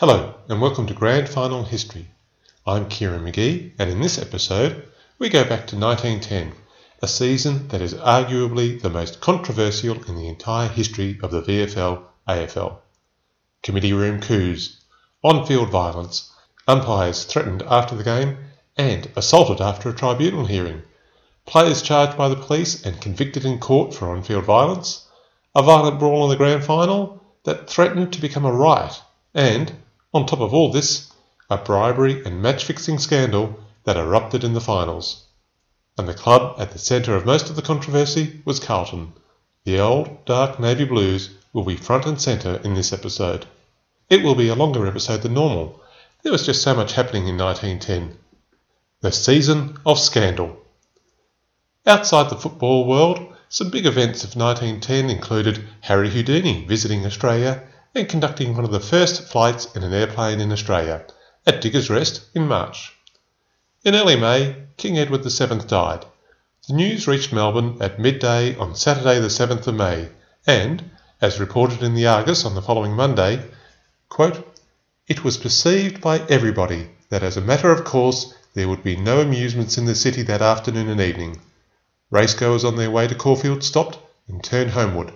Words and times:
Hello, 0.00 0.36
and 0.48 0.60
welcome 0.60 0.86
to 0.86 0.94
Grand 0.94 1.28
Final 1.28 1.64
History. 1.64 2.06
I'm 2.64 2.88
Kieran 2.88 3.24
McGee, 3.24 3.72
and 3.80 3.90
in 3.90 4.00
this 4.00 4.16
episode, 4.16 4.86
we 5.18 5.28
go 5.28 5.42
back 5.42 5.66
to 5.66 5.76
1910, 5.76 6.52
a 7.02 7.08
season 7.08 7.66
that 7.66 7.80
is 7.80 7.94
arguably 7.94 8.80
the 8.80 8.90
most 8.90 9.20
controversial 9.20 10.00
in 10.04 10.14
the 10.14 10.28
entire 10.28 10.68
history 10.68 11.18
of 11.20 11.32
the 11.32 11.42
VFL 11.42 12.04
AFL. 12.28 12.76
Committee 13.64 13.92
room 13.92 14.20
coups, 14.20 14.76
on 15.24 15.44
field 15.44 15.70
violence, 15.70 16.32
umpires 16.68 17.24
threatened 17.24 17.62
after 17.62 17.96
the 17.96 18.04
game, 18.04 18.38
and 18.76 19.10
assaulted 19.16 19.60
after 19.60 19.88
a 19.88 19.94
tribunal 19.94 20.46
hearing, 20.46 20.82
players 21.44 21.82
charged 21.82 22.16
by 22.16 22.28
the 22.28 22.36
police 22.36 22.86
and 22.86 23.00
convicted 23.00 23.44
in 23.44 23.58
court 23.58 23.92
for 23.92 24.10
on 24.10 24.22
field 24.22 24.44
violence, 24.44 25.08
a 25.56 25.62
violent 25.64 25.98
brawl 25.98 26.22
in 26.22 26.30
the 26.30 26.36
grand 26.36 26.64
final 26.64 27.20
that 27.42 27.68
threatened 27.68 28.12
to 28.12 28.20
become 28.20 28.44
a 28.44 28.52
riot, 28.52 29.02
and 29.34 29.72
on 30.14 30.24
top 30.24 30.40
of 30.40 30.54
all 30.54 30.72
this, 30.72 31.12
a 31.50 31.58
bribery 31.58 32.24
and 32.24 32.40
match 32.40 32.64
fixing 32.64 32.98
scandal 32.98 33.60
that 33.84 33.96
erupted 33.96 34.42
in 34.42 34.54
the 34.54 34.60
finals. 34.60 35.26
And 35.98 36.08
the 36.08 36.14
club 36.14 36.56
at 36.58 36.70
the 36.70 36.78
centre 36.78 37.14
of 37.14 37.26
most 37.26 37.50
of 37.50 37.56
the 37.56 37.62
controversy 37.62 38.40
was 38.44 38.60
Carlton. 38.60 39.12
The 39.64 39.80
old, 39.80 40.24
dark 40.24 40.58
navy 40.58 40.84
blues 40.84 41.30
will 41.52 41.64
be 41.64 41.76
front 41.76 42.06
and 42.06 42.20
centre 42.20 42.60
in 42.64 42.74
this 42.74 42.92
episode. 42.92 43.46
It 44.08 44.22
will 44.22 44.34
be 44.34 44.48
a 44.48 44.54
longer 44.54 44.86
episode 44.86 45.22
than 45.22 45.34
normal. 45.34 45.80
There 46.22 46.32
was 46.32 46.46
just 46.46 46.62
so 46.62 46.74
much 46.74 46.92
happening 46.92 47.28
in 47.28 47.36
1910. 47.36 48.18
The 49.00 49.12
season 49.12 49.76
of 49.84 49.98
scandal. 49.98 50.56
Outside 51.86 52.30
the 52.30 52.36
football 52.36 52.86
world, 52.86 53.34
some 53.50 53.70
big 53.70 53.84
events 53.84 54.24
of 54.24 54.36
1910 54.36 55.10
included 55.10 55.64
Harry 55.80 56.10
Houdini 56.10 56.64
visiting 56.64 57.04
Australia 57.04 57.62
and 57.94 58.08
conducting 58.08 58.54
one 58.54 58.64
of 58.64 58.70
the 58.70 58.80
first 58.80 59.22
flights 59.22 59.74
in 59.74 59.82
an 59.82 59.92
airplane 59.92 60.40
in 60.40 60.52
Australia 60.52 61.04
at 61.46 61.60
Diggers 61.60 61.88
Rest 61.88 62.22
in 62.34 62.46
March. 62.46 62.94
In 63.84 63.94
early 63.94 64.16
May, 64.16 64.56
King 64.76 64.98
Edward 64.98 65.24
VII 65.24 65.66
died. 65.66 66.04
The 66.66 66.74
news 66.74 67.08
reached 67.08 67.32
Melbourne 67.32 67.78
at 67.80 67.98
midday 67.98 68.54
on 68.56 68.74
Saturday, 68.74 69.18
the 69.18 69.28
7th 69.28 69.66
of 69.66 69.74
May, 69.74 70.10
and, 70.46 70.90
as 71.20 71.40
reported 71.40 71.82
in 71.82 71.94
the 71.94 72.06
Argus 72.06 72.44
on 72.44 72.54
the 72.54 72.62
following 72.62 72.92
Monday, 72.92 73.42
quote, 74.08 74.46
it 75.06 75.24
was 75.24 75.38
perceived 75.38 76.02
by 76.02 76.18
everybody 76.28 76.90
that 77.08 77.22
as 77.22 77.38
a 77.38 77.40
matter 77.40 77.72
of 77.72 77.84
course 77.84 78.34
there 78.52 78.68
would 78.68 78.82
be 78.82 78.96
no 78.96 79.20
amusements 79.20 79.78
in 79.78 79.86
the 79.86 79.94
city 79.94 80.22
that 80.22 80.42
afternoon 80.42 80.88
and 80.88 81.00
evening. 81.00 81.40
Racegoers 82.10 82.64
on 82.64 82.76
their 82.76 82.90
way 82.90 83.08
to 83.08 83.14
Caulfield 83.14 83.64
stopped 83.64 83.98
and 84.28 84.44
turned 84.44 84.72
homeward. 84.72 85.12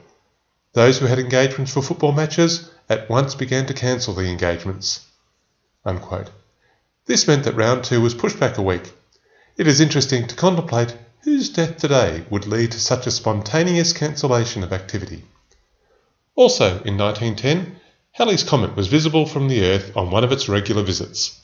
Those 0.74 0.98
who 0.98 1.06
had 1.06 1.18
engagements 1.18 1.72
for 1.72 1.82
football 1.82 2.12
matches 2.12 2.70
at 2.88 3.08
once 3.10 3.34
began 3.34 3.66
to 3.66 3.74
cancel 3.74 4.14
the 4.14 4.28
engagements. 4.30 5.00
Unquote. 5.84 6.30
This 7.06 7.26
meant 7.26 7.44
that 7.44 7.56
round 7.56 7.84
two 7.84 8.00
was 8.00 8.14
pushed 8.14 8.40
back 8.40 8.56
a 8.56 8.62
week. 8.62 8.92
It 9.58 9.66
is 9.66 9.80
interesting 9.80 10.26
to 10.26 10.34
contemplate 10.34 10.96
whose 11.24 11.50
death 11.50 11.76
today 11.76 12.24
would 12.30 12.46
lead 12.46 12.72
to 12.72 12.80
such 12.80 13.06
a 13.06 13.10
spontaneous 13.10 13.92
cancellation 13.92 14.62
of 14.62 14.72
activity. 14.72 15.24
Also, 16.36 16.82
in 16.84 16.96
1910, 16.96 17.76
Halley's 18.12 18.42
Comet 18.42 18.74
was 18.74 18.88
visible 18.88 19.26
from 19.26 19.48
the 19.48 19.64
Earth 19.64 19.94
on 19.96 20.10
one 20.10 20.24
of 20.24 20.32
its 20.32 20.48
regular 20.48 20.82
visits. 20.82 21.40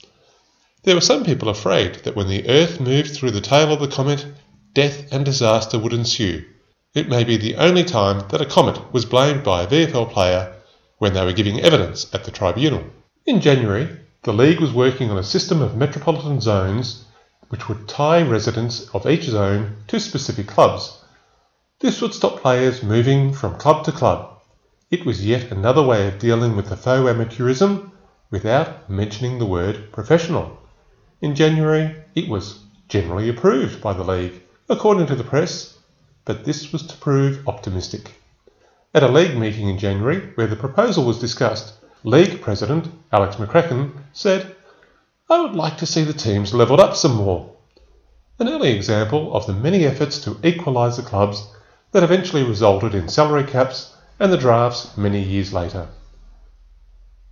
There 0.85 0.95
were 0.95 1.03
some 1.03 1.25
people 1.25 1.49
afraid 1.49 1.97
that 2.05 2.17
when 2.17 2.29
the 2.29 2.49
Earth 2.49 2.81
moved 2.81 3.15
through 3.15 3.33
the 3.33 3.41
tail 3.41 3.73
of 3.73 3.81
the 3.81 3.89
comet, 3.89 4.25
death 4.73 5.13
and 5.13 5.25
disaster 5.25 5.79
would 5.79 5.93
ensue. 5.93 6.45
It 6.99 7.09
may 7.09 7.23
be 7.23 7.37
the 7.37 7.55
only 7.55 7.85
time 7.85 8.25
that 8.31 8.41
a 8.41 8.45
comet 8.45 8.93
was 8.93 9.05
blamed 9.05 9.45
by 9.45 9.63
a 9.63 9.69
VFL 9.69 10.11
player 10.11 10.53
when 10.97 11.13
they 11.13 11.25
were 11.25 11.33
giving 11.33 11.61
evidence 11.61 12.13
at 12.13 12.25
the 12.25 12.33
tribunal. 12.33 12.83
In 13.25 13.41
January, 13.41 13.89
the 14.25 14.33
League 14.33 14.59
was 14.59 14.73
working 14.73 15.09
on 15.09 15.17
a 15.17 15.23
system 15.23 15.63
of 15.63 15.77
metropolitan 15.77 16.41
zones 16.41 17.05
which 17.51 17.69
would 17.69 17.87
tie 17.87 18.23
residents 18.23 18.89
of 18.93 19.07
each 19.07 19.27
zone 19.27 19.77
to 19.87 20.01
specific 20.01 20.49
clubs. 20.49 20.99
This 21.79 22.03
would 22.03 22.15
stop 22.15 22.41
players 22.41 22.83
moving 22.83 23.33
from 23.33 23.55
club 23.59 23.85
to 23.85 23.93
club. 23.93 24.37
It 24.91 25.07
was 25.07 25.25
yet 25.25 25.53
another 25.53 25.85
way 25.85 26.09
of 26.09 26.19
dealing 26.19 26.57
with 26.57 26.69
the 26.69 26.77
faux 26.77 27.09
amateurism 27.09 27.93
without 28.33 28.91
mentioning 28.91 29.39
the 29.39 29.47
word 29.47 29.93
professional. 29.93 30.59
In 31.21 31.37
January, 31.37 31.95
it 32.17 32.29
was 32.29 32.59
generally 32.89 33.29
approved 33.29 33.81
by 33.81 33.93
the 33.93 34.03
League, 34.03 34.43
according 34.69 35.07
to 35.07 35.15
the 35.15 35.23
press, 35.23 35.78
but 36.29 36.45
this 36.45 36.75
was 36.75 36.83
to 36.83 36.97
prove 36.99 37.49
optimistic. 37.49 38.21
At 38.93 39.03
a 39.03 39.09
League 39.09 39.35
meeting 39.35 39.67
in 39.67 39.79
January, 39.79 40.21
where 40.35 40.47
the 40.47 40.57
proposal 40.57 41.07
was 41.07 41.19
discussed, 41.19 41.73
League 42.05 42.43
President 42.43 42.87
Alex 43.11 43.37
McCracken 43.37 43.93
said, 44.13 44.55
I 45.31 45.41
would 45.41 45.55
like 45.55 45.79
to 45.79 45.87
see 45.87 46.05
the 46.05 46.13
teams 46.13 46.53
levelled 46.53 46.81
up 46.81 46.97
some 46.97 47.15
more. 47.15 47.57
An 48.39 48.47
early 48.47 48.73
example 48.73 49.35
of 49.35 49.47
the 49.47 49.55
many 49.55 49.87
efforts 49.87 50.19
to 50.25 50.37
equalise 50.43 50.99
the 50.99 51.03
clubs 51.03 51.49
that 51.93 52.03
eventually 52.03 52.43
resulted 52.43 52.95
in 52.95 53.09
salary 53.09 53.45
caps 53.45 53.97
and 54.21 54.31
the 54.31 54.37
drafts 54.37 54.99
many 54.99 55.23
years 55.23 55.55
later. 55.55 55.89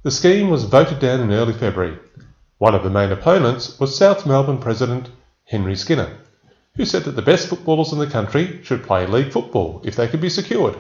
The 0.04 0.10
scheme 0.10 0.48
was 0.48 0.64
voted 0.64 1.00
down 1.00 1.20
in 1.20 1.32
early 1.32 1.52
February. 1.52 1.98
One 2.56 2.74
of 2.74 2.82
the 2.82 2.88
main 2.88 3.12
opponents 3.12 3.78
was 3.78 3.94
South 3.94 4.24
Melbourne 4.24 4.56
President 4.56 5.10
Henry 5.44 5.76
Skinner, 5.76 6.16
who 6.76 6.84
said 6.84 7.04
that 7.04 7.12
the 7.12 7.22
best 7.22 7.48
footballers 7.48 7.92
in 7.92 7.98
the 7.98 8.06
country 8.06 8.60
should 8.62 8.84
play 8.84 9.06
league 9.06 9.32
football 9.32 9.81
if 9.84 9.97
they 9.97 10.06
could 10.06 10.20
be 10.20 10.28
secured. 10.28 10.76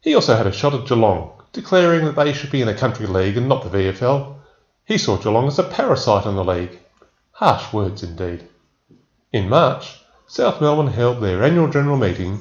He 0.00 0.14
also 0.14 0.36
had 0.36 0.46
a 0.46 0.52
shot 0.52 0.74
at 0.74 0.86
Geelong, 0.86 1.32
declaring 1.52 2.04
that 2.04 2.14
they 2.14 2.32
should 2.32 2.52
be 2.52 2.62
in 2.62 2.68
a 2.68 2.74
country 2.74 3.06
league 3.06 3.36
and 3.36 3.48
not 3.48 3.64
the 3.64 3.76
VFL. 3.76 4.36
He 4.84 4.96
saw 4.96 5.16
Geelong 5.16 5.48
as 5.48 5.58
a 5.58 5.64
parasite 5.64 6.24
on 6.24 6.36
the 6.36 6.44
league. 6.44 6.78
Harsh 7.32 7.72
words 7.72 8.02
indeed. 8.02 8.48
In 9.32 9.48
March, 9.48 10.00
South 10.26 10.60
Melbourne 10.60 10.92
held 10.92 11.20
their 11.20 11.42
annual 11.42 11.68
general 11.68 11.96
meeting, 11.96 12.40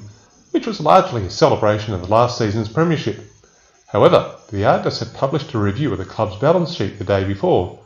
which 0.52 0.68
was 0.68 0.80
largely 0.80 1.26
a 1.26 1.30
celebration 1.30 1.94
of 1.94 2.02
the 2.02 2.08
last 2.08 2.38
season's 2.38 2.70
premiership. 2.70 3.20
However, 3.88 4.36
the 4.52 4.66
Argus 4.66 5.00
had 5.00 5.14
published 5.14 5.54
a 5.54 5.60
review 5.60 5.92
of 5.92 5.98
the 5.98 6.06
club's 6.06 6.36
balance 6.36 6.74
sheet 6.74 7.00
the 7.00 7.04
day 7.04 7.24
before 7.24 7.80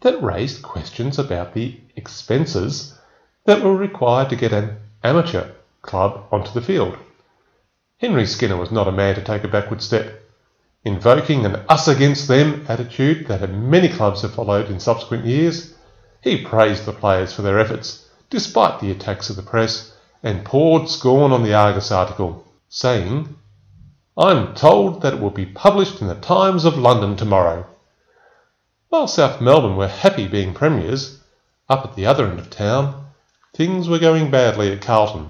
that 0.00 0.22
raised 0.22 0.62
questions 0.62 1.18
about 1.18 1.54
the 1.54 1.78
expenses 1.94 2.98
that 3.44 3.62
were 3.62 3.76
required 3.76 4.30
to 4.30 4.36
get 4.36 4.52
an 4.52 4.76
amateur 5.02 5.50
club 5.82 6.26
onto 6.30 6.52
the 6.52 6.62
field. 6.62 6.96
Henry 7.98 8.26
Skinner 8.26 8.56
was 8.56 8.70
not 8.70 8.88
a 8.88 8.92
man 8.92 9.14
to 9.14 9.22
take 9.22 9.44
a 9.44 9.48
backward 9.48 9.82
step. 9.82 10.20
Invoking 10.84 11.44
an 11.44 11.56
us 11.68 11.86
against 11.86 12.28
them 12.28 12.64
attitude 12.68 13.28
that 13.28 13.48
many 13.50 13.88
clubs 13.88 14.22
have 14.22 14.34
followed 14.34 14.68
in 14.68 14.80
subsequent 14.80 15.24
years, 15.24 15.74
he 16.20 16.44
praised 16.44 16.84
the 16.84 16.92
players 16.92 17.32
for 17.32 17.42
their 17.42 17.58
efforts, 17.58 18.08
despite 18.30 18.80
the 18.80 18.90
attacks 18.90 19.30
of 19.30 19.36
the 19.36 19.42
press, 19.42 19.92
and 20.22 20.44
poured 20.44 20.88
scorn 20.88 21.32
on 21.32 21.42
the 21.42 21.54
Argus 21.54 21.90
article, 21.90 22.44
saying, 22.68 23.36
I'm 24.16 24.54
told 24.54 25.02
that 25.02 25.14
it 25.14 25.20
will 25.20 25.30
be 25.30 25.46
published 25.46 26.00
in 26.00 26.06
the 26.06 26.14
Times 26.14 26.64
of 26.64 26.78
London 26.78 27.16
tomorrow. 27.16 27.66
While 28.88 29.08
South 29.08 29.40
Melbourne 29.40 29.76
were 29.76 29.88
happy 29.88 30.28
being 30.28 30.54
premiers, 30.54 31.20
up 31.68 31.84
at 31.84 31.96
the 31.96 32.06
other 32.06 32.26
end 32.26 32.38
of 32.38 32.50
town, 32.50 33.06
things 33.54 33.86
were 33.86 33.98
going 33.98 34.30
badly 34.30 34.72
at 34.72 34.80
Carlton. 34.80 35.28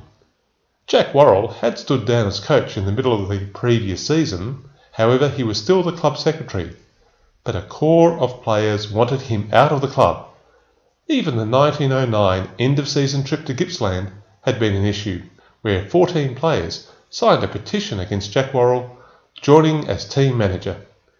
Jack 0.87 1.13
Worrell 1.13 1.49
had 1.49 1.77
stood 1.77 2.07
down 2.07 2.29
as 2.29 2.39
coach 2.39 2.77
in 2.77 2.85
the 2.85 2.93
middle 2.93 3.21
of 3.21 3.29
the 3.29 3.47
previous 3.47 4.07
season, 4.07 4.65
however, 4.93 5.29
he 5.29 5.43
was 5.43 5.61
still 5.61 5.83
the 5.83 5.91
club 5.91 6.17
secretary, 6.17 6.77
but 7.43 7.57
a 7.57 7.63
core 7.63 8.17
of 8.21 8.43
players 8.45 8.93
wanted 8.93 9.23
him 9.23 9.49
out 9.53 9.73
of 9.73 9.81
the 9.81 9.89
club. 9.89 10.29
Even 11.09 11.37
the 11.37 11.45
1909 11.45 12.49
end 12.61 12.79
of 12.79 12.89
season 12.89 13.25
trip 13.25 13.45
to 13.47 13.55
Gippsland 13.55 14.13
had 14.43 14.61
been 14.61 14.77
an 14.77 14.87
issue, 14.87 15.23
where 15.63 15.85
14 15.89 16.37
players 16.37 16.89
signed 17.11 17.43
a 17.43 17.49
petition 17.49 17.99
against 17.99 18.31
Jack 18.31 18.55
Worrell 18.55 18.99
joining 19.35 19.89
as 19.89 20.09
team 20.09 20.39
manager. 20.39 20.77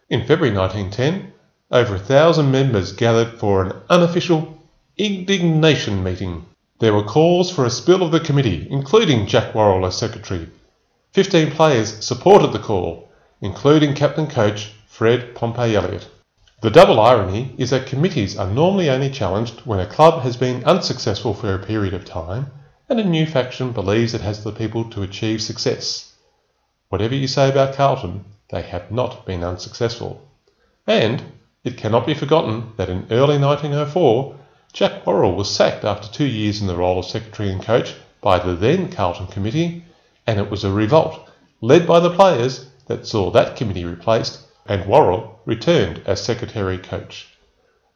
In 0.09 0.21
February 0.21 0.57
1910, 0.57 1.33
over 1.73 1.97
a 1.97 1.99
thousand 1.99 2.53
members 2.53 2.93
gathered 2.93 3.41
for 3.41 3.65
an 3.65 3.73
unofficial 3.91 4.63
indignation 4.97 6.05
meeting. 6.05 6.47
There 6.83 6.93
were 6.93 7.05
calls 7.05 7.49
for 7.49 7.65
a 7.65 7.71
spill 7.71 8.03
of 8.03 8.11
the 8.11 8.19
committee, 8.19 8.67
including 8.69 9.29
Jack 9.29 9.55
Worrell 9.55 9.87
as 9.87 9.97
secretary. 9.97 10.49
Fifteen 11.13 11.53
players 11.53 12.05
supported 12.05 12.53
the 12.53 12.59
call, 12.59 13.09
including 13.41 13.95
captain 13.95 14.27
coach 14.27 14.73
Fred 14.89 15.37
Pompey 15.37 15.77
Elliott. 15.77 16.09
The 16.61 16.73
double 16.73 16.99
irony 16.99 17.55
is 17.57 17.71
that 17.71 17.87
committees 17.87 18.37
are 18.37 18.51
normally 18.51 18.91
only 18.91 19.11
challenged 19.11 19.61
when 19.61 19.79
a 19.79 19.87
club 19.87 20.23
has 20.25 20.37
been 20.37 20.65
unsuccessful 20.65 21.35
for 21.35 21.55
a 21.55 21.65
period 21.65 21.95
of 21.95 22.05
time 22.05 22.51
and 22.89 22.99
a 22.99 23.05
new 23.05 23.27
faction 23.27 23.71
believes 23.71 24.13
it 24.13 24.23
has 24.23 24.43
the 24.43 24.51
people 24.51 24.91
to 24.91 25.05
achieve 25.05 25.41
success. 25.41 26.17
Whatever 26.89 27.15
you 27.15 27.29
say 27.29 27.49
about 27.49 27.77
Carlton, 27.77 28.25
they 28.51 28.63
have 28.63 28.91
not 28.91 29.25
been 29.25 29.45
unsuccessful. 29.45 30.29
And 30.89 31.23
it 31.63 31.77
cannot 31.77 32.07
be 32.07 32.15
forgotten 32.15 32.73
that 32.77 32.91
in 32.91 33.07
early 33.13 33.39
1904 33.39 34.41
Jack 34.73 35.07
Worrell 35.07 35.35
was 35.35 35.55
sacked 35.55 35.85
after 35.85 36.09
two 36.09 36.25
years 36.25 36.63
in 36.63 36.67
the 36.67 36.77
role 36.77 36.99
of 36.99 37.05
secretary 37.05 37.53
and 37.53 37.63
coach 37.63 37.95
by 38.23 38.39
the 38.39 38.55
then 38.55 38.91
Carlton 38.91 39.27
Committee, 39.27 39.85
and 40.27 40.41
it 40.41 40.51
was 40.51 40.65
a 40.65 40.73
revolt, 40.73 41.29
led 41.61 41.87
by 41.87 42.01
the 42.01 42.15
players, 42.15 42.71
that 42.87 43.07
saw 43.07 43.31
that 43.31 43.55
committee 43.55 43.85
replaced 43.85 44.41
and 44.65 44.87
Worrell 44.87 45.41
returned 45.45 46.01
as 46.07 46.25
secretary 46.25 46.79
coach. 46.79 47.29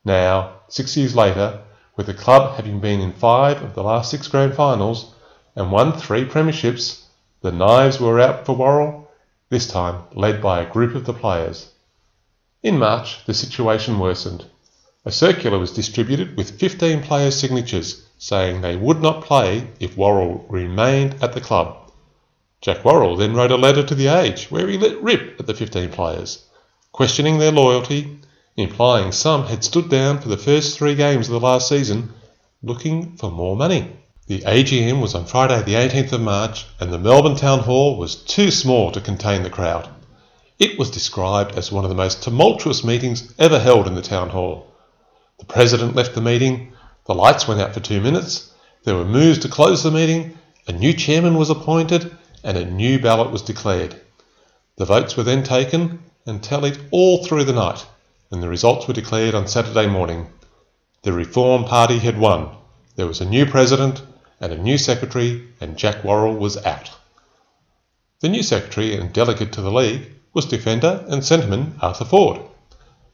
Now, 0.05 0.53
six 0.69 0.97
years 0.99 1.17
later, 1.17 1.63
with 1.97 2.07
the 2.07 2.15
club 2.15 2.57
having 2.57 2.81
been 2.81 3.01
in 3.01 3.13
five 3.13 3.63
of 3.63 3.75
the 3.75 3.83
last 3.83 4.11
six 4.11 4.29
grand 4.29 4.55
finals 4.55 5.15
and 5.55 5.73
won 5.73 5.93
three 5.93 6.27
premierships, 6.27 7.05
the 7.41 7.53
knives 7.53 7.99
were 7.99 8.21
out 8.21 8.45
for 8.45 8.55
Worrell, 8.55 9.11
this 9.49 9.67
time 9.67 10.03
led 10.13 10.43
by 10.43 10.61
a 10.61 10.71
group 10.71 10.95
of 10.95 11.07
the 11.07 11.15
players. 11.15 11.73
In 12.63 12.79
March, 12.79 13.25
the 13.25 13.33
situation 13.33 13.99
worsened. 13.99 14.45
A 15.07 15.13
circular 15.13 15.61
was 15.61 15.71
distributed 15.71 16.37
with 16.37 16.59
15 16.59 17.01
players' 17.05 17.39
signatures 17.39 18.03
saying 18.19 18.61
they 18.61 18.75
would 18.75 19.01
not 19.01 19.23
play 19.23 19.69
if 19.79 19.97
Worrell 19.97 20.45
remained 20.49 21.23
at 21.23 21.33
the 21.33 21.41
club. 21.41 21.93
Jack 22.61 22.85
Worrell 22.85 23.15
then 23.15 23.33
wrote 23.33 23.53
a 23.53 23.57
letter 23.57 23.85
to 23.85 23.95
The 23.95 24.09
Age 24.09 24.51
where 24.51 24.67
he 24.67 24.77
let 24.77 25.01
rip 25.01 25.39
at 25.39 25.47
the 25.47 25.55
15 25.55 25.91
players, 25.91 26.45
questioning 26.91 27.39
their 27.39 27.53
loyalty, 27.53 28.19
implying 28.57 29.13
some 29.13 29.47
had 29.47 29.63
stood 29.63 29.89
down 29.89 30.19
for 30.19 30.29
the 30.29 30.37
first 30.37 30.77
three 30.77 30.97
games 30.97 31.29
of 31.29 31.35
the 31.35 31.47
last 31.47 31.69
season 31.69 32.13
looking 32.61 33.17
for 33.17 33.31
more 33.31 33.55
money. 33.55 33.93
The 34.27 34.41
AGM 34.41 35.01
was 35.01 35.15
on 35.15 35.27
Friday 35.27 35.63
the 35.63 35.75
18th 35.75 36.15
of 36.15 36.21
March 36.21 36.67
and 36.81 36.93
the 36.93 36.99
Melbourne 36.99 37.37
Town 37.37 37.61
Hall 37.61 37.97
was 37.97 38.17
too 38.17 38.51
small 38.51 38.91
to 38.91 39.01
contain 39.01 39.45
the 39.45 39.51
crowd. 39.51 39.89
It 40.59 40.81
was 40.81 40.91
described 40.91 41.57
as 41.57 41.71
one 41.71 41.85
of 41.85 41.91
the 41.91 41.95
most 41.95 42.25
tumultuous 42.25 42.83
meetings 42.83 43.33
ever 43.39 43.61
held 43.61 43.87
in 43.87 43.95
the 43.95 44.03
Town 44.03 44.31
Hall. 44.31 44.73
The 45.39 45.45
President 45.45 45.95
left 45.95 46.15
the 46.15 46.21
meeting, 46.21 46.73
the 47.05 47.15
lights 47.15 47.47
went 47.47 47.61
out 47.61 47.75
for 47.75 47.81
two 47.81 48.01
minutes, 48.01 48.53
there 48.85 48.97
were 48.97 49.05
moves 49.05 49.39
to 49.41 49.49
close 49.49 49.83
the 49.83 49.91
meeting, 49.91 50.39
a 50.67 50.73
new 50.73 50.93
chairman 50.93 51.37
was 51.37 51.51
appointed, 51.51 52.17
and 52.43 52.57
a 52.57 52.65
new 52.65 52.99
ballot 52.99 53.31
was 53.31 53.43
declared. 53.43 54.01
The 54.77 54.85
votes 54.85 55.17
were 55.17 55.23
then 55.23 55.43
taken 55.43 56.03
and 56.27 56.43
tallied 56.43 56.79
all 56.91 57.25
through 57.25 57.45
the 57.45 57.53
night, 57.53 57.85
and 58.31 58.43
the 58.43 58.49
results 58.49 58.89
were 58.89 58.95
declared 58.95 59.35
on 59.35 59.47
Saturday 59.47 59.87
morning. 59.87 60.29
The 61.03 61.13
Reform 61.13 61.65
Party 61.65 61.99
had 61.99 62.19
won. 62.19 62.57
There 62.97 63.07
was 63.07 63.21
a 63.21 63.29
new 63.29 63.47
president 63.47 64.03
and 64.41 64.53
a 64.53 64.59
new 64.59 64.79
secretary, 64.79 65.49
and 65.61 65.77
Jack 65.77 66.03
Worrell 66.03 66.35
was 66.35 66.57
out. 66.65 66.91
The 68.21 68.29
new 68.29 68.43
secretary 68.43 68.97
and 68.97 69.13
delegate 69.13 69.53
to 69.53 69.61
the 69.61 69.73
League 69.73 70.11
was 70.33 70.47
defender 70.47 71.05
and 71.09 71.23
centreman 71.23 71.75
Arthur 71.83 72.05
Ford. 72.05 72.41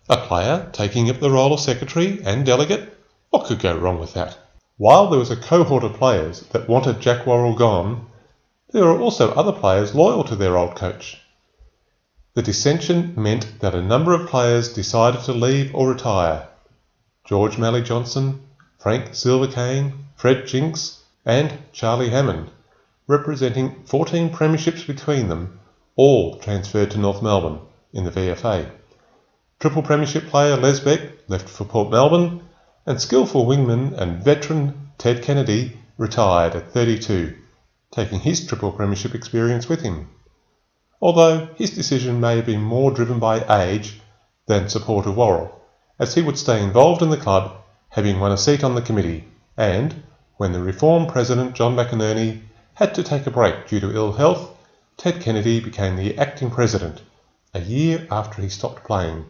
A 0.09 0.17
player 0.17 0.69
taking 0.73 1.09
up 1.09 1.21
the 1.21 1.31
role 1.31 1.53
of 1.53 1.61
secretary 1.61 2.21
and 2.25 2.45
delegate? 2.45 2.93
What 3.31 3.47
could 3.47 3.61
go 3.61 3.77
wrong 3.77 4.01
with 4.01 4.15
that? 4.15 4.37
While 4.77 5.09
there 5.09 5.19
was 5.19 5.31
a 5.31 5.37
cohort 5.37 5.85
of 5.85 5.95
players 5.95 6.41
that 6.49 6.69
wanted 6.69 7.01
Jack 7.01 7.25
Worrell 7.25 7.55
gone, 7.55 8.07
there 8.73 8.85
were 8.85 8.99
also 8.99 9.33
other 9.35 9.53
players 9.53 9.95
loyal 9.95 10.25
to 10.25 10.35
their 10.35 10.59
old 10.59 10.75
coach. 10.75 11.21
The 12.35 12.43
dissension 12.43 13.15
meant 13.17 13.61
that 13.61 13.77
a 13.77 13.81
number 13.83 14.13
of 14.13 14.29
players 14.29 14.73
decided 14.73 15.23
to 15.23 15.33
leave 15.33 15.73
or 15.73 15.91
retire. 15.91 16.49
George 17.25 17.57
Mallee 17.57 17.83
Johnson, 17.83 18.43
Frank 18.79 19.15
Silver 19.15 19.47
Caine, 19.47 20.07
Fred 20.17 20.49
Jinks, 20.49 21.05
and 21.25 21.53
Charlie 21.73 22.11
Hammond, 22.11 22.51
representing 23.07 23.85
14 23.85 24.31
premierships 24.31 24.85
between 24.85 25.29
them, 25.29 25.61
all 25.95 26.39
transferred 26.39 26.91
to 26.91 26.99
North 26.99 27.23
Melbourne 27.23 27.61
in 27.93 28.05
the 28.05 28.11
VFA. 28.11 28.69
Triple 29.62 29.85
Premiership 29.85 30.26
player 30.26 30.56
Les 30.56 30.81
Beck 30.81 31.03
left 31.29 31.49
for 31.49 31.64
Port 31.64 31.88
Melbourne, 31.88 32.43
and 32.85 33.00
skillful 33.00 33.47
wingman 33.47 33.97
and 33.97 34.20
veteran 34.20 34.91
Ted 34.99 35.23
Kennedy 35.23 35.79
retired 35.97 36.56
at 36.56 36.73
32, 36.73 37.32
taking 37.93 38.19
his 38.19 38.44
Triple 38.44 38.73
Premiership 38.73 39.14
experience 39.14 39.69
with 39.69 39.82
him. 39.82 40.09
Although 41.00 41.47
his 41.55 41.70
decision 41.70 42.19
may 42.19 42.35
have 42.35 42.47
been 42.47 42.61
more 42.61 42.91
driven 42.91 43.20
by 43.20 43.44
age 43.62 44.00
than 44.49 44.69
support 44.69 45.06
of 45.06 45.17
Worrell, 45.17 45.62
as 45.97 46.17
he 46.17 46.23
would 46.23 46.38
stay 46.38 46.61
involved 46.61 47.00
in 47.00 47.11
the 47.11 47.17
club, 47.17 47.53
having 47.91 48.19
won 48.19 48.32
a 48.32 48.37
seat 48.37 48.65
on 48.65 48.75
the 48.75 48.82
committee, 48.82 49.29
and, 49.56 50.03
when 50.38 50.53
the 50.53 50.61
Reform 50.61 51.06
President 51.06 51.55
John 51.55 51.76
McInerney 51.76 52.41
had 52.75 52.97
to 52.97 53.05
take 53.05 53.29
a 53.29 53.31
break 53.31 53.69
due 53.69 53.79
to 53.79 53.94
ill 53.94 54.15
health, 54.15 54.56
Ted 54.97 55.20
Kennedy 55.20 55.61
became 55.61 55.94
the 55.94 56.19
acting 56.19 56.50
president, 56.50 57.00
a 57.55 57.61
year 57.61 58.08
after 58.11 58.43
he 58.43 58.49
stopped 58.49 58.82
playing. 58.82 59.25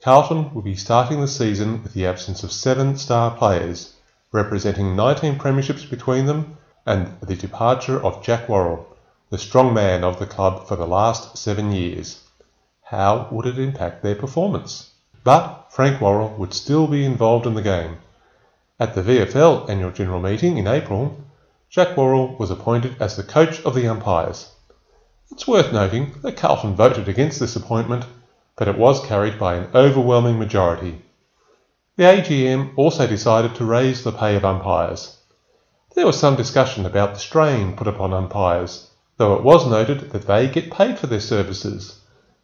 Carlton 0.00 0.54
will 0.54 0.62
be 0.62 0.76
starting 0.76 1.20
the 1.20 1.26
season 1.26 1.82
with 1.82 1.92
the 1.92 2.06
absence 2.06 2.44
of 2.44 2.52
seven 2.52 2.96
star 2.96 3.32
players, 3.32 3.94
representing 4.30 4.94
19 4.94 5.40
premierships 5.40 5.90
between 5.90 6.26
them, 6.26 6.56
and 6.86 7.20
the 7.20 7.34
departure 7.34 8.00
of 8.04 8.22
Jack 8.22 8.48
Worrell, 8.48 8.86
the 9.30 9.38
strong 9.38 9.74
man 9.74 10.04
of 10.04 10.20
the 10.20 10.26
club 10.26 10.68
for 10.68 10.76
the 10.76 10.86
last 10.86 11.36
seven 11.36 11.72
years. 11.72 12.22
How 12.84 13.26
would 13.32 13.44
it 13.46 13.58
impact 13.58 14.04
their 14.04 14.14
performance? 14.14 14.90
But 15.24 15.66
Frank 15.70 16.00
Worrell 16.00 16.32
would 16.38 16.54
still 16.54 16.86
be 16.86 17.04
involved 17.04 17.44
in 17.44 17.54
the 17.54 17.62
game. 17.62 17.98
At 18.78 18.94
the 18.94 19.02
VFL 19.02 19.68
annual 19.68 19.90
general 19.90 20.20
meeting 20.20 20.58
in 20.58 20.68
April, 20.68 21.18
Jack 21.70 21.96
Worrell 21.96 22.36
was 22.36 22.52
appointed 22.52 23.02
as 23.02 23.16
the 23.16 23.24
coach 23.24 23.60
of 23.62 23.74
the 23.74 23.88
umpires. 23.88 24.52
It's 25.32 25.48
worth 25.48 25.72
noting 25.72 26.14
that 26.22 26.36
Carlton 26.36 26.76
voted 26.76 27.08
against 27.08 27.40
this 27.40 27.56
appointment 27.56 28.04
but 28.58 28.66
it 28.66 28.76
was 28.76 29.06
carried 29.06 29.38
by 29.38 29.54
an 29.54 29.68
overwhelming 29.72 30.36
majority. 30.36 31.00
The 31.96 32.02
AGM 32.02 32.72
also 32.76 33.06
decided 33.06 33.54
to 33.54 33.64
raise 33.64 34.02
the 34.02 34.10
pay 34.10 34.34
of 34.34 34.44
umpires. 34.44 35.16
There 35.94 36.04
was 36.04 36.18
some 36.18 36.34
discussion 36.34 36.84
about 36.84 37.14
the 37.14 37.20
strain 37.20 37.76
put 37.76 37.86
upon 37.86 38.12
umpires, 38.12 38.90
though 39.16 39.34
it 39.34 39.44
was 39.44 39.70
noted 39.70 40.10
that 40.10 40.26
they 40.26 40.48
get 40.48 40.72
paid 40.72 40.98
for 40.98 41.06
their 41.06 41.20
services. 41.20 42.00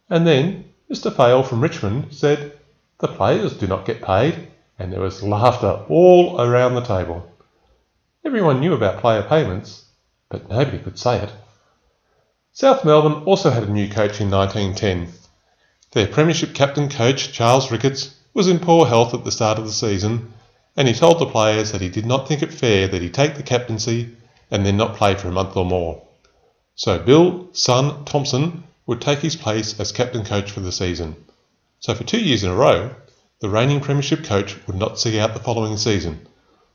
And 0.09 0.25
then 0.25 0.65
Mr. 0.89 1.13
Fail 1.13 1.43
from 1.43 1.59
Richmond 1.59 2.13
said, 2.13 2.59
The 2.99 3.09
players 3.09 3.57
do 3.57 3.67
not 3.67 3.85
get 3.85 4.01
paid, 4.01 4.47
and 4.79 4.93
there 4.93 5.01
was 5.01 5.21
laughter 5.21 5.83
all 5.89 6.39
around 6.39 6.75
the 6.75 6.81
table. 6.81 7.29
Everyone 8.23 8.61
knew 8.61 8.73
about 8.73 9.01
player 9.01 9.21
payments, 9.21 9.83
but 10.29 10.49
nobody 10.49 10.79
could 10.79 10.97
say 10.97 11.17
it. 11.17 11.31
South 12.53 12.85
Melbourne 12.85 13.23
also 13.25 13.49
had 13.49 13.63
a 13.63 13.71
new 13.71 13.89
coach 13.89 14.21
in 14.21 14.31
1910. 14.31 15.13
Their 15.95 16.07
Premiership 16.07 16.53
captain 16.53 16.89
coach, 16.89 17.31
Charles 17.31 17.71
Ricketts, 17.71 18.13
was 18.33 18.49
in 18.49 18.59
poor 18.59 18.85
health 18.85 19.13
at 19.13 19.23
the 19.23 19.31
start 19.31 19.57
of 19.57 19.65
the 19.65 19.71
season, 19.71 20.33
and 20.75 20.89
he 20.89 20.93
told 20.93 21.19
the 21.19 21.25
players 21.25 21.71
that 21.71 21.79
he 21.79 21.87
did 21.87 22.05
not 22.05 22.27
think 22.27 22.43
it 22.43 22.53
fair 22.53 22.89
that 22.89 23.01
he 23.01 23.09
take 23.09 23.35
the 23.35 23.43
captaincy 23.43 24.13
and 24.51 24.65
then 24.65 24.75
not 24.75 24.97
play 24.97 25.15
for 25.15 25.29
a 25.29 25.31
month 25.31 25.55
or 25.55 25.63
more. 25.63 26.05
So 26.75 26.99
Bill 26.99 27.47
Son 27.53 28.03
Thompson 28.03 28.65
would 28.85 28.99
take 28.99 29.19
his 29.19 29.37
place 29.37 29.79
as 29.79 29.93
captain 29.93 30.25
coach 30.25 30.51
for 30.51 30.59
the 30.59 30.73
season. 30.73 31.15
So 31.79 31.95
for 31.95 32.03
two 32.03 32.19
years 32.19 32.43
in 32.43 32.51
a 32.51 32.55
row, 32.55 32.93
the 33.39 33.47
reigning 33.47 33.79
Premiership 33.79 34.25
coach 34.25 34.57
would 34.67 34.75
not 34.75 34.99
see 34.99 35.17
out 35.17 35.33
the 35.33 35.39
following 35.39 35.77
season, 35.77 36.27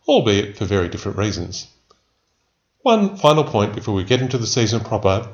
albeit 0.08 0.56
for 0.56 0.64
very 0.64 0.88
different 0.88 1.18
reasons. 1.18 1.66
One 2.80 3.18
final 3.18 3.44
point 3.44 3.74
before 3.74 3.92
we 3.94 4.04
get 4.04 4.22
into 4.22 4.38
the 4.38 4.46
season 4.46 4.80
proper 4.80 5.28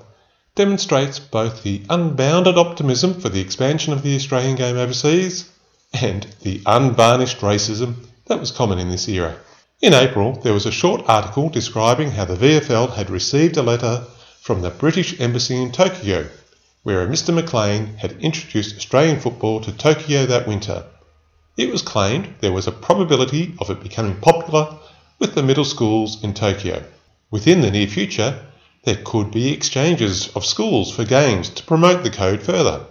demonstrates 0.56 1.18
both 1.18 1.62
the 1.62 1.82
unbounded 1.88 2.58
optimism 2.58 3.20
for 3.20 3.28
the 3.28 3.40
expansion 3.40 3.92
of 3.92 4.02
the 4.02 4.16
Australian 4.16 4.56
game 4.56 4.76
overseas 4.76 5.50
and 5.92 6.26
the 6.42 6.60
unvarnished 6.66 7.38
racism 7.38 7.94
that 8.24 8.40
was 8.40 8.50
common 8.50 8.78
in 8.78 8.88
this 8.88 9.08
era. 9.08 9.36
In 9.82 9.92
April, 9.92 10.32
there 10.32 10.54
was 10.54 10.64
a 10.64 10.72
short 10.72 11.02
article 11.06 11.50
describing 11.50 12.10
how 12.10 12.24
the 12.24 12.36
VFL 12.36 12.94
had 12.94 13.10
received 13.10 13.58
a 13.58 13.62
letter 13.62 14.06
from 14.40 14.62
the 14.62 14.70
British 14.70 15.20
Embassy 15.20 15.60
in 15.60 15.70
Tokyo, 15.70 16.26
where 16.82 17.02
a 17.02 17.06
Mr. 17.06 17.34
McLean 17.34 17.94
had 17.98 18.12
introduced 18.12 18.76
Australian 18.76 19.20
football 19.20 19.60
to 19.60 19.72
Tokyo 19.72 20.24
that 20.24 20.48
winter. 20.48 20.86
It 21.58 21.70
was 21.70 21.82
claimed 21.82 22.34
there 22.40 22.52
was 22.52 22.66
a 22.66 22.72
probability 22.72 23.54
of 23.60 23.68
it 23.68 23.82
becoming 23.82 24.16
popular 24.16 24.78
with 25.18 25.34
the 25.34 25.42
middle 25.42 25.64
schools 25.64 26.22
in 26.24 26.32
Tokyo. 26.32 26.82
Within 27.30 27.60
the 27.60 27.70
near 27.70 27.86
future, 27.86 28.40
there 28.86 29.02
could 29.04 29.32
be 29.32 29.52
exchanges 29.52 30.28
of 30.36 30.46
schools 30.46 30.94
for 30.94 31.04
games 31.04 31.50
to 31.50 31.64
promote 31.64 32.04
the 32.04 32.10
code 32.10 32.40
further. 32.40 32.86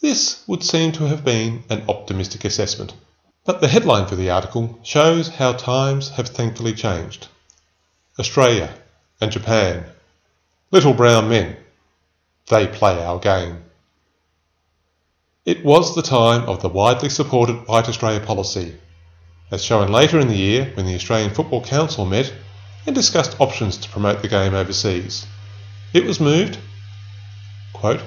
This 0.00 0.42
would 0.48 0.64
seem 0.64 0.90
to 0.92 1.06
have 1.06 1.24
been 1.24 1.62
an 1.70 1.84
optimistic 1.88 2.44
assessment. 2.44 2.92
But 3.44 3.60
the 3.60 3.68
headline 3.68 4.08
for 4.08 4.16
the 4.16 4.30
article 4.30 4.80
shows 4.82 5.28
how 5.28 5.52
times 5.52 6.08
have 6.10 6.28
thankfully 6.28 6.74
changed. 6.74 7.28
Australia 8.18 8.74
and 9.20 9.30
Japan. 9.30 9.84
Little 10.72 10.94
brown 10.94 11.28
men. 11.28 11.56
They 12.48 12.66
play 12.66 13.00
our 13.00 13.20
game. 13.20 13.62
It 15.44 15.64
was 15.64 15.94
the 15.94 16.02
time 16.02 16.42
of 16.48 16.60
the 16.60 16.68
widely 16.68 17.08
supported 17.08 17.68
White 17.68 17.88
Australia 17.88 18.20
policy, 18.20 18.74
as 19.52 19.62
shown 19.64 19.92
later 19.92 20.18
in 20.18 20.26
the 20.26 20.36
year 20.36 20.72
when 20.74 20.86
the 20.86 20.96
Australian 20.96 21.32
Football 21.32 21.62
Council 21.62 22.04
met 22.04 22.32
and 22.88 22.94
discussed 22.94 23.38
options 23.38 23.76
to 23.76 23.90
promote 23.90 24.22
the 24.22 24.28
game 24.28 24.54
overseas. 24.54 25.26
It 25.92 26.06
was 26.06 26.20
moved, 26.20 26.56
quote, 27.74 28.00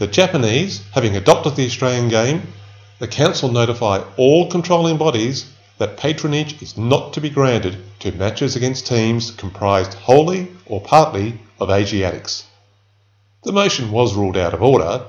the 0.00 0.08
Japanese, 0.08 0.82
having 0.92 1.16
adopted 1.16 1.54
the 1.54 1.66
Australian 1.66 2.08
game, 2.08 2.42
the 2.98 3.06
Council 3.06 3.52
notify 3.52 4.02
all 4.16 4.50
controlling 4.50 4.96
bodies 4.96 5.48
that 5.78 5.96
patronage 5.96 6.60
is 6.60 6.76
not 6.76 7.12
to 7.12 7.20
be 7.20 7.30
granted 7.30 7.76
to 8.00 8.10
matches 8.10 8.56
against 8.56 8.88
teams 8.88 9.30
comprised 9.30 9.94
wholly 9.94 10.48
or 10.66 10.80
partly 10.80 11.38
of 11.60 11.70
Asiatics. 11.70 12.46
The 13.44 13.52
motion 13.52 13.92
was 13.92 14.16
ruled 14.16 14.36
out 14.36 14.54
of 14.54 14.62
order, 14.62 15.04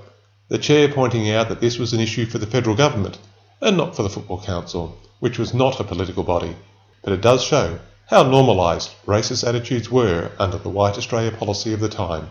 the 0.48 0.60
chair 0.60 0.90
pointing 0.90 1.32
out 1.32 1.50
that 1.50 1.60
this 1.60 1.80
was 1.80 1.92
an 1.92 2.00
issue 2.00 2.28
for 2.28 2.38
the 2.38 2.46
federal 2.46 2.76
government 2.76 3.18
and 3.62 3.78
not 3.78 3.96
for 3.96 4.04
the 4.04 4.12
Football 4.12 4.44
Council, 4.44 4.96
which 5.20 5.40
was 5.40 5.56
not 5.56 5.80
a 5.80 5.84
political 5.84 6.24
body, 6.24 6.56
but 7.02 7.14
it 7.14 7.22
does 7.22 7.44
show 7.44 7.80
how 8.08 8.24
normalised 8.24 8.90
racist 9.06 9.46
attitudes 9.46 9.92
were 9.92 10.32
under 10.40 10.58
the 10.58 10.70
White 10.70 10.98
Australia 10.98 11.30
policy 11.30 11.74
of 11.74 11.82
the 11.82 11.90
time. 11.90 12.30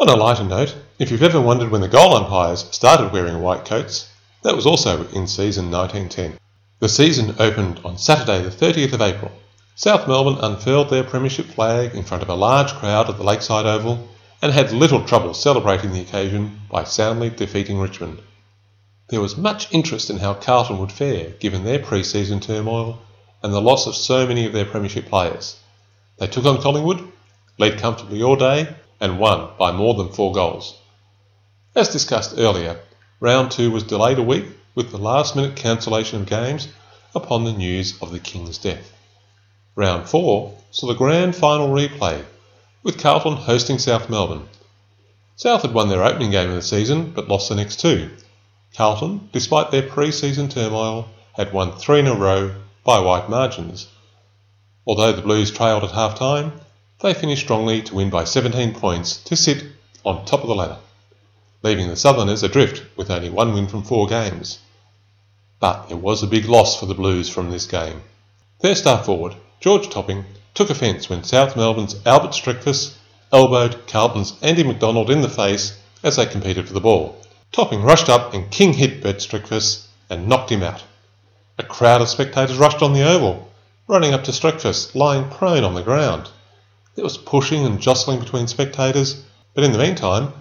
On 0.00 0.08
a 0.08 0.16
lighter 0.16 0.42
note, 0.42 0.74
if 0.98 1.08
you've 1.08 1.22
ever 1.22 1.40
wondered 1.40 1.70
when 1.70 1.80
the 1.80 1.86
goal 1.86 2.16
umpires 2.16 2.66
started 2.72 3.12
wearing 3.12 3.40
white 3.40 3.64
coats, 3.64 4.08
that 4.42 4.56
was 4.56 4.66
also 4.66 5.06
in 5.10 5.28
season 5.28 5.70
1910. 5.70 6.36
The 6.80 6.88
season 6.88 7.36
opened 7.38 7.80
on 7.84 7.96
Saturday 7.96 8.42
the 8.42 8.50
30th 8.50 8.92
of 8.92 9.00
April. 9.00 9.30
South 9.76 10.08
Melbourne 10.08 10.38
unfurled 10.42 10.90
their 10.90 11.04
premiership 11.04 11.46
flag 11.46 11.94
in 11.94 12.02
front 12.02 12.24
of 12.24 12.28
a 12.28 12.34
large 12.34 12.72
crowd 12.72 13.08
at 13.08 13.16
the 13.16 13.22
Lakeside 13.22 13.66
Oval 13.66 14.08
and 14.42 14.52
had 14.52 14.72
little 14.72 15.04
trouble 15.04 15.32
celebrating 15.32 15.92
the 15.92 16.00
occasion 16.00 16.60
by 16.68 16.82
soundly 16.82 17.30
defeating 17.30 17.78
Richmond. 17.78 18.20
There 19.10 19.20
was 19.20 19.36
much 19.36 19.72
interest 19.72 20.10
in 20.10 20.18
how 20.18 20.34
Carlton 20.34 20.78
would 20.78 20.90
fare 20.90 21.30
given 21.38 21.62
their 21.62 21.78
pre-season 21.78 22.40
turmoil 22.40 22.98
and 23.44 23.52
the 23.52 23.60
loss 23.60 23.86
of 23.86 23.94
so 23.94 24.26
many 24.26 24.46
of 24.46 24.54
their 24.54 24.64
premiership 24.64 25.04
players. 25.04 25.60
They 26.16 26.26
took 26.26 26.46
on 26.46 26.62
Collingwood, 26.62 27.12
led 27.58 27.78
comfortably 27.78 28.22
all 28.22 28.36
day, 28.36 28.74
and 28.98 29.18
won 29.18 29.50
by 29.58 29.70
more 29.70 29.92
than 29.92 30.08
four 30.08 30.32
goals. 30.32 30.78
As 31.76 31.90
discussed 31.90 32.38
earlier, 32.38 32.80
round 33.20 33.50
two 33.50 33.70
was 33.70 33.82
delayed 33.82 34.18
a 34.18 34.22
week 34.22 34.46
with 34.74 34.90
the 34.90 34.96
last 34.96 35.36
minute 35.36 35.56
cancellation 35.56 36.22
of 36.22 36.26
games 36.26 36.68
upon 37.14 37.44
the 37.44 37.52
news 37.52 38.00
of 38.00 38.12
the 38.12 38.18
King's 38.18 38.56
death. 38.56 38.90
Round 39.76 40.08
four 40.08 40.56
saw 40.70 40.86
the 40.86 40.94
grand 40.94 41.36
final 41.36 41.68
replay, 41.68 42.24
with 42.82 42.98
Carlton 42.98 43.36
hosting 43.36 43.78
South 43.78 44.08
Melbourne. 44.08 44.48
South 45.36 45.60
had 45.60 45.74
won 45.74 45.90
their 45.90 46.02
opening 46.02 46.30
game 46.30 46.48
of 46.48 46.56
the 46.56 46.62
season 46.62 47.10
but 47.10 47.28
lost 47.28 47.50
the 47.50 47.56
next 47.56 47.78
two. 47.78 48.08
Carlton, 48.74 49.28
despite 49.32 49.70
their 49.70 49.82
pre 49.82 50.10
season 50.12 50.48
turmoil, 50.48 51.10
had 51.34 51.52
won 51.52 51.72
three 51.72 51.98
in 51.98 52.06
a 52.06 52.14
row 52.14 52.54
by 52.84 53.00
wide 53.00 53.30
margins. 53.30 53.88
Although 54.86 55.12
the 55.12 55.22
Blues 55.22 55.50
trailed 55.50 55.84
at 55.84 55.92
half 55.92 56.18
time, 56.18 56.52
they 57.00 57.14
finished 57.14 57.44
strongly 57.44 57.80
to 57.82 57.94
win 57.94 58.10
by 58.10 58.24
17 58.24 58.74
points 58.74 59.16
to 59.24 59.36
sit 59.36 59.64
on 60.04 60.26
top 60.26 60.42
of 60.42 60.48
the 60.48 60.54
ladder, 60.54 60.76
leaving 61.62 61.88
the 61.88 61.96
Southerners 61.96 62.42
adrift 62.42 62.82
with 62.94 63.10
only 63.10 63.30
one 63.30 63.54
win 63.54 63.68
from 63.68 63.82
four 63.82 64.06
games. 64.06 64.58
But 65.60 65.90
it 65.90 65.96
was 65.96 66.22
a 66.22 66.26
big 66.26 66.44
loss 66.44 66.78
for 66.78 66.84
the 66.84 66.94
Blues 66.94 67.30
from 67.30 67.50
this 67.50 67.66
game. 67.66 68.02
Their 68.60 68.74
star 68.74 69.02
forward, 69.02 69.34
George 69.60 69.88
Topping, 69.88 70.26
took 70.52 70.68
offence 70.68 71.08
when 71.08 71.24
South 71.24 71.56
Melbourne's 71.56 71.96
Albert 72.04 72.32
Streckfus 72.32 72.96
elbowed 73.32 73.86
Carlton's 73.86 74.34
Andy 74.42 74.62
McDonald 74.62 75.10
in 75.10 75.22
the 75.22 75.28
face 75.30 75.78
as 76.02 76.16
they 76.16 76.26
competed 76.26 76.68
for 76.68 76.74
the 76.74 76.80
ball. 76.80 77.18
Topping 77.50 77.82
rushed 77.82 78.10
up 78.10 78.34
and 78.34 78.50
king 78.50 78.74
hit 78.74 79.02
Bert 79.02 79.16
Streckfus 79.16 79.86
and 80.10 80.28
knocked 80.28 80.52
him 80.52 80.62
out. 80.62 80.82
A 81.56 81.62
crowd 81.62 82.00
of 82.00 82.08
spectators 82.08 82.56
rushed 82.56 82.82
on 82.82 82.94
the 82.94 83.08
oval, 83.08 83.48
running 83.86 84.12
up 84.12 84.24
to 84.24 84.32
Streckfus 84.32 84.92
lying 84.92 85.30
prone 85.30 85.62
on 85.62 85.74
the 85.74 85.84
ground. 85.84 86.28
There 86.96 87.04
was 87.04 87.16
pushing 87.16 87.64
and 87.64 87.80
jostling 87.80 88.18
between 88.18 88.48
spectators, 88.48 89.22
but 89.54 89.62
in 89.62 89.70
the 89.70 89.78
meantime, 89.78 90.32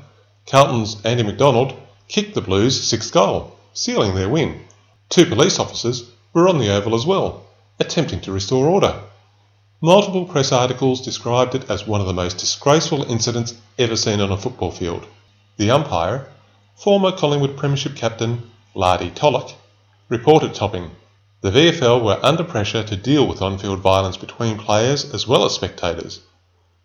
Carlton's 0.48 0.98
Andy 1.06 1.22
McDonald 1.22 1.76
kicked 2.08 2.34
the 2.34 2.42
Blues' 2.42 2.84
sixth 2.84 3.14
goal, 3.14 3.56
sealing 3.74 4.16
their 4.16 4.28
win. 4.28 4.66
Two 5.10 5.28
police 5.28 5.60
officers 5.60 6.10
were 6.34 6.50
on 6.50 6.58
the 6.58 6.74
oval 6.74 6.96
as 6.96 7.06
well, 7.06 7.46
attempting 7.80 8.22
to 8.22 8.32
restore 8.32 8.68
order. 8.68 9.00
Multiple 9.82 10.26
press 10.26 10.52
articles 10.52 11.00
described 11.02 11.54
it 11.54 11.70
as 11.70 11.86
one 11.86 12.02
of 12.02 12.08
the 12.08 12.14
most 12.14 12.40
disgraceful 12.40 13.04
incidents 13.04 13.54
ever 13.78 13.96
seen 13.96 14.20
on 14.20 14.32
a 14.32 14.38
football 14.38 14.72
field. 14.72 15.06
The 15.58 15.70
umpire, 15.70 16.28
former 16.76 17.12
Collingwood 17.12 17.56
Premiership 17.56 17.96
captain 17.96 18.50
Lardy 18.74 19.12
Tulloch, 19.12 19.54
reported 20.10 20.56
topping. 20.56 20.90
The 21.44 21.52
VFL 21.52 22.02
were 22.02 22.20
under 22.24 22.46
pressure 22.46 22.84
to 22.84 22.96
deal 22.96 23.28
with 23.28 23.42
on 23.42 23.58
field 23.58 23.80
violence 23.80 24.16
between 24.16 24.58
players 24.58 25.14
as 25.14 25.28
well 25.28 25.44
as 25.44 25.52
spectators. 25.52 26.22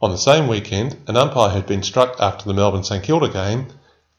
On 0.03 0.11
the 0.11 0.19
same 0.19 0.49
weekend, 0.49 0.97
an 1.07 1.17
umpire 1.17 1.51
had 1.51 1.65
been 1.65 1.85
struck 1.85 2.17
after 2.19 2.45
the 2.45 2.55
Melbourne 2.55 2.83
St 2.83 3.05
Kilda 3.05 3.29
game 3.29 3.69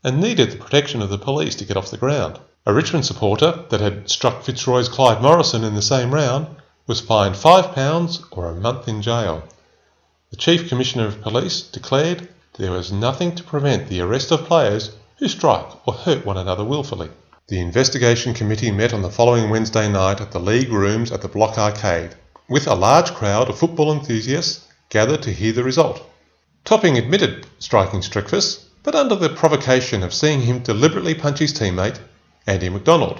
and 0.02 0.22
needed 0.22 0.52
the 0.52 0.58
protection 0.58 1.02
of 1.02 1.10
the 1.10 1.18
police 1.18 1.56
to 1.56 1.66
get 1.66 1.76
off 1.76 1.92
the 1.92 1.98
ground. 1.98 2.40
A 2.66 2.74
Richmond 2.74 3.06
supporter 3.06 3.66
that 3.68 3.82
had 3.82 4.10
struck 4.10 4.44
Fitzroy's 4.44 4.88
Clyde 4.88 5.22
Morrison 5.22 5.66
in 5.66 5.76
the 5.76 5.82
same 5.82 6.14
round 6.14 6.48
was 6.88 7.02
fined 7.02 7.36
£5 7.36 8.24
or 8.32 8.48
a 8.48 8.56
month 8.56 8.88
in 8.88 9.02
jail. 9.02 9.44
The 10.30 10.38
Chief 10.38 10.70
Commissioner 10.70 11.08
of 11.08 11.22
Police 11.22 11.64
declared 11.64 12.30
there 12.54 12.72
was 12.72 12.94
nothing 12.94 13.36
to 13.36 13.44
prevent 13.44 13.90
the 13.90 14.00
arrest 14.00 14.32
of 14.32 14.46
players 14.46 14.92
who 15.18 15.28
strike 15.28 15.86
or 15.86 15.96
hurt 15.96 16.26
one 16.26 16.38
another 16.38 16.64
wilfully. 16.64 17.10
The 17.50 17.60
investigation 17.60 18.36
committee 18.36 18.70
met 18.70 18.94
on 18.94 19.02
the 19.02 19.10
following 19.10 19.50
Wednesday 19.50 19.90
night 19.90 20.22
at 20.22 20.32
the 20.32 20.40
League 20.40 20.72
Rooms 20.72 21.12
at 21.12 21.24
the 21.24 21.28
Block 21.28 21.58
Arcade, 21.58 22.14
with 22.48 22.68
a 22.68 22.76
large 22.76 23.12
crowd 23.16 23.50
of 23.50 23.58
football 23.58 23.92
enthusiasts 23.92 24.68
gathered 24.90 25.24
to 25.24 25.34
hear 25.34 25.52
the 25.52 25.64
result. 25.64 26.08
Topping 26.64 26.96
admitted 26.96 27.48
striking 27.58 28.02
Streckfus, 28.02 28.66
but 28.84 28.94
under 28.94 29.16
the 29.16 29.30
provocation 29.30 30.04
of 30.04 30.14
seeing 30.14 30.42
him 30.42 30.60
deliberately 30.60 31.16
punch 31.16 31.40
his 31.40 31.52
teammate 31.52 31.98
Andy 32.46 32.70
McDonald. 32.70 33.20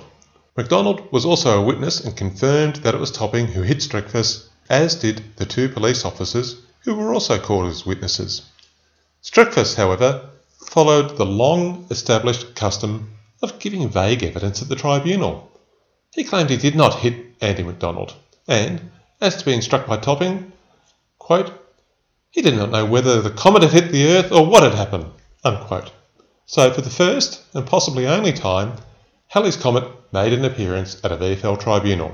McDonald 0.56 1.12
was 1.12 1.26
also 1.26 1.60
a 1.60 1.66
witness 1.66 2.00
and 2.00 2.16
confirmed 2.16 2.76
that 2.84 2.94
it 2.94 3.00
was 3.00 3.10
Topping 3.10 3.48
who 3.48 3.64
hit 3.64 3.80
Streckfus, 3.80 4.48
as 4.70 4.94
did 4.94 5.24
the 5.38 5.46
two 5.48 5.70
police 5.70 6.06
officers 6.06 6.62
who 6.82 6.94
were 6.94 7.16
also 7.16 7.40
called 7.40 7.66
as 7.66 7.84
witnesses. 7.84 8.44
Streckfus, 9.24 9.74
however, 9.74 10.30
followed 10.68 11.18
the 11.18 11.26
long 11.26 11.88
established 11.90 12.54
custom 12.54 13.16
of 13.42 13.60
giving 13.60 13.88
vague 13.90 14.24
evidence 14.24 14.62
at 14.62 14.70
the 14.70 14.76
tribunal. 14.76 15.52
He 16.14 16.24
claimed 16.24 16.50
he 16.50 16.58
did 16.58 16.76
not 16.76 17.00
hit 17.00 17.36
Andy 17.42 17.64
McDonald, 17.64 18.14
and, 18.48 18.92
as 19.22 19.38
to 19.38 19.46
being 19.46 19.62
struck 19.62 19.88
by 19.88 19.98
Topping, 19.98 20.52
quote, 21.18 21.52
he 22.32 22.42
did 22.42 22.56
not 22.56 22.70
know 22.70 22.86
whether 22.86 23.22
the 23.22 23.32
comet 23.32 23.64
had 23.64 23.72
hit 23.72 23.92
the 23.92 24.08
earth 24.08 24.32
or 24.32 24.46
what 24.46 24.64
had 24.64 24.76
happened. 24.76 25.06
Unquote. 25.44 25.92
So, 26.46 26.72
for 26.72 26.82
the 26.82 26.90
first 26.90 27.42
and 27.54 27.66
possibly 27.66 28.08
only 28.08 28.34
time, 28.34 28.74
Halley's 29.28 29.56
Comet 29.56 29.88
made 30.12 30.34
an 30.34 30.46
appearance 30.46 31.00
at 31.04 31.12
a 31.12 31.18
VFL 31.18 31.60
tribunal. 31.60 32.14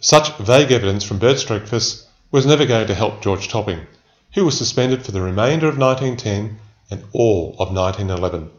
Such 0.00 0.36
vague 0.36 0.72
evidence 0.72 1.04
from 1.04 1.18
Bert 1.18 1.36
Streckfus 1.36 2.04
was 2.30 2.46
never 2.46 2.66
going 2.66 2.86
to 2.88 2.94
help 2.94 3.22
George 3.22 3.48
Topping, 3.48 3.86
who 4.34 4.44
was 4.44 4.58
suspended 4.58 5.04
for 5.04 5.12
the 5.12 5.22
remainder 5.22 5.68
of 5.68 5.78
1910 5.78 6.58
and 6.90 7.04
all 7.12 7.56
of 7.58 7.72
1911, 7.72 8.50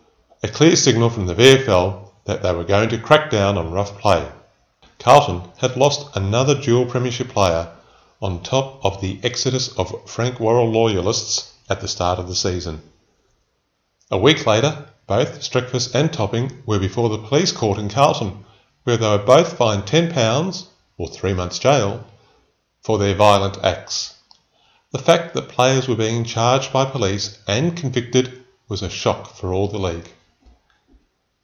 a 0.44 0.48
clear 0.48 0.76
signal 0.76 1.10
from 1.10 1.28
the 1.28 1.36
VFL 1.36 2.07
that 2.28 2.44
they 2.44 2.54
were 2.54 2.64
going 2.64 2.90
to 2.90 2.98
crack 2.98 3.32
down 3.32 3.58
on 3.58 3.72
rough 3.72 3.98
play. 3.98 4.30
Carlton 5.00 5.42
had 5.58 5.78
lost 5.78 6.16
another 6.16 6.54
dual 6.54 6.86
premiership 6.86 7.30
player 7.30 7.70
on 8.22 8.44
top 8.44 8.84
of 8.84 9.00
the 9.00 9.20
exodus 9.24 9.70
of 9.78 10.10
Frank 10.10 10.40
Worrell 10.40 10.70
loyalists 10.70 11.54
at 11.70 11.82
the 11.82 11.88
start 11.88 12.20
of 12.20 12.28
the 12.28 12.36
season. 12.36 12.82
A 14.12 14.18
week 14.18 14.46
later, 14.46 14.88
both 15.08 15.40
Streckfus 15.42 15.96
and 15.96 16.12
Topping 16.12 16.64
were 16.66 16.80
before 16.80 17.10
the 17.10 17.18
police 17.18 17.54
court 17.54 17.80
in 17.80 17.90
Carlton, 17.90 18.44
where 18.84 18.98
they 18.98 19.08
were 19.08 19.18
both 19.18 19.58
fined 19.58 19.84
£10 19.84 20.68
or 20.98 21.08
three 21.08 21.34
months' 21.34 21.60
jail 21.60 22.06
for 22.82 22.98
their 22.98 23.16
violent 23.16 23.58
acts. 23.64 24.16
The 24.92 25.00
fact 25.00 25.34
that 25.34 25.50
players 25.50 25.88
were 25.88 25.96
being 25.96 26.24
charged 26.24 26.74
by 26.74 26.86
police 26.86 27.40
and 27.48 27.78
convicted 27.78 28.44
was 28.68 28.82
a 28.82 28.90
shock 28.90 29.36
for 29.36 29.54
all 29.54 29.68
the 29.68 29.80
league. 29.80 30.10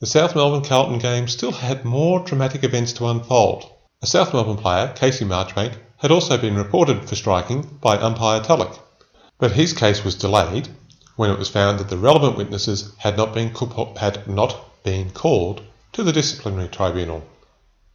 The 0.04 0.08
South 0.08 0.36
Melbourne 0.36 0.66
Carlton 0.66 1.00
game 1.00 1.30
still 1.30 1.54
had 1.54 1.86
more 1.86 2.20
dramatic 2.20 2.66
events 2.66 2.92
to 2.92 3.08
unfold. 3.08 3.72
A 4.02 4.06
South 4.06 4.34
Melbourne 4.34 4.58
player, 4.58 4.92
Casey 4.94 5.24
Marchbank, 5.24 5.78
had 5.96 6.12
also 6.12 6.38
been 6.38 6.58
reported 6.58 7.08
for 7.08 7.16
striking 7.16 7.62
by 7.80 7.96
umpire 7.96 8.42
Tulloch, 8.42 8.78
but 9.40 9.54
his 9.54 9.72
case 9.72 10.04
was 10.04 10.16
delayed 10.16 10.68
when 11.16 11.32
it 11.32 11.40
was 11.40 11.48
found 11.48 11.80
that 11.80 11.88
the 11.88 11.98
relevant 11.98 12.36
witnesses 12.36 12.92
had 12.98 13.16
not 13.16 13.34
been, 13.34 13.56
had 13.96 14.28
not 14.28 14.84
been 14.84 15.10
called 15.12 15.62
to 15.94 16.04
the 16.04 16.12
disciplinary 16.12 16.68
tribunal. 16.68 17.24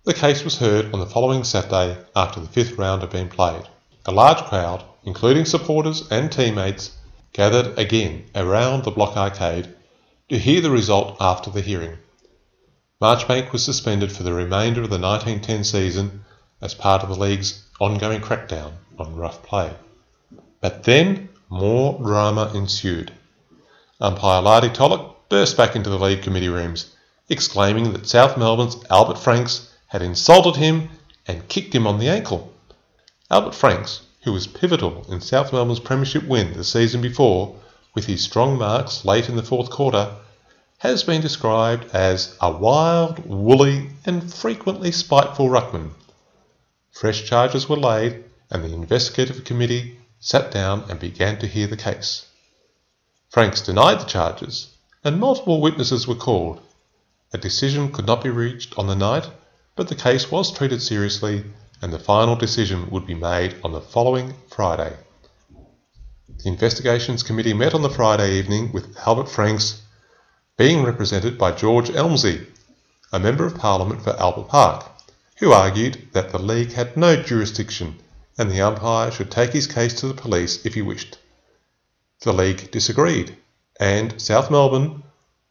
The 0.04 0.14
case 0.14 0.44
was 0.44 0.56
heard 0.56 0.90
on 0.94 1.00
the 1.00 1.04
following 1.04 1.44
Saturday 1.44 1.98
after 2.16 2.40
the 2.40 2.48
fifth 2.48 2.78
round 2.78 3.02
had 3.02 3.10
been 3.10 3.28
played. 3.28 3.64
A 4.06 4.12
large 4.12 4.42
crowd, 4.44 4.82
including 5.04 5.44
supporters 5.44 6.10
and 6.10 6.32
teammates, 6.32 6.96
gathered 7.34 7.78
again 7.78 8.24
around 8.34 8.84
the 8.84 8.92
Block 8.92 9.14
Arcade 9.14 9.74
to 10.28 10.38
hear 10.38 10.60
the 10.60 10.70
result 10.70 11.16
after 11.20 11.50
the 11.50 11.62
hearing. 11.62 11.96
Marchbank 13.00 13.52
was 13.52 13.64
suspended 13.64 14.12
for 14.12 14.24
the 14.24 14.32
remainder 14.32 14.82
of 14.82 14.90
the 14.90 14.98
1910 14.98 15.64
season 15.64 16.24
as 16.60 16.74
part 16.74 17.02
of 17.02 17.08
the 17.08 17.14
league's 17.14 17.64
ongoing 17.80 18.20
crackdown 18.20 18.72
on 18.98 19.16
rough 19.16 19.42
play. 19.42 19.72
But 20.60 20.84
then 20.84 21.28
more 21.48 21.98
drama 21.98 22.50
ensued. 22.54 23.12
Umpire 24.00 24.42
Lardy 24.42 24.68
Tulloch 24.68 25.28
burst 25.28 25.56
back 25.56 25.74
into 25.74 25.88
the 25.88 25.98
league 25.98 26.22
committee 26.22 26.48
rooms, 26.48 26.94
exclaiming 27.28 27.92
that 27.92 28.06
South 28.06 28.36
Melbourne's 28.36 28.76
Albert 28.90 29.18
Franks 29.18 29.72
had 29.86 30.02
insulted 30.02 30.56
him 30.56 30.90
and 31.26 31.48
kicked 31.48 31.74
him 31.74 31.86
on 31.86 31.98
the 31.98 32.08
ankle. 32.08 32.52
Albert 33.30 33.54
Franks, 33.54 34.02
who 34.22 34.32
was 34.32 34.46
pivotal 34.46 35.06
in 35.10 35.20
South 35.20 35.52
Melbourne's 35.52 35.80
premiership 35.80 36.24
win 36.24 36.52
the 36.54 36.64
season 36.64 37.00
before 37.00 37.56
with 37.94 38.06
his 38.06 38.22
strong 38.22 38.58
marks 38.58 39.04
late 39.04 39.28
in 39.28 39.36
the 39.36 39.42
fourth 39.42 39.70
quarter, 39.70 40.14
has 40.78 41.02
been 41.02 41.20
described 41.20 41.84
as 41.92 42.36
a 42.40 42.50
wild, 42.50 43.18
woolly, 43.26 43.90
and 44.04 44.32
frequently 44.32 44.92
spiteful 44.92 45.48
ruckman. 45.48 45.90
Fresh 46.92 47.24
charges 47.24 47.68
were 47.68 47.76
laid, 47.76 48.24
and 48.50 48.64
the 48.64 48.72
investigative 48.72 49.44
committee 49.44 49.98
sat 50.20 50.50
down 50.50 50.84
and 50.88 51.00
began 51.00 51.38
to 51.38 51.46
hear 51.46 51.66
the 51.66 51.76
case. 51.76 52.26
Franks 53.28 53.60
denied 53.60 54.00
the 54.00 54.04
charges, 54.04 54.68
and 55.04 55.20
multiple 55.20 55.60
witnesses 55.60 56.06
were 56.06 56.14
called. 56.14 56.60
A 57.32 57.38
decision 57.38 57.92
could 57.92 58.06
not 58.06 58.22
be 58.22 58.30
reached 58.30 58.78
on 58.78 58.86
the 58.86 58.94
night, 58.94 59.28
but 59.76 59.88
the 59.88 59.94
case 59.94 60.30
was 60.30 60.50
treated 60.50 60.80
seriously, 60.80 61.44
and 61.82 61.92
the 61.92 61.98
final 61.98 62.36
decision 62.36 62.88
would 62.90 63.06
be 63.06 63.14
made 63.14 63.54
on 63.62 63.72
the 63.72 63.80
following 63.80 64.34
Friday. 64.48 64.96
The 66.36 66.50
Investigations 66.50 67.24
Committee 67.24 67.52
met 67.52 67.74
on 67.74 67.82
the 67.82 67.90
Friday 67.90 68.34
evening 68.34 68.70
with 68.70 68.96
Albert 69.04 69.28
Franks 69.28 69.82
being 70.56 70.84
represented 70.84 71.36
by 71.36 71.50
George 71.50 71.90
Elmslie, 71.90 72.46
a 73.12 73.18
Member 73.18 73.44
of 73.44 73.56
Parliament 73.56 74.02
for 74.02 74.16
Albert 74.20 74.46
Park, 74.46 74.84
who 75.38 75.52
argued 75.52 76.08
that 76.12 76.30
the 76.30 76.38
League 76.38 76.74
had 76.74 76.96
no 76.96 77.20
jurisdiction 77.20 77.98
and 78.38 78.50
the 78.50 78.60
umpire 78.60 79.10
should 79.10 79.32
take 79.32 79.52
his 79.52 79.66
case 79.66 79.94
to 79.94 80.06
the 80.06 80.14
police 80.14 80.64
if 80.64 80.74
he 80.74 80.82
wished. 80.82 81.18
The 82.20 82.32
League 82.32 82.70
disagreed, 82.70 83.36
and 83.80 84.20
South 84.20 84.48
Melbourne 84.48 85.02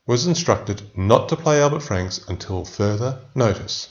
was 0.05 0.25
instructed 0.25 0.84
not 0.96 1.27
to 1.29 1.36
play 1.36 1.62
Albert 1.62 1.81
Franks 1.81 2.22
until 2.29 2.63
further 2.63 3.19
notice. 3.36 3.89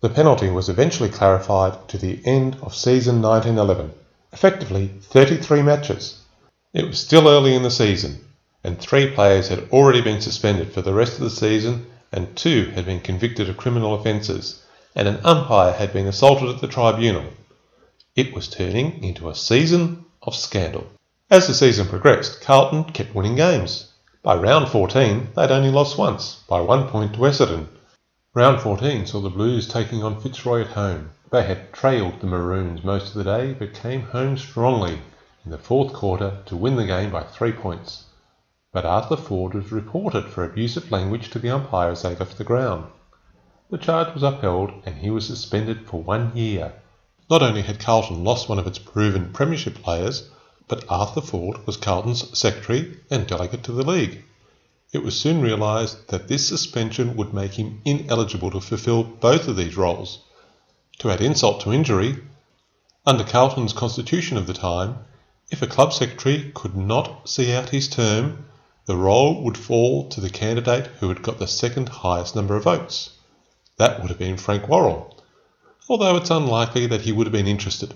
The 0.00 0.08
penalty 0.08 0.48
was 0.48 0.70
eventually 0.70 1.10
clarified 1.10 1.86
to 1.88 1.98
the 1.98 2.22
end 2.24 2.56
of 2.62 2.74
season 2.74 3.20
1911, 3.20 3.92
effectively 4.32 4.88
33 5.02 5.60
matches. 5.62 6.16
It 6.72 6.86
was 6.86 7.00
still 7.00 7.26
early 7.26 7.56
in 7.56 7.64
the 7.64 7.70
season, 7.70 8.24
and 8.62 8.78
three 8.78 9.10
players 9.10 9.48
had 9.48 9.68
already 9.72 10.00
been 10.02 10.20
suspended 10.20 10.72
for 10.72 10.82
the 10.82 10.94
rest 10.94 11.14
of 11.14 11.24
the 11.24 11.30
season, 11.30 11.86
and 12.12 12.36
two 12.36 12.70
had 12.76 12.86
been 12.86 13.00
convicted 13.00 13.48
of 13.48 13.56
criminal 13.56 13.92
offences, 13.92 14.62
and 14.94 15.08
an 15.08 15.18
umpire 15.24 15.72
had 15.72 15.92
been 15.92 16.06
assaulted 16.06 16.48
at 16.48 16.60
the 16.60 16.68
tribunal. 16.68 17.24
It 18.14 18.32
was 18.32 18.46
turning 18.46 19.02
into 19.02 19.28
a 19.28 19.34
season 19.34 20.04
of 20.22 20.36
scandal. 20.36 20.86
As 21.28 21.48
the 21.48 21.54
season 21.54 21.88
progressed, 21.88 22.40
Carlton 22.40 22.84
kept 22.84 23.16
winning 23.16 23.34
games. 23.34 23.88
By 24.22 24.36
round 24.36 24.68
14, 24.68 25.30
they'd 25.34 25.50
only 25.50 25.72
lost 25.72 25.98
once, 25.98 26.44
by 26.48 26.60
one 26.60 26.86
point 26.86 27.14
to 27.14 27.26
Essendon. 27.26 27.66
Round 28.32 28.60
14 28.60 29.06
saw 29.06 29.18
the 29.18 29.28
Blues 29.28 29.66
taking 29.66 30.04
on 30.04 30.20
Fitzroy 30.20 30.60
at 30.60 30.68
home. 30.68 31.10
They 31.32 31.42
had 31.42 31.72
trailed 31.72 32.20
the 32.20 32.28
Maroons 32.28 32.84
most 32.84 33.08
of 33.08 33.14
the 33.14 33.24
day, 33.24 33.54
but 33.54 33.74
came 33.74 34.02
home 34.02 34.38
strongly 34.38 35.00
in 35.44 35.50
the 35.50 35.58
fourth 35.58 35.92
quarter 35.92 36.42
to 36.46 36.56
win 36.56 36.76
the 36.76 36.86
game 36.86 37.10
by 37.10 37.22
three 37.22 37.52
points 37.52 38.04
but 38.72 38.86
Arthur 38.86 39.16
Ford 39.16 39.52
was 39.52 39.72
reported 39.72 40.26
for 40.26 40.44
abusive 40.44 40.92
language 40.92 41.28
to 41.30 41.40
the 41.40 41.50
umpire 41.50 41.90
as 41.90 42.02
they 42.02 42.14
left 42.14 42.38
the 42.38 42.44
ground. 42.44 42.84
The 43.68 43.78
charge 43.78 44.14
was 44.14 44.22
upheld 44.22 44.70
and 44.86 44.98
he 44.98 45.10
was 45.10 45.26
suspended 45.26 45.88
for 45.88 46.00
one 46.00 46.36
year. 46.36 46.74
Not 47.28 47.42
only 47.42 47.62
had 47.62 47.80
Carlton 47.80 48.22
lost 48.22 48.48
one 48.48 48.60
of 48.60 48.68
its 48.68 48.78
proven 48.78 49.32
premiership 49.32 49.82
players, 49.82 50.30
but 50.68 50.84
Arthur 50.88 51.20
Ford 51.20 51.66
was 51.66 51.76
Carlton's 51.76 52.38
secretary 52.38 52.96
and 53.10 53.26
delegate 53.26 53.64
to 53.64 53.72
the 53.72 53.82
league. 53.82 54.22
It 54.92 55.02
was 55.02 55.18
soon 55.18 55.42
realised 55.42 56.06
that 56.08 56.28
this 56.28 56.46
suspension 56.46 57.16
would 57.16 57.34
make 57.34 57.54
him 57.54 57.80
ineligible 57.84 58.52
to 58.52 58.60
fulfil 58.60 59.02
both 59.02 59.48
of 59.48 59.56
these 59.56 59.76
roles. 59.76 60.20
To 61.00 61.10
add 61.10 61.20
insult 61.20 61.60
to 61.62 61.72
injury, 61.72 62.22
under 63.04 63.24
Carlton's 63.24 63.72
constitution 63.72 64.36
of 64.36 64.46
the 64.46 64.54
time, 64.54 64.98
if 65.50 65.62
a 65.62 65.66
club 65.66 65.92
secretary 65.92 66.52
could 66.54 66.76
not 66.76 67.28
see 67.28 67.52
out 67.52 67.70
his 67.70 67.88
term, 67.88 68.46
the 68.86 68.96
role 68.96 69.42
would 69.42 69.58
fall 69.58 70.08
to 70.08 70.20
the 70.20 70.30
candidate 70.30 70.86
who 70.98 71.08
had 71.08 71.22
got 71.22 71.38
the 71.38 71.46
second 71.46 71.88
highest 71.88 72.34
number 72.36 72.56
of 72.56 72.64
votes. 72.64 73.10
That 73.76 74.00
would 74.00 74.10
have 74.10 74.18
been 74.18 74.36
Frank 74.36 74.68
Worrell, 74.68 75.16
although 75.88 76.16
it's 76.16 76.30
unlikely 76.30 76.86
that 76.86 77.02
he 77.02 77.12
would 77.12 77.26
have 77.26 77.32
been 77.32 77.46
interested. 77.46 77.94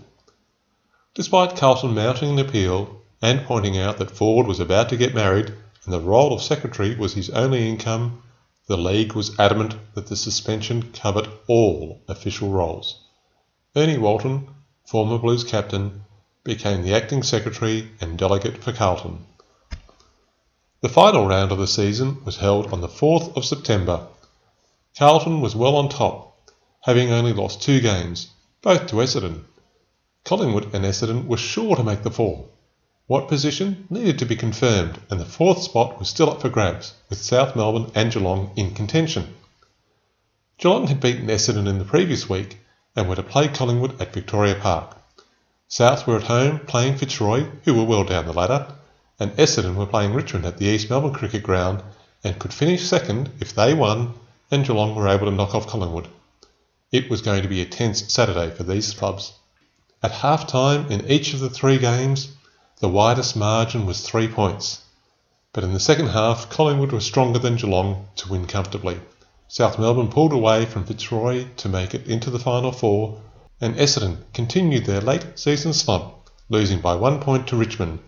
Despite 1.15 1.57
Carlton 1.57 1.95
mounting 1.95 2.31
an 2.31 2.39
appeal 2.39 3.03
and 3.23 3.45
pointing 3.47 3.79
out 3.79 3.99
that 3.99 4.11
Ford 4.11 4.47
was 4.47 4.61
about 4.61 4.89
to 4.89 4.97
get 4.97 5.15
married 5.15 5.53
and 5.85 5.93
the 5.93 6.01
role 6.01 6.33
of 6.33 6.43
secretary 6.43 6.95
was 6.97 7.15
his 7.15 7.31
only 7.31 7.69
income, 7.69 8.23
the 8.67 8.77
League 8.77 9.13
was 9.13 9.39
adamant 9.39 9.77
that 9.95 10.07
the 10.09 10.17
suspension 10.17 10.91
covered 10.93 11.29
all 11.47 12.01
official 12.09 12.51
roles. 12.51 13.01
Ernie 13.77 13.99
Walton, 13.99 14.49
former 14.87 15.19
Blues 15.19 15.45
captain, 15.45 16.05
became 16.45 16.83
the 16.83 16.95
acting 16.95 17.23
secretary 17.23 17.91
and 18.01 18.19
delegate 18.19 18.63
for 18.63 18.73
Carlton. 18.73 19.25
The 20.83 20.91
final 20.91 21.27
round 21.27 21.51
of 21.51 21.59
the 21.59 21.67
season 21.67 22.23
was 22.27 22.37
held 22.37 22.71
on 22.71 22.83
the 22.83 22.89
4th 22.89 23.35
of 23.35 23.47
September. 23.47 24.07
Carlton 24.99 25.41
was 25.41 25.57
well 25.57 25.77
on 25.77 25.89
top, 25.89 26.37
having 26.83 27.11
only 27.11 27.33
lost 27.33 27.63
two 27.63 27.81
games, 27.81 28.29
both 28.61 28.87
to 28.89 28.97
Essendon. 28.97 29.45
Collingwood 30.25 30.75
and 30.75 30.85
Essendon 30.85 31.27
were 31.27 31.39
sure 31.39 31.77
to 31.77 31.83
make 31.83 32.03
the 32.03 32.11
four. 32.11 32.45
What 33.07 33.29
position 33.29 33.87
needed 33.89 34.19
to 34.19 34.27
be 34.27 34.37
confirmed, 34.37 35.01
and 35.11 35.19
the 35.19 35.25
fourth 35.25 35.63
spot 35.63 35.99
was 35.99 36.11
still 36.11 36.29
up 36.31 36.43
for 36.43 36.51
grabs, 36.51 36.93
with 37.09 37.23
South 37.23 37.57
Melbourne 37.57 37.91
and 37.95 38.13
Geelong 38.13 38.53
in 38.57 38.75
contention. 38.75 39.35
Geelong 40.59 40.87
had 40.89 41.01
beaten 41.01 41.29
Essendon 41.29 41.67
in 41.67 41.79
the 41.79 41.85
previous 41.85 42.29
week 42.29 42.59
and 42.95 43.09
were 43.09 43.17
to 43.17 43.23
play 43.23 43.49
Collingwood 43.49 44.01
at 44.01 44.13
Victoria 44.13 44.55
Park. 44.55 44.97
South 45.77 46.07
were 46.07 46.19
at 46.19 46.29
home 46.29 46.61
playing 46.61 46.97
Fitzroy, 46.97 47.49
who 47.65 47.75
were 47.75 47.83
well 47.83 48.05
down 48.05 48.27
the 48.27 48.33
ladder, 48.33 48.65
and 49.19 49.37
Essendon 49.37 49.75
were 49.75 49.87
playing 49.87 50.15
Richmond 50.15 50.47
at 50.47 50.59
the 50.59 50.67
East 50.67 50.89
Melbourne 50.89 51.13
Cricket 51.13 51.43
Ground 51.43 51.83
and 52.23 52.39
could 52.39 52.55
finish 52.55 52.87
second 52.87 53.29
if 53.41 53.53
they 53.53 53.75
won 53.75 54.15
and 54.53 54.65
Geelong 54.65 54.95
were 54.95 55.09
able 55.09 55.27
to 55.27 55.33
knock 55.33 55.53
off 55.53 55.67
Collingwood. 55.67 56.07
It 56.93 57.11
was 57.11 57.23
going 57.23 57.43
to 57.43 57.49
be 57.49 57.61
a 57.61 57.65
tense 57.67 58.05
Saturday 58.13 58.55
for 58.55 58.63
these 58.63 58.93
clubs. 58.93 59.33
At 60.01 60.13
half 60.13 60.47
time 60.47 60.93
in 60.93 61.11
each 61.11 61.35
of 61.35 61.41
the 61.41 61.51
three 61.51 61.79
games, 61.79 62.29
the 62.79 62.89
widest 62.89 63.35
margin 63.35 63.85
was 63.85 64.01
three 64.01 64.29
points. 64.29 64.81
But 65.53 65.65
in 65.65 65.73
the 65.73 65.81
second 65.81 66.11
half, 66.11 66.49
Collingwood 66.51 66.93
was 66.93 67.05
stronger 67.05 67.41
than 67.41 67.57
Geelong 67.57 68.07
to 68.15 68.29
win 68.29 68.47
comfortably. 68.47 69.01
South 69.49 69.81
Melbourne 69.81 70.07
pulled 70.07 70.33
away 70.33 70.67
from 70.67 70.85
Fitzroy 70.85 71.47
to 71.57 71.69
make 71.69 71.95
it 71.95 72.07
into 72.07 72.31
the 72.31 72.39
final 72.39 72.71
four, 72.71 73.21
and 73.61 73.77
Essendon 73.77 74.19
continued 74.33 74.85
their 74.85 75.01
late 75.01 75.27
season 75.37 75.73
slump, 75.73 76.15
losing 76.49 76.81
by 76.81 76.95
one 76.95 77.21
point 77.21 77.47
to 77.49 77.57
Richmond 77.57 78.01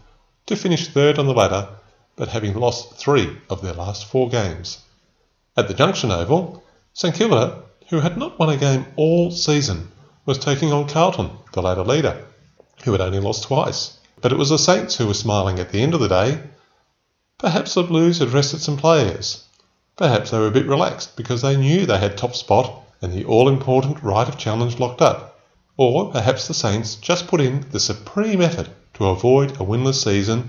to 0.46 0.56
finish 0.56 0.88
third 0.88 1.18
on 1.18 1.26
the 1.26 1.34
ladder, 1.34 1.68
but 2.16 2.28
having 2.28 2.54
lost 2.54 2.94
three 2.94 3.36
of 3.50 3.62
their 3.62 3.72
last 3.72 4.06
four 4.06 4.28
games. 4.28 4.78
At 5.56 5.68
the 5.68 5.74
Junction 5.74 6.10
Oval, 6.10 6.62
St 6.92 7.14
Kilda, 7.14 7.62
who 7.88 8.00
had 8.00 8.16
not 8.16 8.38
won 8.38 8.50
a 8.50 8.56
game 8.56 8.86
all 8.96 9.30
season, 9.30 9.90
was 10.24 10.38
taking 10.38 10.72
on 10.72 10.88
Carlton, 10.88 11.30
the 11.52 11.62
ladder 11.62 11.84
leader, 11.84 12.24
who 12.84 12.92
had 12.92 13.00
only 13.00 13.20
lost 13.20 13.44
twice. 13.44 13.98
But 14.20 14.32
it 14.32 14.38
was 14.38 14.50
the 14.50 14.58
Saints 14.58 14.96
who 14.96 15.06
were 15.06 15.14
smiling 15.14 15.58
at 15.58 15.70
the 15.70 15.82
end 15.82 15.94
of 15.94 16.00
the 16.00 16.08
day. 16.08 16.40
Perhaps 17.38 17.74
the 17.74 17.82
Blues 17.82 18.18
had 18.18 18.30
rested 18.30 18.60
some 18.60 18.76
players. 18.76 19.44
Perhaps 19.96 20.30
they 20.30 20.38
were 20.38 20.48
a 20.48 20.52
bit 20.52 20.66
relaxed 20.66 21.16
because 21.16 21.42
they 21.42 21.56
knew 21.56 21.86
they 21.86 21.98
had 21.98 22.16
top 22.16 22.34
spot 22.34 22.82
and 23.00 23.12
the 23.12 23.24
all 23.24 23.48
important 23.48 24.02
right 24.02 24.28
of 24.28 24.38
challenge 24.38 24.78
locked 24.78 25.02
up. 25.02 25.35
Or 25.76 26.10
perhaps 26.10 26.48
the 26.48 26.54
Saints 26.54 26.94
just 26.94 27.26
put 27.26 27.40
in 27.40 27.66
the 27.70 27.80
supreme 27.80 28.40
effort 28.40 28.70
to 28.94 29.06
avoid 29.06 29.52
a 29.52 29.64
winless 29.64 30.02
season, 30.02 30.48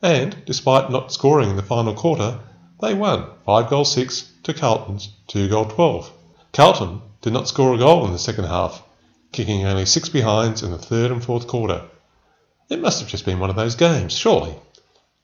and, 0.00 0.36
despite 0.46 0.90
not 0.90 1.12
scoring 1.12 1.50
in 1.50 1.56
the 1.56 1.62
final 1.62 1.92
quarter, 1.94 2.40
they 2.80 2.94
won 2.94 3.26
5 3.44 3.68
goals 3.68 3.92
6 3.92 4.32
to 4.44 4.54
Carlton's 4.54 5.10
2 5.28 5.48
goal 5.48 5.66
12. 5.66 6.10
Carlton 6.52 7.02
did 7.20 7.32
not 7.32 7.48
score 7.48 7.74
a 7.74 7.78
goal 7.78 8.06
in 8.06 8.12
the 8.12 8.18
second 8.18 8.44
half, 8.44 8.82
kicking 9.32 9.66
only 9.66 9.84
six 9.84 10.08
behinds 10.08 10.62
in 10.62 10.70
the 10.70 10.78
third 10.78 11.10
and 11.10 11.22
fourth 11.22 11.46
quarter. 11.46 11.82
It 12.70 12.80
must 12.80 13.00
have 13.00 13.08
just 13.08 13.26
been 13.26 13.40
one 13.40 13.50
of 13.50 13.56
those 13.56 13.74
games, 13.74 14.16
surely. 14.16 14.54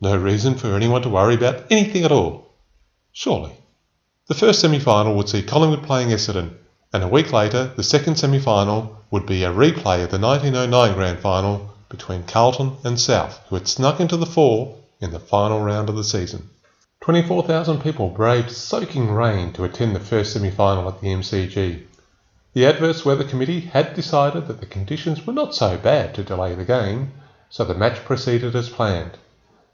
No 0.01 0.17
reason 0.17 0.55
for 0.55 0.75
anyone 0.75 1.03
to 1.03 1.09
worry 1.09 1.35
about 1.35 1.65
anything 1.71 2.05
at 2.05 2.13
all. 2.13 2.55
Surely. 3.13 3.53
The 4.27 4.35
first 4.35 4.61
semi 4.61 4.79
final 4.79 5.15
would 5.17 5.29
see 5.29 5.43
Collingwood 5.43 5.83
playing 5.83 6.09
Essendon, 6.09 6.57
and 6.93 7.03
a 7.03 7.09
week 7.09 7.33
later, 7.33 7.73
the 7.77 7.83
second 7.83 8.17
semi 8.17 8.39
final 8.39 9.00
would 9.11 9.27
be 9.27 9.43
a 9.43 9.53
replay 9.53 10.05
of 10.05 10.11
the 10.11 10.19
1909 10.19 10.95
Grand 10.95 11.19
Final 11.19 11.75
between 11.89 12.23
Carlton 12.23 12.77
and 12.85 13.01
South, 13.01 13.41
who 13.49 13.57
had 13.57 13.67
snuck 13.67 13.99
into 13.99 14.17
the 14.17 14.27
four 14.27 14.77
in 15.01 15.11
the 15.11 15.19
final 15.19 15.61
round 15.61 15.89
of 15.89 15.97
the 15.97 16.05
season. 16.05 16.49
24,000 17.01 17.83
people 17.83 18.11
braved 18.11 18.51
soaking 18.51 19.11
rain 19.11 19.53
to 19.53 19.65
attend 19.65 19.97
the 19.97 20.01
first 20.01 20.33
semi 20.33 20.51
final 20.51 20.87
at 20.89 21.01
the 21.01 21.09
MCG. 21.09 21.87
The 22.53 22.67
Adverse 22.67 23.05
Weather 23.05 23.25
Committee 23.25 23.61
had 23.61 23.95
decided 23.95 24.47
that 24.47 24.61
the 24.61 24.67
conditions 24.67 25.27
were 25.27 25.33
not 25.33 25.55
so 25.55 25.79
bad 25.79 26.15
to 26.15 26.23
delay 26.23 26.55
the 26.55 26.65
game, 26.65 27.13
so 27.49 27.65
the 27.65 27.75
match 27.75 28.05
proceeded 28.05 28.55
as 28.55 28.69
planned. 28.69 29.19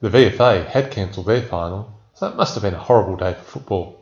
The 0.01 0.09
VFA 0.09 0.67
had 0.67 0.91
cancelled 0.91 1.27
their 1.27 1.43
final, 1.43 1.93
so 2.15 2.29
it 2.29 2.37
must 2.37 2.55
have 2.55 2.63
been 2.63 2.75
a 2.75 2.79
horrible 2.79 3.17
day 3.17 3.35
for 3.35 3.45
football. 3.45 3.99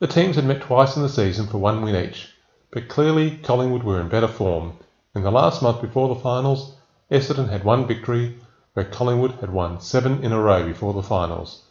The 0.00 0.06
teams 0.06 0.36
had 0.36 0.44
met 0.44 0.62
twice 0.62 0.96
in 0.96 1.02
the 1.02 1.08
season 1.08 1.46
for 1.46 1.58
one 1.58 1.82
win 1.82 1.94
each, 1.94 2.30
but 2.72 2.88
clearly 2.88 3.36
Collingwood 3.38 3.82
were 3.82 4.00
in 4.00 4.08
better 4.08 4.28
form. 4.28 4.74
In 5.14 5.22
the 5.22 5.30
last 5.30 5.60
month 5.62 5.80
before 5.80 6.08
the 6.08 6.20
finals, 6.20 6.76
Essendon 7.10 7.48
had 7.48 7.64
one 7.64 7.86
victory, 7.86 8.38
where 8.74 8.84
Collingwood 8.84 9.32
had 9.40 9.52
won 9.52 9.80
seven 9.80 10.22
in 10.22 10.32
a 10.32 10.40
row 10.40 10.64
before 10.64 10.92
the 10.92 11.02
finals. 11.02 11.62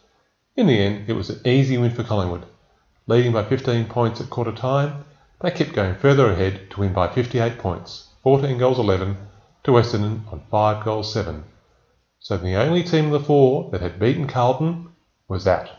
In 0.58 0.68
the 0.68 0.80
end, 0.80 1.10
it 1.10 1.14
was 1.14 1.30
an 1.30 1.40
easy 1.46 1.78
win 1.78 1.92
for 1.92 2.04
Collingwood. 2.04 2.46
Leading 3.08 3.32
by 3.32 3.44
15 3.44 3.86
points 3.86 4.20
at 4.20 4.30
quarter 4.30 4.52
time, 4.52 5.06
they 5.42 5.52
kept 5.52 5.74
going 5.74 5.96
further 5.96 6.32
ahead 6.32 6.70
to 6.72 6.82
win 6.82 6.92
by 6.92 7.08
58 7.08 7.58
points, 7.58 8.10
14 8.24 8.58
goals 8.58 8.78
11 8.78 9.16
to 9.64 9.72
Essendon 9.72 10.30
on 10.32 10.42
5 10.52 10.84
goals 10.84 11.14
7. 11.14 11.46
So 12.20 12.38
the 12.38 12.56
only 12.56 12.84
team 12.84 13.06
of 13.06 13.12
the 13.12 13.20
four 13.22 13.72
that 13.72 13.80
had 13.80 14.00
beaten 14.00 14.28
Carlton 14.28 14.90
was 15.30 15.46
that. 15.46 15.70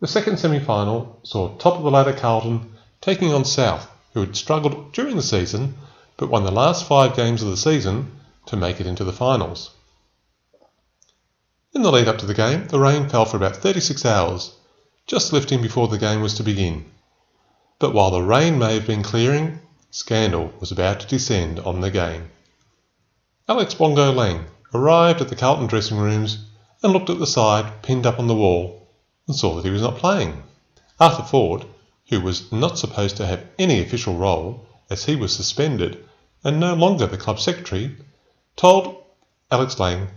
The 0.00 0.08
second 0.08 0.38
semi 0.38 0.58
final 0.58 1.20
saw 1.22 1.56
top 1.56 1.76
of 1.76 1.84
the 1.84 1.90
ladder 1.90 2.12
Carlton 2.12 2.72
taking 3.00 3.32
on 3.32 3.44
South, 3.44 3.88
who 4.12 4.20
had 4.20 4.36
struggled 4.36 4.92
during 4.92 5.16
the 5.16 5.22
season 5.22 5.74
but 6.16 6.28
won 6.28 6.44
the 6.44 6.50
last 6.50 6.84
five 6.84 7.16
games 7.16 7.42
of 7.42 7.48
the 7.48 7.56
season 7.56 8.12
to 8.44 8.56
make 8.56 8.80
it 8.80 8.86
into 8.86 9.04
the 9.04 9.12
finals. 9.12 9.70
In 11.72 11.82
the 11.82 11.90
lead 11.90 12.08
up 12.08 12.18
to 12.18 12.26
the 12.26 12.34
game, 12.34 12.66
the 12.66 12.78
rain 12.78 13.08
fell 13.08 13.24
for 13.24 13.36
about 13.36 13.56
36 13.56 14.04
hours, 14.04 14.52
just 15.06 15.32
lifting 15.32 15.62
before 15.62 15.88
the 15.88 15.98
game 15.98 16.20
was 16.20 16.34
to 16.34 16.42
begin. 16.42 16.84
But 17.78 17.94
while 17.94 18.10
the 18.10 18.22
rain 18.22 18.58
may 18.58 18.74
have 18.74 18.86
been 18.86 19.02
clearing, 19.02 19.60
scandal 19.90 20.52
was 20.60 20.70
about 20.70 21.00
to 21.00 21.06
descend 21.06 21.58
on 21.60 21.80
the 21.80 21.90
game. 21.90 22.30
Alex 23.48 23.72
Bongo 23.72 24.12
Lang 24.12 24.44
arrived 24.74 25.22
at 25.22 25.28
the 25.28 25.36
Carlton 25.36 25.68
dressing 25.68 25.96
rooms 25.96 26.44
and 26.82 26.92
looked 26.92 27.08
at 27.08 27.18
the 27.18 27.26
side 27.26 27.82
pinned 27.82 28.04
up 28.04 28.18
on 28.18 28.26
the 28.26 28.34
wall 28.34 28.86
and 29.26 29.34
saw 29.34 29.54
that 29.54 29.64
he 29.64 29.70
was 29.70 29.82
not 29.82 29.96
playing. 29.96 30.42
Arthur 30.98 31.22
Ford, 31.22 31.64
who 32.10 32.20
was 32.20 32.50
not 32.52 32.76
supposed 32.76 33.16
to 33.16 33.26
have 33.26 33.46
any 33.58 33.80
official 33.80 34.16
role 34.16 34.66
as 34.90 35.04
he 35.04 35.14
was 35.16 35.34
suspended 35.34 36.04
and 36.42 36.58
no 36.58 36.74
longer 36.74 37.06
the 37.06 37.16
club 37.16 37.38
secretary, 37.38 37.96
told 38.56 39.02
Alex 39.50 39.78
Lang 39.78 40.08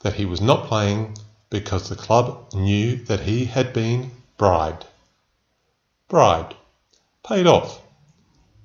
that 0.00 0.14
he 0.14 0.26
was 0.26 0.40
not 0.40 0.66
playing 0.66 1.16
because 1.50 1.88
the 1.88 1.96
club 1.96 2.52
knew 2.52 2.96
that 3.06 3.20
he 3.20 3.46
had 3.46 3.72
been 3.72 4.10
bribed. 4.36 4.84
Bribed. 6.08 6.54
Paid 7.26 7.46
off. 7.46 7.80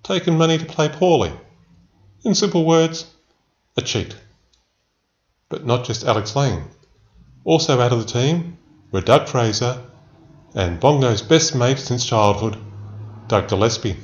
Taken 0.04 0.38
money 0.38 0.58
to 0.58 0.65
play 0.65 0.89
poorly. 0.89 1.32
In 2.24 2.36
simple 2.36 2.65
words, 2.65 3.06
a 3.78 3.82
cheat. 3.82 4.15
But 5.48 5.65
not 5.65 5.86
just 5.86 6.04
Alex 6.04 6.36
Lang. 6.36 6.69
Also 7.46 7.80
out 7.80 7.93
of 7.93 8.00
the 8.00 8.12
team 8.12 8.58
were 8.91 9.02
Doug 9.02 9.28
Fraser 9.28 9.82
and 10.54 10.80
Bongo's 10.80 11.22
best 11.22 11.56
mate 11.56 11.80
since 11.80 12.06
childhood, 12.06 12.58
Doug 13.27 13.47
Gillespie. 13.47 13.95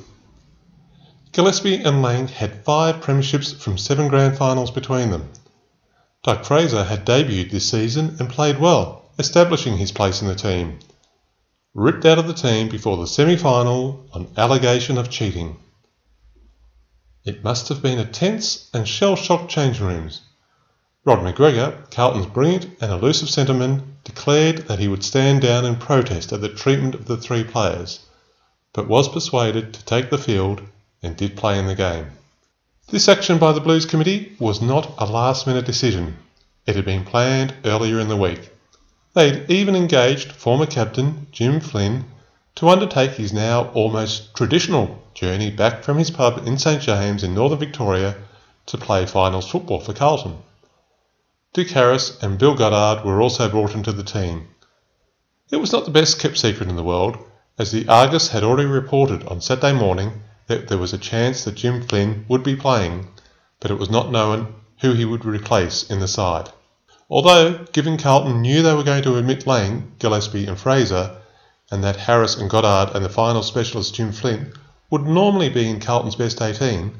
Gillespie 1.32 1.82
and 1.82 2.00
Lang 2.00 2.26
had 2.28 2.64
five 2.64 3.02
premierships 3.02 3.54
from 3.54 3.76
seven 3.76 4.08
grand 4.08 4.38
finals 4.38 4.70
between 4.70 5.10
them. 5.10 5.30
Doug 6.22 6.44
Fraser 6.44 6.84
had 6.84 7.04
debuted 7.04 7.50
this 7.50 7.68
season 7.70 8.16
and 8.18 8.30
played 8.30 8.58
well, 8.58 9.04
establishing 9.18 9.76
his 9.76 9.92
place 9.92 10.22
in 10.22 10.28
the 10.28 10.34
team. 10.34 10.78
Ripped 11.74 12.06
out 12.06 12.18
of 12.18 12.26
the 12.26 12.32
team 12.32 12.70
before 12.70 12.96
the 12.96 13.06
semi 13.06 13.36
final 13.36 14.06
on 14.14 14.26
allegation 14.38 14.96
of 14.96 15.10
cheating. 15.10 15.58
It 17.24 17.44
must 17.44 17.68
have 17.68 17.82
been 17.82 17.98
a 17.98 18.06
tense 18.06 18.70
and 18.72 18.88
shell 18.88 19.16
shocked 19.16 19.50
changing 19.50 19.86
rooms. 19.86 20.22
Rod 21.04 21.18
McGregor, 21.18 21.90
Carlton's 21.90 22.26
brilliant 22.26 22.68
and 22.80 22.90
elusive 22.90 23.28
centreman, 23.28 23.82
declared 24.02 24.68
that 24.68 24.78
he 24.78 24.88
would 24.88 25.04
stand 25.04 25.42
down 25.42 25.66
in 25.66 25.76
protest 25.76 26.32
at 26.32 26.40
the 26.40 26.48
treatment 26.48 26.94
of 26.94 27.04
the 27.04 27.18
three 27.18 27.44
players, 27.44 28.00
but 28.72 28.88
was 28.88 29.08
persuaded 29.08 29.74
to 29.74 29.84
take 29.84 30.10
the 30.10 30.18
field 30.18 30.62
and 31.02 31.16
did 31.16 31.36
play 31.36 31.58
in 31.58 31.66
the 31.66 31.74
game. 31.74 32.06
This 32.90 33.08
action 33.08 33.38
by 33.38 33.52
the 33.52 33.60
Blues 33.60 33.86
Committee 33.86 34.36
was 34.38 34.60
not 34.60 34.94
a 34.98 35.06
last 35.06 35.46
minute 35.46 35.64
decision. 35.64 36.16
It 36.66 36.76
had 36.76 36.84
been 36.84 37.04
planned 37.04 37.54
earlier 37.64 37.98
in 38.00 38.08
the 38.08 38.16
week. 38.16 38.50
They 39.14 39.30
had 39.30 39.50
even 39.50 39.74
engaged 39.74 40.32
former 40.32 40.66
captain 40.66 41.26
Jim 41.32 41.60
Flynn 41.60 42.04
to 42.56 42.68
undertake 42.68 43.12
his 43.12 43.32
now 43.32 43.70
almost 43.74 44.34
traditional 44.34 45.02
journey 45.14 45.50
back 45.50 45.82
from 45.82 45.98
his 45.98 46.10
pub 46.10 46.46
in 46.46 46.58
St 46.58 46.82
James 46.82 47.24
in 47.24 47.34
northern 47.34 47.58
Victoria 47.58 48.16
to 48.66 48.78
play 48.78 49.06
finals 49.06 49.48
football 49.48 49.80
for 49.80 49.92
Carlton. 49.92 50.38
Dick 51.52 51.70
Harris 51.70 52.22
and 52.22 52.38
Bill 52.38 52.54
Goddard 52.54 53.04
were 53.04 53.20
also 53.20 53.48
brought 53.48 53.74
into 53.74 53.92
the 53.92 54.04
team. 54.04 54.48
It 55.50 55.56
was 55.56 55.72
not 55.72 55.84
the 55.84 55.90
best 55.90 56.20
kept 56.20 56.38
secret 56.38 56.68
in 56.68 56.76
the 56.76 56.84
world, 56.84 57.18
as 57.60 57.72
the 57.72 57.86
Argus 57.88 58.28
had 58.28 58.42
already 58.42 58.66
reported 58.66 59.22
on 59.24 59.42
Saturday 59.42 59.74
morning 59.74 60.22
that 60.46 60.68
there 60.68 60.78
was 60.78 60.94
a 60.94 60.98
chance 60.98 61.44
that 61.44 61.56
Jim 61.56 61.82
Flynn 61.82 62.24
would 62.26 62.42
be 62.42 62.56
playing, 62.56 63.06
but 63.60 63.70
it 63.70 63.78
was 63.78 63.90
not 63.90 64.10
known 64.10 64.54
who 64.80 64.94
he 64.94 65.04
would 65.04 65.26
replace 65.26 65.82
in 65.90 66.00
the 66.00 66.08
side. 66.08 66.48
Although, 67.10 67.66
given 67.72 67.98
Carlton 67.98 68.40
knew 68.40 68.62
they 68.62 68.72
were 68.72 68.82
going 68.82 69.02
to 69.02 69.18
admit 69.18 69.46
Lang, 69.46 69.92
Gillespie, 69.98 70.46
and 70.46 70.58
Fraser, 70.58 71.18
and 71.70 71.84
that 71.84 71.96
Harris 71.96 72.34
and 72.34 72.48
Goddard 72.48 72.96
and 72.96 73.04
the 73.04 73.10
final 73.10 73.42
specialist 73.42 73.94
Jim 73.94 74.10
Flynn 74.10 74.54
would 74.88 75.04
normally 75.04 75.50
be 75.50 75.68
in 75.68 75.80
Carlton's 75.80 76.16
best 76.16 76.40
18, 76.40 76.94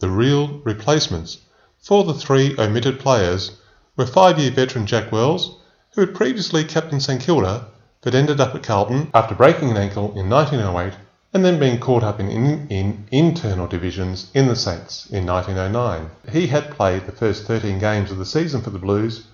the 0.00 0.10
real 0.10 0.58
replacements 0.64 1.38
for 1.78 2.02
the 2.02 2.14
three 2.14 2.56
omitted 2.58 2.98
players 2.98 3.52
were 3.96 4.06
five-year 4.06 4.50
veteran 4.50 4.86
Jack 4.86 5.12
Wells, 5.12 5.60
who 5.92 6.00
had 6.00 6.16
previously 6.16 6.64
captained 6.64 7.04
St 7.04 7.22
Kilda 7.22 7.68
but 8.02 8.14
ended 8.14 8.40
up 8.40 8.54
at 8.54 8.62
Carlton 8.62 9.10
after 9.12 9.34
breaking 9.34 9.70
an 9.70 9.76
ankle 9.76 10.12
in 10.18 10.28
1908 10.28 10.98
and 11.32 11.44
then 11.44 11.60
being 11.60 11.78
caught 11.78 12.02
up 12.02 12.18
in, 12.18 12.28
in, 12.28 12.66
in, 12.68 13.06
internal 13.10 13.66
divisions 13.66 14.30
in 14.34 14.48
the 14.48 14.56
Saints 14.56 15.06
in 15.10 15.26
1909. 15.26 16.10
He 16.32 16.46
had 16.46 16.70
played 16.70 17.06
the 17.06 17.12
first 17.12 17.44
13 17.44 17.78
games 17.78 18.10
of 18.10 18.18
the 18.18 18.24
season 18.24 18.62
for 18.62 18.70
the 18.70 18.78
Blues 18.78 19.26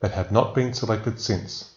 but 0.00 0.12
had 0.12 0.32
not 0.32 0.54
been 0.54 0.72
selected 0.72 1.20
since. 1.20 1.74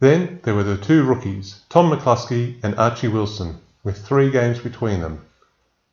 Then 0.00 0.40
there 0.44 0.54
were 0.54 0.64
the 0.64 0.76
two 0.76 1.04
rookies, 1.04 1.60
Tom 1.68 1.90
McCluskey 1.90 2.58
and 2.62 2.74
Archie 2.76 3.08
Wilson, 3.08 3.60
with 3.82 4.04
three 4.04 4.30
games 4.30 4.58
between 4.58 5.00
them. 5.00 5.24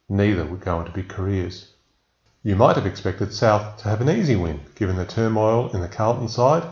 Neither 0.10 0.46
would 0.46 0.62
go 0.62 0.78
on 0.78 0.86
to 0.86 0.92
big 0.92 1.08
careers. 1.08 1.72
You 2.44 2.56
might 2.56 2.76
have 2.76 2.86
expected 2.86 3.34
South 3.34 3.78
to 3.78 3.90
have 3.90 4.02
an 4.02 4.10
easy 4.10 4.36
win, 4.36 4.60
given 4.76 4.96
the 4.96 5.06
turmoil 5.06 5.72
in 5.72 5.82
the 5.82 5.88
Carlton 5.88 6.28
side, 6.28 6.64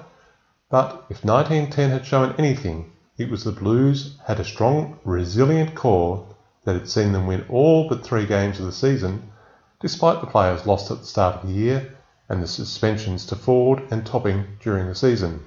but 0.73 1.05
if 1.07 1.23
1910 1.23 1.91
had 1.91 2.03
shown 2.03 2.33
anything, 2.39 2.91
it 3.15 3.29
was 3.29 3.43
the 3.43 3.51
Blues 3.51 4.17
had 4.25 4.39
a 4.39 4.43
strong, 4.43 4.97
resilient 5.05 5.75
core 5.75 6.25
that 6.63 6.73
had 6.73 6.89
seen 6.89 7.11
them 7.11 7.27
win 7.27 7.45
all 7.47 7.87
but 7.87 8.03
three 8.03 8.25
games 8.25 8.59
of 8.59 8.65
the 8.65 8.71
season, 8.71 9.31
despite 9.79 10.19
the 10.19 10.25
players 10.25 10.65
lost 10.65 10.89
at 10.89 10.97
the 10.97 11.05
start 11.05 11.35
of 11.35 11.47
the 11.47 11.53
year 11.53 11.95
and 12.27 12.41
the 12.41 12.47
suspensions 12.47 13.27
to 13.27 13.35
Ford 13.35 13.83
and 13.91 14.03
Topping 14.03 14.47
during 14.61 14.87
the 14.87 14.95
season. 14.95 15.45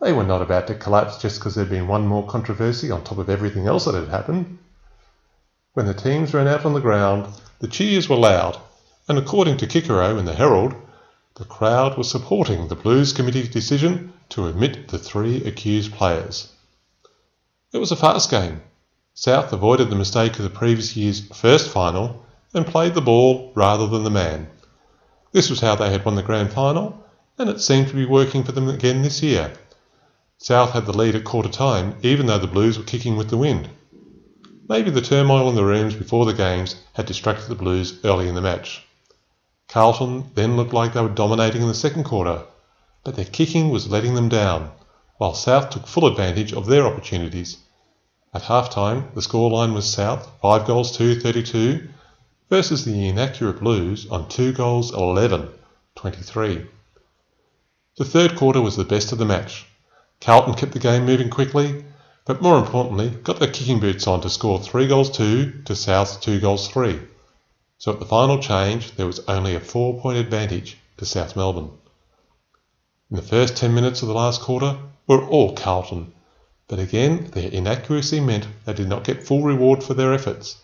They 0.00 0.12
were 0.12 0.24
not 0.24 0.42
about 0.42 0.66
to 0.66 0.74
collapse 0.74 1.22
just 1.22 1.38
because 1.38 1.54
there'd 1.54 1.70
been 1.70 1.86
one 1.86 2.08
more 2.08 2.26
controversy 2.26 2.90
on 2.90 3.04
top 3.04 3.18
of 3.18 3.30
everything 3.30 3.68
else 3.68 3.84
that 3.84 3.94
had 3.94 4.08
happened. 4.08 4.58
When 5.74 5.86
the 5.86 5.94
teams 5.94 6.34
ran 6.34 6.48
out 6.48 6.66
on 6.66 6.72
the 6.72 6.80
ground, 6.80 7.28
the 7.60 7.68
cheers 7.68 8.08
were 8.08 8.16
loud 8.16 8.58
and 9.08 9.16
according 9.16 9.58
to 9.58 9.68
Kikero 9.68 10.18
in 10.18 10.24
the 10.24 10.34
Herald, 10.34 10.74
the 11.36 11.44
crowd 11.44 11.98
was 11.98 12.08
supporting 12.08 12.68
the 12.68 12.76
Blues 12.76 13.12
Committee's 13.12 13.48
decision 13.48 14.12
to 14.28 14.46
admit 14.46 14.86
the 14.86 14.98
three 14.98 15.42
accused 15.44 15.92
players. 15.92 16.52
It 17.72 17.78
was 17.78 17.90
a 17.90 17.96
fast 17.96 18.30
game. 18.30 18.62
South 19.14 19.52
avoided 19.52 19.90
the 19.90 19.96
mistake 19.96 20.38
of 20.38 20.44
the 20.44 20.50
previous 20.50 20.96
year's 20.96 21.26
first 21.36 21.68
final 21.68 22.24
and 22.52 22.64
played 22.64 22.94
the 22.94 23.00
ball 23.00 23.50
rather 23.56 23.88
than 23.88 24.04
the 24.04 24.10
man. 24.10 24.48
This 25.32 25.50
was 25.50 25.58
how 25.58 25.74
they 25.74 25.90
had 25.90 26.04
won 26.04 26.14
the 26.14 26.22
grand 26.22 26.52
final, 26.52 27.04
and 27.36 27.50
it 27.50 27.60
seemed 27.60 27.88
to 27.88 27.94
be 27.94 28.06
working 28.06 28.44
for 28.44 28.52
them 28.52 28.68
again 28.68 29.02
this 29.02 29.20
year. 29.20 29.54
South 30.38 30.70
had 30.70 30.86
the 30.86 30.96
lead 30.96 31.16
at 31.16 31.24
quarter 31.24 31.48
time, 31.48 31.96
even 32.02 32.26
though 32.26 32.38
the 32.38 32.46
Blues 32.46 32.78
were 32.78 32.84
kicking 32.84 33.16
with 33.16 33.30
the 33.30 33.36
wind. 33.36 33.68
Maybe 34.68 34.90
the 34.90 35.00
turmoil 35.00 35.48
in 35.48 35.56
the 35.56 35.64
rooms 35.64 35.94
before 35.94 36.26
the 36.26 36.32
games 36.32 36.76
had 36.92 37.06
distracted 37.06 37.48
the 37.48 37.56
Blues 37.56 37.98
early 38.04 38.28
in 38.28 38.36
the 38.36 38.40
match. 38.40 38.86
Carlton 39.66 40.30
then 40.34 40.56
looked 40.56 40.74
like 40.74 40.92
they 40.92 41.00
were 41.00 41.08
dominating 41.08 41.62
in 41.62 41.68
the 41.68 41.74
second 41.74 42.04
quarter, 42.04 42.42
but 43.02 43.16
their 43.16 43.24
kicking 43.24 43.70
was 43.70 43.88
letting 43.88 44.14
them 44.14 44.28
down, 44.28 44.70
while 45.16 45.32
South 45.32 45.70
took 45.70 45.86
full 45.86 46.06
advantage 46.06 46.52
of 46.52 46.66
their 46.66 46.86
opportunities. 46.86 47.56
At 48.34 48.42
half 48.42 48.68
time, 48.68 49.08
the 49.14 49.22
scoreline 49.22 49.72
was 49.72 49.90
South 49.90 50.28
5 50.42 50.66
goals 50.66 50.94
to 50.98 51.18
32 51.18 51.88
versus 52.50 52.84
the 52.84 53.08
inaccurate 53.08 53.60
Blues 53.60 54.06
on 54.10 54.28
2 54.28 54.52
goals 54.52 54.92
11 54.92 55.48
23. 55.96 56.66
The 57.96 58.04
third 58.04 58.36
quarter 58.36 58.60
was 58.60 58.76
the 58.76 58.84
best 58.84 59.12
of 59.12 59.18
the 59.18 59.24
match. 59.24 59.66
Carlton 60.20 60.54
kept 60.54 60.72
the 60.72 60.78
game 60.78 61.06
moving 61.06 61.30
quickly, 61.30 61.86
but 62.26 62.42
more 62.42 62.58
importantly, 62.58 63.08
got 63.08 63.38
their 63.38 63.50
kicking 63.50 63.80
boots 63.80 64.06
on 64.06 64.20
to 64.20 64.28
score 64.28 64.58
3 64.58 64.88
goals 64.88 65.10
2 65.10 65.62
to 65.64 65.74
South's 65.74 66.16
2 66.16 66.38
goals 66.40 66.68
3 66.68 67.00
so 67.84 67.92
at 67.92 67.98
the 67.98 68.06
final 68.06 68.38
change 68.38 68.92
there 68.92 69.06
was 69.06 69.20
only 69.28 69.54
a 69.54 69.60
four 69.60 70.00
point 70.00 70.16
advantage 70.16 70.78
to 70.96 71.04
South 71.04 71.36
Melbourne. 71.36 71.70
In 73.10 73.16
the 73.16 73.20
first 73.20 73.58
10 73.58 73.74
minutes 73.74 74.00
of 74.00 74.08
the 74.08 74.14
last 74.14 74.40
quarter 74.40 74.78
were 75.06 75.22
all 75.22 75.54
Carlton, 75.54 76.14
but 76.66 76.78
again 76.78 77.28
their 77.34 77.50
inaccuracy 77.50 78.20
meant 78.20 78.48
they 78.64 78.72
did 78.72 78.88
not 78.88 79.04
get 79.04 79.26
full 79.26 79.42
reward 79.42 79.82
for 79.82 79.92
their 79.92 80.14
efforts, 80.14 80.56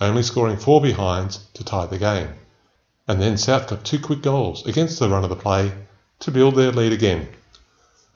only 0.00 0.22
scoring 0.22 0.56
four 0.56 0.80
behinds 0.80 1.40
to 1.54 1.64
tie 1.64 1.86
the 1.86 1.98
game. 1.98 2.28
And 3.08 3.20
then 3.20 3.36
South 3.36 3.66
got 3.66 3.82
two 3.82 3.98
quick 3.98 4.22
goals 4.22 4.64
against 4.64 5.00
the 5.00 5.08
run 5.08 5.24
of 5.24 5.30
the 5.30 5.34
play 5.34 5.72
to 6.20 6.30
build 6.30 6.54
their 6.54 6.70
lead 6.70 6.92
again. 6.92 7.26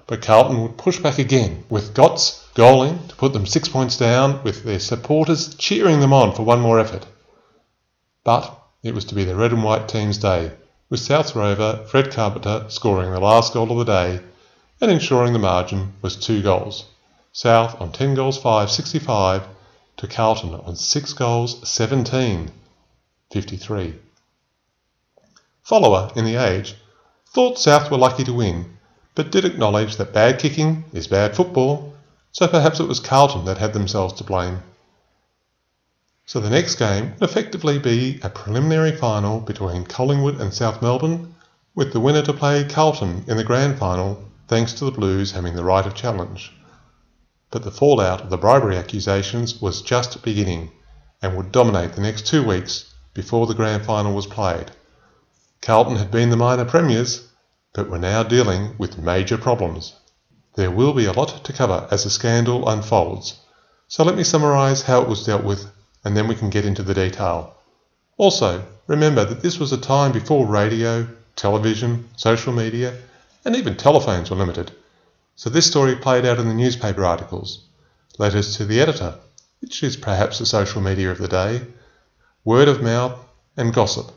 but 0.07 0.23
Carlton 0.23 0.63
would 0.63 0.79
push 0.79 1.01
back 1.01 1.19
again, 1.19 1.65
with 1.69 1.93
Gotts 1.93 2.47
goaling 2.55 3.09
to 3.09 3.17
put 3.17 3.33
them 3.33 3.47
six 3.47 3.69
points 3.69 3.97
down, 3.97 4.45
with 4.45 4.63
their 4.63 4.79
supporters 4.79 5.57
cheering 5.57 5.99
them 5.99 6.13
on 6.13 6.33
for 6.33 6.45
one 6.45 6.61
more 6.61 6.79
effort. 6.79 7.05
But 8.25 8.59
it 8.83 8.95
was 8.95 9.05
to 9.07 9.15
be 9.15 9.25
the 9.25 9.37
red 9.37 9.53
and 9.53 9.63
white 9.63 9.87
team's 9.87 10.19
day, 10.19 10.53
with 10.91 11.01
South 11.01 11.37
rover 11.37 11.85
Fred 11.89 12.11
Carpenter 12.11 12.65
scoring 12.69 13.13
the 13.13 13.21
last 13.21 13.53
goal 13.53 13.71
of 13.71 13.79
the 13.79 13.93
day 13.93 14.21
and 14.81 14.91
ensuring 14.91 15.33
the 15.33 15.39
margin 15.39 15.93
was 16.03 16.17
two 16.17 16.43
goals. 16.43 16.87
South 17.33 17.81
on 17.81 17.93
10 17.93 18.15
goals 18.15 18.39
5, 18.39 18.71
65 18.71 19.43
to 19.99 20.07
Carlton 20.09 20.55
on 20.55 20.75
6 20.75 21.13
goals 21.13 21.69
17, 21.69 22.51
53. 23.31 23.95
Follower 25.63 26.11
in 26.17 26.25
the 26.25 26.37
Age 26.37 26.75
thought 27.29 27.59
South 27.59 27.91
were 27.91 27.99
lucky 27.99 28.25
to 28.25 28.33
win 28.33 28.75
but 29.15 29.31
did 29.31 29.45
acknowledge 29.45 29.97
that 29.97 30.13
bad 30.13 30.39
kicking 30.39 30.85
is 30.93 31.07
bad 31.07 31.37
football, 31.37 31.95
so 32.33 32.49
perhaps 32.49 32.81
it 32.81 32.89
was 32.89 32.99
Carlton 32.99 33.45
that 33.45 33.59
had 33.59 33.73
themselves 33.73 34.15
to 34.15 34.25
blame. 34.25 34.61
So 36.27 36.41
the 36.41 36.49
next 36.49 36.77
game 36.77 37.13
would 37.13 37.29
effectively 37.29 37.79
be 37.79 38.19
a 38.23 38.31
preliminary 38.31 38.93
final 38.93 39.41
between 39.41 39.85
Collingwood 39.85 40.41
and 40.41 40.55
South 40.55 40.81
Melbourne, 40.81 41.35
with 41.75 41.93
the 41.93 42.01
winner 42.01 42.23
to 42.23 42.33
play 42.33 42.65
Carlton 42.65 43.25
in 43.27 43.37
the 43.37 43.45
grand 43.45 43.79
final, 43.79 44.25
thanks 44.49 44.73
to 44.75 44.87
the 44.87 44.91
Blues 44.91 45.33
having 45.33 45.55
the 45.55 45.65
right 45.65 45.85
of 45.85 45.95
challenge. 45.95 46.51
But 47.51 47.63
the 47.63 47.71
fallout 47.71 48.23
of 48.23 48.31
the 48.31 48.39
bribery 48.39 48.79
accusations 48.79 49.61
was 49.61 49.83
just 49.83 50.23
beginning 50.23 50.71
and 51.21 51.37
would 51.37 51.53
dominate 51.53 51.93
the 51.93 52.01
next 52.01 52.27
two 52.27 52.43
weeks 52.43 52.95
before 53.13 53.47
the 53.47 53.55
grand 53.55 53.85
final 53.85 54.15
was 54.15 54.27
played. 54.27 54.71
Carlton 55.61 55.97
had 55.97 56.11
been 56.11 56.31
the 56.31 56.37
minor 56.37 56.65
premiers, 56.65 57.29
but 57.75 57.91
we're 57.91 57.99
now 57.99 58.23
dealing 58.23 58.75
with 58.79 58.97
major 58.97 59.37
problems. 59.37 59.93
There 60.55 60.71
will 60.71 60.95
be 60.95 61.05
a 61.05 61.13
lot 61.13 61.45
to 61.45 61.53
cover 61.53 61.87
as 61.91 62.05
the 62.05 62.11
scandal 62.11 62.67
unfolds, 62.67 63.41
so 63.89 64.05
let 64.05 64.17
me 64.17 64.25
summarise 64.25 64.81
how 64.81 65.03
it 65.03 65.09
was 65.09 65.27
dealt 65.27 65.45
with 65.45 65.71
and 66.05 66.17
then 66.17 66.29
we 66.29 66.35
can 66.35 66.51
get 66.51 66.65
into 66.65 66.83
the 66.83 66.95
detail. 66.95 67.55
Also, 68.17 68.65
remember 68.87 69.25
that 69.25 69.43
this 69.43 69.59
was 69.59 69.73
a 69.73 69.79
time 69.79 70.13
before 70.13 70.47
radio, 70.47 71.07
television, 71.37 72.09
social 72.17 72.53
media, 72.53 72.95
and 73.45 73.57
even 73.57 73.77
telephones 73.77 74.31
were 74.31 74.37
limited, 74.37 74.71
so 75.37 75.51
this 75.51 75.67
story 75.67 75.97
played 75.97 76.25
out 76.25 76.39
in 76.39 76.49
the 76.49 76.55
newspaper 76.55 77.05
articles, 77.05 77.65
letters 78.19 78.57
to 78.57 78.65
the 78.65 78.81
editor, 78.81 79.15
which 79.61 79.83
is 79.83 79.97
perhaps 79.97 80.39
the 80.39 80.47
social 80.47 80.81
media 80.81 81.11
of 81.11 81.19
the 81.19 81.29
day, 81.29 81.63
word 82.45 82.69
of 82.69 82.83
mouth, 82.83 83.19
and 83.57 83.73
gossip 83.73 84.13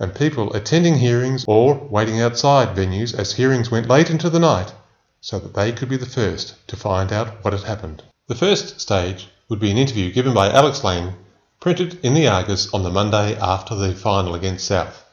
and 0.00 0.14
people 0.14 0.52
attending 0.54 0.96
hearings 0.96 1.44
or 1.46 1.74
waiting 1.74 2.20
outside 2.22 2.74
venues 2.74 3.16
as 3.16 3.34
hearings 3.34 3.70
went 3.70 3.86
late 3.86 4.08
into 4.08 4.30
the 4.30 4.38
night 4.38 4.72
so 5.20 5.38
that 5.38 5.52
they 5.52 5.70
could 5.70 5.90
be 5.90 5.98
the 5.98 6.06
first 6.06 6.54
to 6.66 6.74
find 6.74 7.12
out 7.12 7.44
what 7.44 7.52
had 7.52 7.62
happened. 7.64 8.02
The 8.26 8.34
first 8.34 8.80
stage 8.80 9.28
would 9.50 9.58
be 9.58 9.70
an 9.70 9.76
interview 9.76 10.12
given 10.12 10.32
by 10.32 10.48
Alex 10.48 10.84
Lang, 10.84 11.12
printed 11.58 11.98
in 12.04 12.14
the 12.14 12.28
Argus 12.28 12.72
on 12.72 12.84
the 12.84 12.90
Monday 12.90 13.36
after 13.36 13.74
the 13.74 13.92
final 13.92 14.36
against 14.36 14.64
South, 14.64 15.04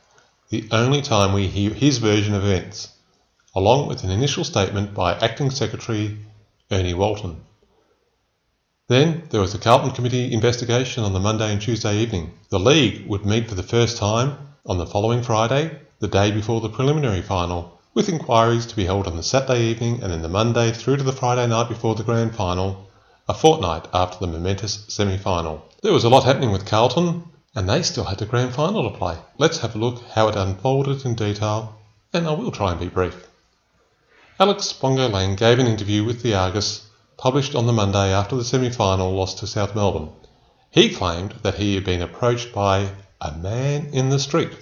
the 0.50 0.67
only 0.71 1.02
time 1.02 1.34
we 1.34 1.47
hear 1.47 1.71
his 1.71 1.97
version 1.97 2.36
of 2.36 2.43
events, 2.43 2.89
along 3.56 3.88
with 3.88 4.04
an 4.04 4.12
initial 4.12 4.43
statement 4.43 4.93
by 4.93 5.13
Acting 5.15 5.50
Secretary 5.50 6.19
Ernie 6.69 6.93
Walton. 6.93 7.41
Then 8.88 9.23
there 9.32 9.41
was 9.41 9.54
the 9.54 9.58
Carlton 9.58 9.89
Committee 9.89 10.32
investigation 10.32 11.04
on 11.04 11.13
the 11.13 11.19
Monday 11.19 11.52
and 11.52 11.60
Tuesday 11.60 11.97
evening. 11.97 12.32
The 12.50 12.60
League 12.60 13.08
would 13.08 13.26
meet 13.26 13.50
for 13.50 13.56
the 13.56 13.63
first 13.63 13.97
time 13.97 14.38
on 14.67 14.78
the 14.78 14.86
following 14.86 15.23
Friday, 15.23 15.80
the 15.97 16.08
day 16.08 16.30
before 16.30 16.62
the 16.62 16.69
preliminary 16.69 17.23
final, 17.23 17.82
with 17.95 18.08
inquiries 18.08 18.67
to 18.67 18.76
be 18.76 18.86
held 18.86 19.08
on 19.08 19.17
the 19.17 19.23
Saturday 19.23 19.63
evening 19.63 20.04
and 20.04 20.12
then 20.12 20.21
the 20.21 20.30
Monday 20.30 20.71
through 20.71 20.97
to 20.97 21.04
the 21.04 21.12
Friday 21.12 21.47
night 21.47 21.67
before 21.67 21.95
the 21.95 22.04
grand 22.04 22.36
final, 22.36 22.87
a 23.30 23.34
fortnight 23.34 23.86
after 23.94 24.18
the 24.20 24.32
momentous 24.32 24.86
semi 24.88 25.18
final. 25.18 25.62
There 25.84 25.92
was 25.92 26.06
a 26.06 26.10
lot 26.10 26.24
happening 26.24 26.54
with 26.54 26.66
Carlton, 26.66 27.26
and 27.54 27.68
they 27.68 27.84
still 27.84 28.06
had 28.06 28.20
the 28.20 28.26
grand 28.26 28.54
final 28.54 28.90
to 28.90 28.98
play. 28.98 29.18
Let's 29.38 29.58
have 29.58 29.76
a 29.76 29.78
look 29.78 30.02
how 30.13 30.30
it 30.30 30.38
unfolded 30.38 31.06
in 31.06 31.16
detail, 31.16 31.76
and 32.13 32.26
I 32.26 32.32
will 32.32 32.52
try 32.52 32.72
and 32.72 32.80
be 32.80 32.88
brief. 32.88 33.28
Alex 34.40 34.72
Bongo 34.72 35.10
Lang 35.10 35.36
gave 35.36 35.60
an 35.60 35.68
interview 35.68 36.06
with 36.06 36.22
the 36.22 36.36
Argus, 36.36 36.88
published 37.18 37.54
on 37.54 37.68
the 37.68 37.74
Monday 37.74 38.13
after 38.13 38.38
the 38.38 38.46
semi 38.46 38.70
final 38.70 39.12
loss 39.12 39.34
to 39.34 39.48
South 39.48 39.76
Melbourne. 39.76 40.10
He 40.72 40.96
claimed 40.96 41.34
that 41.42 41.56
he 41.56 41.76
had 41.76 41.84
been 41.84 42.02
approached 42.02 42.54
by 42.54 42.92
a 43.20 43.34
man 43.34 43.88
in 43.92 44.08
the 44.08 44.20
street 44.20 44.54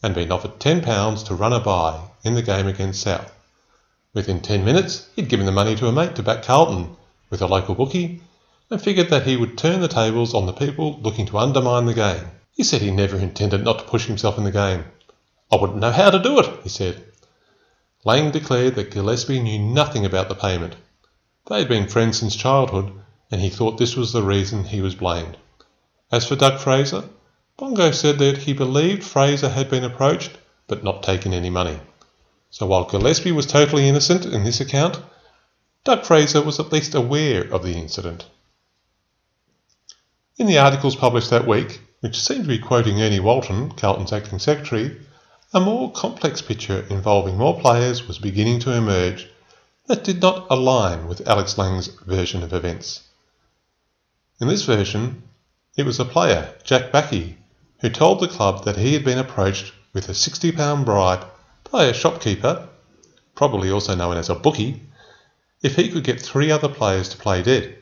and 0.00 0.14
been 0.14 0.30
offered 0.30 0.60
£10 0.60 1.26
to 1.26 1.34
run 1.34 1.52
a 1.52 1.58
bye 1.58 1.98
in 2.22 2.34
the 2.34 2.42
game 2.42 2.68
against 2.68 3.02
South. 3.02 3.32
Within 4.14 4.40
10 4.40 4.64
minutes, 4.64 5.08
he'd 5.16 5.28
given 5.28 5.46
the 5.46 5.52
money 5.52 5.74
to 5.74 5.88
a 5.88 5.92
mate 5.92 6.14
to 6.14 6.22
back 6.22 6.44
Carlton 6.44 6.96
with 7.30 7.40
a 7.40 7.46
local 7.46 7.74
bookie 7.74 8.20
and 8.70 8.82
figured 8.82 9.08
that 9.08 9.26
he 9.26 9.36
would 9.36 9.56
turn 9.56 9.80
the 9.80 9.88
tables 9.88 10.34
on 10.34 10.46
the 10.46 10.52
people 10.52 11.00
looking 11.00 11.26
to 11.26 11.38
undermine 11.38 11.86
the 11.86 11.94
game. 11.94 12.26
He 12.52 12.64
said 12.64 12.82
he 12.82 12.90
never 12.90 13.16
intended 13.16 13.64
not 13.64 13.78
to 13.78 13.84
push 13.84 14.06
himself 14.06 14.36
in 14.36 14.44
the 14.44 14.50
game. 14.50 14.84
I 15.50 15.56
wouldn't 15.56 15.78
know 15.78 15.90
how 15.90 16.10
to 16.10 16.18
do 16.18 16.38
it, 16.38 16.60
he 16.62 16.68
said. 16.68 17.02
Lang 18.04 18.30
declared 18.30 18.74
that 18.74 18.90
Gillespie 18.90 19.40
knew 19.40 19.58
nothing 19.58 20.04
about 20.04 20.28
the 20.28 20.34
payment. 20.34 20.76
They 21.48 21.58
had 21.58 21.68
been 21.68 21.88
friends 21.88 22.18
since 22.18 22.36
childhood, 22.36 22.92
and 23.30 23.40
he 23.40 23.50
thought 23.50 23.78
this 23.78 23.96
was 23.96 24.12
the 24.12 24.22
reason 24.22 24.64
he 24.64 24.80
was 24.80 24.94
blamed. 24.94 25.36
As 26.12 26.26
for 26.26 26.36
Doug 26.36 26.58
Fraser, 26.60 27.04
Bongo 27.56 27.90
said 27.90 28.18
that 28.18 28.38
he 28.38 28.52
believed 28.52 29.04
Fraser 29.04 29.48
had 29.48 29.68
been 29.68 29.84
approached 29.84 30.32
but 30.66 30.84
not 30.84 31.02
taken 31.02 31.32
any 31.32 31.50
money. 31.50 31.78
So 32.50 32.66
while 32.66 32.84
Gillespie 32.84 33.32
was 33.32 33.46
totally 33.46 33.88
innocent 33.88 34.24
in 34.24 34.44
this 34.44 34.60
account, 34.60 35.00
Doug 35.82 36.04
Fraser 36.04 36.42
was 36.42 36.60
at 36.60 36.72
least 36.72 36.94
aware 36.94 37.42
of 37.52 37.62
the 37.62 37.72
incident. 37.72 38.26
In 40.36 40.46
the 40.46 40.58
articles 40.58 40.94
published 40.94 41.30
that 41.30 41.46
week, 41.46 41.80
which 42.00 42.20
seemed 42.20 42.44
to 42.44 42.48
be 42.48 42.58
quoting 42.58 43.00
Ernie 43.00 43.20
Walton, 43.20 43.70
Carlton's 43.72 44.12
acting 44.12 44.38
secretary, 44.38 45.00
a 45.54 45.60
more 45.60 45.90
complex 45.92 46.42
picture 46.42 46.84
involving 46.90 47.38
more 47.38 47.58
players 47.58 48.06
was 48.06 48.18
beginning 48.18 48.60
to 48.60 48.72
emerge 48.72 49.28
that 49.86 50.04
did 50.04 50.20
not 50.20 50.46
align 50.50 51.08
with 51.08 51.26
Alex 51.26 51.56
Lang's 51.56 51.88
version 51.88 52.42
of 52.42 52.52
events. 52.52 53.08
In 54.38 54.48
this 54.48 54.64
version, 54.64 55.22
it 55.76 55.86
was 55.86 55.98
a 55.98 56.04
player, 56.04 56.54
Jack 56.62 56.92
Backey, 56.92 57.36
who 57.80 57.88
told 57.88 58.20
the 58.20 58.28
club 58.28 58.64
that 58.64 58.76
he 58.76 58.92
had 58.92 59.04
been 59.04 59.18
approached 59.18 59.72
with 59.94 60.10
a 60.10 60.12
£60 60.12 60.84
bribe 60.84 61.26
by 61.70 61.84
a 61.84 61.94
shopkeeper, 61.94 62.68
probably 63.34 63.70
also 63.70 63.94
known 63.94 64.18
as 64.18 64.28
a 64.28 64.34
bookie, 64.34 64.82
if 65.62 65.76
he 65.76 65.90
could 65.90 66.04
get 66.04 66.20
three 66.20 66.50
other 66.50 66.68
players 66.68 67.08
to 67.10 67.16
play 67.16 67.42
dead. 67.42 67.76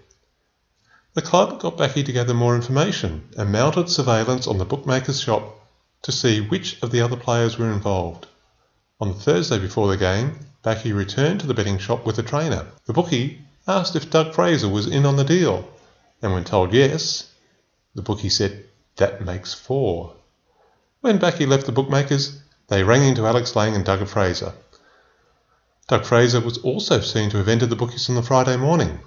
The 1.14 1.22
club 1.22 1.60
got 1.60 1.76
Backey 1.76 2.04
to 2.04 2.12
gather 2.12 2.34
more 2.34 2.54
information 2.54 3.28
and 3.36 3.50
mounted 3.50 3.88
surveillance 3.88 4.46
on 4.46 4.58
the 4.58 4.64
bookmaker's 4.64 5.20
shop 5.20 5.56
to 6.02 6.12
see 6.12 6.40
which 6.40 6.80
of 6.82 6.90
the 6.90 7.00
other 7.00 7.16
players 7.16 7.58
were 7.58 7.72
involved. 7.72 8.26
On 9.00 9.08
the 9.08 9.14
Thursday 9.14 9.58
before 9.58 9.88
the 9.88 9.96
game, 9.96 10.38
Backey 10.62 10.92
returned 10.92 11.40
to 11.40 11.46
the 11.46 11.54
betting 11.54 11.78
shop 11.78 12.04
with 12.04 12.18
a 12.18 12.22
trainer. 12.22 12.66
The 12.86 12.92
bookie 12.92 13.40
asked 13.66 13.96
if 13.96 14.10
Doug 14.10 14.34
Fraser 14.34 14.68
was 14.68 14.86
in 14.86 15.06
on 15.06 15.16
the 15.16 15.24
deal, 15.24 15.68
and 16.22 16.32
when 16.32 16.44
told 16.44 16.72
yes, 16.72 17.30
the 17.94 18.02
bookie 18.02 18.28
said 18.28 18.64
that 18.96 19.24
makes 19.24 19.54
four. 19.54 20.14
When 21.00 21.18
Backey 21.18 21.46
left 21.46 21.66
the 21.66 21.72
bookmakers, 21.72 22.40
they 22.68 22.82
rang 22.82 23.04
into 23.04 23.26
Alex 23.26 23.54
Lang 23.56 23.74
and 23.74 23.84
Doug 23.84 24.06
Fraser. 24.08 24.52
Doug 25.88 26.04
Fraser 26.04 26.40
was 26.40 26.58
also 26.58 27.00
seen 27.00 27.30
to 27.30 27.38
have 27.38 27.48
entered 27.48 27.70
the 27.70 27.76
bookies 27.76 28.10
on 28.10 28.14
the 28.14 28.22
Friday 28.22 28.58
morning. 28.58 29.00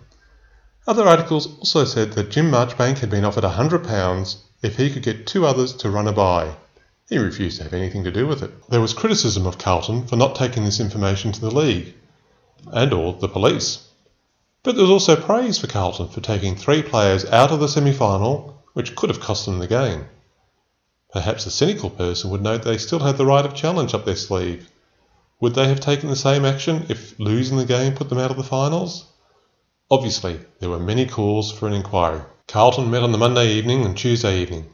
Other 0.88 1.08
articles 1.08 1.46
also 1.60 1.86
said 1.86 2.14
that 2.14 2.32
Jim 2.32 2.50
Marchbank 2.50 2.98
had 2.98 3.10
been 3.12 3.24
offered 3.24 3.44
a 3.44 3.50
hundred 3.50 3.84
pounds 3.84 4.44
if 4.64 4.78
he 4.78 4.90
could 4.90 5.04
get 5.04 5.28
two 5.28 5.46
others 5.46 5.74
to 5.74 5.92
run 5.92 6.08
a 6.08 6.12
bye. 6.12 6.56
He 7.08 7.20
refused 7.20 7.58
to 7.58 7.64
have 7.66 7.74
anything 7.74 8.04
to 8.06 8.12
do 8.12 8.26
with 8.26 8.42
it. 8.42 8.52
There 8.68 8.82
was 8.82 8.96
criticism 8.96 9.46
of 9.46 9.60
Carlton 9.60 10.08
for 10.08 10.16
not 10.16 10.36
taking 10.36 10.66
this 10.66 10.80
information 10.80 11.32
to 11.34 11.42
the 11.42 11.52
league 11.52 11.94
and 12.74 12.92
or 12.94 13.14
the 13.14 13.30
police. 13.30 13.88
But 14.64 14.74
there 14.74 14.82
was 14.82 14.90
also 14.92 15.16
praise 15.16 15.60
for 15.60 15.68
Carlton 15.68 16.08
for 16.08 16.22
taking 16.22 16.56
three 16.56 16.82
players 16.82 17.26
out 17.26 17.52
of 17.52 17.60
the 17.60 17.68
semi-final 17.68 18.64
which 18.74 18.96
could 18.96 19.12
have 19.12 19.20
cost 19.20 19.46
them 19.46 19.60
the 19.60 19.68
game. 19.68 20.06
Perhaps 21.14 21.46
a 21.46 21.52
cynical 21.52 21.92
person 21.92 22.32
would 22.32 22.42
note 22.42 22.64
they 22.64 22.80
still 22.80 23.00
had 23.00 23.18
the 23.18 23.26
right 23.28 23.46
of 23.46 23.54
challenge 23.54 23.94
up 23.94 24.06
their 24.06 24.16
sleeve. 24.16 24.68
Would 25.42 25.56
they 25.56 25.68
have 25.68 25.80
taken 25.80 26.08
the 26.08 26.16
same 26.16 26.46
action 26.46 26.86
if 26.88 27.20
losing 27.20 27.58
the 27.58 27.66
game 27.66 27.96
put 27.96 28.10
them 28.10 28.20
out 28.20 28.30
of 28.30 28.38
the 28.38 28.44
finals? 28.44 29.06
Obviously, 29.90 30.40
there 30.60 30.70
were 30.70 30.80
many 30.80 31.08
calls 31.08 31.52
for 31.52 31.68
an 31.68 31.74
inquiry. 31.74 32.22
Carlton 32.48 32.92
met 32.92 33.02
on 33.02 33.12
the 33.12 33.18
Monday 33.18 33.54
evening 33.54 33.84
and 33.84 33.98
Tuesday 33.98 34.40
evening. 34.40 34.70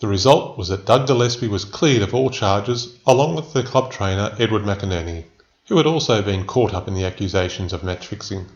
The 0.00 0.08
result 0.08 0.58
was 0.58 0.66
that 0.68 0.86
Doug 0.86 1.06
Gillespie 1.06 1.46
was 1.46 1.64
cleared 1.64 2.02
of 2.02 2.16
all 2.16 2.30
charges, 2.30 2.98
along 3.06 3.36
with 3.36 3.52
the 3.52 3.62
club 3.62 3.92
trainer 3.92 4.34
Edward 4.40 4.64
McInerney, 4.64 5.26
who 5.68 5.76
had 5.76 5.86
also 5.86 6.20
been 6.20 6.46
caught 6.46 6.74
up 6.74 6.88
in 6.88 6.94
the 6.94 7.04
accusations 7.04 7.72
of 7.72 7.84
match 7.84 8.08
fixing. 8.08 8.46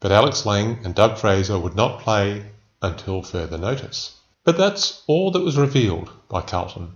But 0.00 0.12
Alex 0.12 0.46
Lang 0.46 0.78
and 0.82 0.94
Doug 0.94 1.18
Fraser 1.18 1.58
would 1.58 1.76
not 1.76 2.00
play 2.00 2.42
until 2.80 3.20
further 3.22 3.58
notice. 3.58 4.18
But 4.44 4.56
that's 4.56 5.02
all 5.06 5.30
that 5.32 5.44
was 5.44 5.58
revealed 5.58 6.08
by 6.30 6.40
Carlton. 6.40 6.92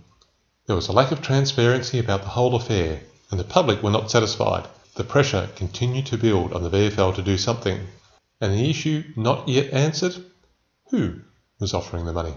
There 0.65 0.75
was 0.75 0.87
a 0.87 0.91
lack 0.91 1.11
of 1.11 1.21
transparency 1.21 1.99
about 1.99 2.23
the 2.23 2.29
whole 2.29 2.55
affair, 2.55 3.01
and 3.31 3.39
the 3.39 3.45
public 3.45 3.81
were 3.81 3.89
not 3.89 4.11
satisfied. 4.11 4.67
the 4.95 5.03
pressure 5.05 5.49
continued 5.55 6.05
to 6.05 6.17
build 6.17 6.53
on 6.53 6.61
the 6.61 6.69
VFL 6.69 7.15
to 7.15 7.21
do 7.21 7.37
something. 7.37 7.87
And 8.41 8.53
the 8.53 8.69
issue 8.69 9.05
not 9.15 9.47
yet 9.47 9.71
answered? 9.73 10.15
Who 10.89 11.21
was 11.59 11.73
offering 11.73 12.05
the 12.05 12.13
money? 12.13 12.35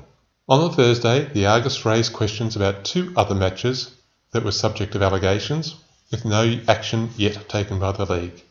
On 0.49 0.61
the 0.61 0.75
Thursday, 0.75 1.25
the 1.25 1.47
Argus 1.47 1.85
raised 1.85 2.13
questions 2.13 2.55
about 2.55 2.85
two 2.85 3.13
other 3.17 3.35
matches 3.35 3.91
that 4.31 4.45
were 4.45 4.53
subject 4.53 4.95
of 4.95 5.03
allegations, 5.03 5.75
with 6.11 6.25
no 6.25 6.61
action 6.69 7.11
yet 7.17 7.49
taken 7.49 7.79
by 7.79 7.93
the 7.93 8.07
league. 8.07 8.45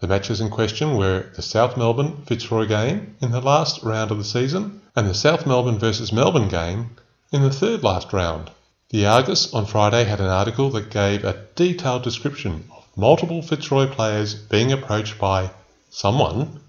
The 0.00 0.06
matches 0.06 0.40
in 0.40 0.50
question 0.50 0.96
were 0.96 1.26
the 1.34 1.42
South 1.42 1.76
Melbourne 1.76 2.22
Fitzroy 2.26 2.66
game 2.66 3.16
in 3.20 3.32
the 3.32 3.40
last 3.40 3.82
round 3.82 4.12
of 4.12 4.18
the 4.18 4.24
season 4.24 4.80
and 4.94 5.08
the 5.08 5.14
South 5.14 5.44
Melbourne 5.44 5.78
versus 5.78 6.12
Melbourne 6.12 6.48
game 6.48 6.90
in 7.32 7.42
the 7.42 7.50
third 7.50 7.82
last 7.82 8.12
round. 8.12 8.50
The 8.90 9.04
Argus 9.04 9.52
on 9.52 9.66
Friday 9.66 10.04
had 10.04 10.18
an 10.18 10.28
article 10.28 10.70
that 10.70 10.88
gave 10.88 11.22
a 11.22 11.44
detailed 11.54 12.02
description 12.04 12.70
of 12.74 12.86
multiple 12.96 13.42
Fitzroy 13.42 13.86
players 13.86 14.34
being 14.34 14.72
approached 14.72 15.18
by 15.18 15.50
someone 15.90 16.60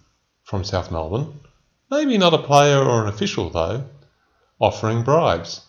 from 0.44 0.66
South 0.66 0.92
Melbourne, 0.92 1.40
maybe 1.90 2.18
not 2.18 2.34
a 2.34 2.40
player 2.40 2.84
or 2.84 3.04
an 3.04 3.08
official 3.08 3.50
though, 3.50 3.86
offering 4.60 5.02
bribes. 5.02 5.62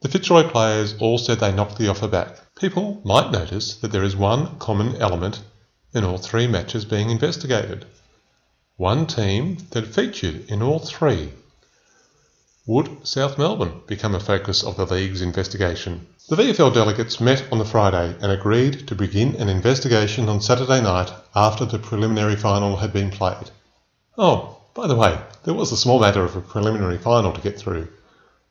The 0.00 0.08
Fitzroy 0.08 0.48
players 0.48 0.94
all 0.98 1.18
said 1.18 1.40
they 1.40 1.52
knocked 1.52 1.76
the 1.76 1.88
offer 1.88 2.08
back. 2.08 2.54
People 2.54 3.02
might 3.04 3.30
notice 3.30 3.74
that 3.76 3.92
there 3.92 4.02
is 4.02 4.16
one 4.16 4.58
common 4.58 4.96
element 4.96 5.42
in 5.92 6.04
all 6.04 6.16
three 6.16 6.46
matches 6.46 6.86
being 6.86 7.10
investigated. 7.10 7.84
One 8.78 9.06
team 9.06 9.58
that 9.72 9.94
featured 9.94 10.48
in 10.48 10.62
all 10.62 10.78
three. 10.78 11.32
Would 12.68 13.06
South 13.06 13.38
Melbourne 13.38 13.82
become 13.86 14.16
a 14.16 14.18
focus 14.18 14.64
of 14.64 14.76
the 14.76 14.86
league's 14.86 15.22
investigation? 15.22 16.08
The 16.28 16.34
VFL 16.34 16.74
delegates 16.74 17.20
met 17.20 17.44
on 17.52 17.58
the 17.58 17.64
Friday 17.64 18.16
and 18.20 18.32
agreed 18.32 18.88
to 18.88 18.96
begin 18.96 19.36
an 19.36 19.48
investigation 19.48 20.28
on 20.28 20.40
Saturday 20.40 20.80
night 20.80 21.12
after 21.32 21.64
the 21.64 21.78
preliminary 21.78 22.34
final 22.34 22.78
had 22.78 22.92
been 22.92 23.12
played. 23.12 23.52
Oh, 24.18 24.58
by 24.74 24.88
the 24.88 24.96
way, 24.96 25.16
there 25.44 25.54
was 25.54 25.70
a 25.70 25.76
small 25.76 26.00
matter 26.00 26.24
of 26.24 26.34
a 26.34 26.40
preliminary 26.40 26.98
final 26.98 27.32
to 27.32 27.40
get 27.40 27.56
through. 27.56 27.86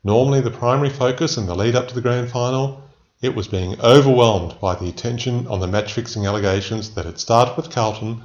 Normally 0.01 0.39
the 0.39 0.49
primary 0.49 0.91
focus 0.91 1.35
in 1.35 1.45
the 1.45 1.53
lead 1.53 1.75
up 1.75 1.89
to 1.89 1.93
the 1.93 1.99
grand 1.99 2.31
final 2.31 2.83
it 3.21 3.35
was 3.35 3.49
being 3.49 3.81
overwhelmed 3.81 4.61
by 4.61 4.75
the 4.75 4.87
attention 4.87 5.45
on 5.47 5.59
the 5.59 5.67
match 5.67 5.91
fixing 5.91 6.25
allegations 6.25 6.91
that 6.91 7.03
had 7.03 7.19
started 7.19 7.57
with 7.57 7.69
Carlton, 7.69 8.23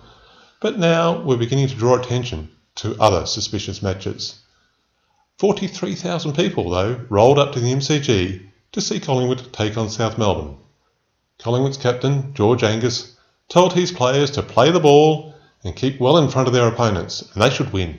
but 0.60 0.78
now 0.78 1.20
were 1.20 1.36
beginning 1.36 1.66
to 1.66 1.74
draw 1.74 1.96
attention 1.96 2.48
to 2.76 2.96
other 3.00 3.26
suspicious 3.26 3.82
matches. 3.82 4.39
43,000 5.40 6.34
people, 6.34 6.68
though, 6.68 7.00
rolled 7.08 7.38
up 7.38 7.54
to 7.54 7.60
the 7.60 7.72
MCG 7.72 8.46
to 8.72 8.80
see 8.82 9.00
Collingwood 9.00 9.50
take 9.54 9.78
on 9.78 9.88
South 9.88 10.18
Melbourne. 10.18 10.58
Collingwood's 11.38 11.78
captain, 11.78 12.34
George 12.34 12.62
Angus, 12.62 13.16
told 13.48 13.72
his 13.72 13.90
players 13.90 14.30
to 14.32 14.42
play 14.42 14.70
the 14.70 14.80
ball 14.80 15.34
and 15.64 15.74
keep 15.74 15.98
well 15.98 16.18
in 16.18 16.28
front 16.28 16.46
of 16.46 16.52
their 16.52 16.68
opponents, 16.68 17.22
and 17.32 17.42
they 17.42 17.48
should 17.48 17.72
win. 17.72 17.98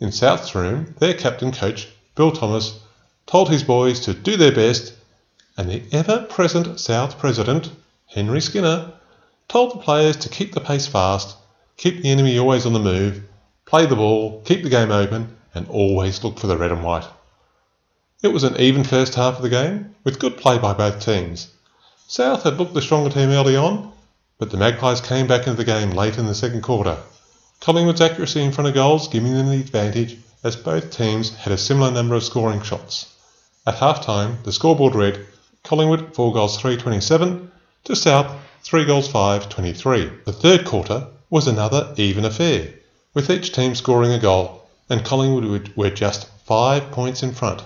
In 0.00 0.10
South's 0.10 0.54
room, 0.54 0.94
their 0.98 1.12
captain 1.12 1.52
coach, 1.52 1.86
Bill 2.14 2.32
Thomas, 2.32 2.80
told 3.26 3.50
his 3.50 3.62
boys 3.62 4.00
to 4.00 4.14
do 4.14 4.38
their 4.38 4.54
best 4.54 4.94
and 5.58 5.68
the 5.68 5.82
ever 5.92 6.22
present 6.30 6.80
South 6.80 7.18
President, 7.18 7.70
Henry 8.06 8.40
Skinner, 8.40 8.94
told 9.48 9.72
the 9.72 9.82
players 9.82 10.16
to 10.16 10.30
keep 10.30 10.54
the 10.54 10.62
pace 10.62 10.86
fast, 10.86 11.36
keep 11.76 12.00
the 12.00 12.10
enemy 12.10 12.38
always 12.38 12.64
on 12.64 12.72
the 12.72 12.78
move, 12.78 13.22
play 13.66 13.84
the 13.84 13.96
ball, 13.96 14.40
keep 14.46 14.62
the 14.62 14.70
game 14.70 14.90
open, 14.90 15.36
and 15.54 15.68
always 15.68 16.22
look 16.22 16.38
for 16.38 16.46
the 16.46 16.56
red 16.56 16.72
and 16.72 16.82
white. 16.82 17.06
It 18.22 18.28
was 18.28 18.42
an 18.42 18.60
even 18.60 18.84
first 18.84 19.14
half 19.14 19.36
of 19.36 19.42
the 19.42 19.48
game, 19.48 19.94
with 20.04 20.18
good 20.18 20.36
play 20.36 20.58
by 20.58 20.72
both 20.72 21.04
teams. 21.04 21.52
South 22.08 22.42
had 22.42 22.58
looked 22.58 22.74
the 22.74 22.82
stronger 22.82 23.10
team 23.10 23.30
early 23.30 23.54
on, 23.54 23.92
but 24.38 24.50
the 24.50 24.56
Magpies 24.56 25.00
came 25.00 25.26
back 25.26 25.46
into 25.46 25.56
the 25.56 25.64
game 25.64 25.90
late 25.90 26.18
in 26.18 26.26
the 26.26 26.34
second 26.34 26.62
quarter. 26.62 26.96
Collingwood's 27.60 28.00
accuracy 28.00 28.40
in 28.40 28.52
front 28.52 28.68
of 28.68 28.74
goals 28.74 29.08
giving 29.08 29.34
them 29.34 29.50
the 29.50 29.60
advantage, 29.60 30.16
as 30.42 30.56
both 30.56 30.90
teams 30.90 31.34
had 31.36 31.52
a 31.52 31.58
similar 31.58 31.90
number 31.90 32.14
of 32.14 32.24
scoring 32.24 32.62
shots. 32.62 33.14
At 33.66 33.74
half 33.76 34.04
time, 34.04 34.38
the 34.44 34.52
scoreboard 34.52 34.94
read 34.94 35.26
Collingwood 35.64 36.14
4 36.14 36.32
goals 36.32 36.56
327 36.56 37.50
to 37.84 37.96
South 37.96 38.34
3 38.62 38.84
goals 38.84 39.08
523. 39.08 40.10
The 40.24 40.32
third 40.32 40.64
quarter 40.64 41.08
was 41.30 41.46
another 41.46 41.92
even 41.96 42.24
affair, 42.24 42.74
with 43.14 43.30
each 43.30 43.52
team 43.52 43.74
scoring 43.74 44.12
a 44.12 44.18
goal 44.18 44.57
and 44.88 45.04
Collingwood 45.04 45.76
were 45.76 45.90
just 45.90 46.28
five 46.44 46.90
points 46.90 47.22
in 47.22 47.32
front. 47.32 47.62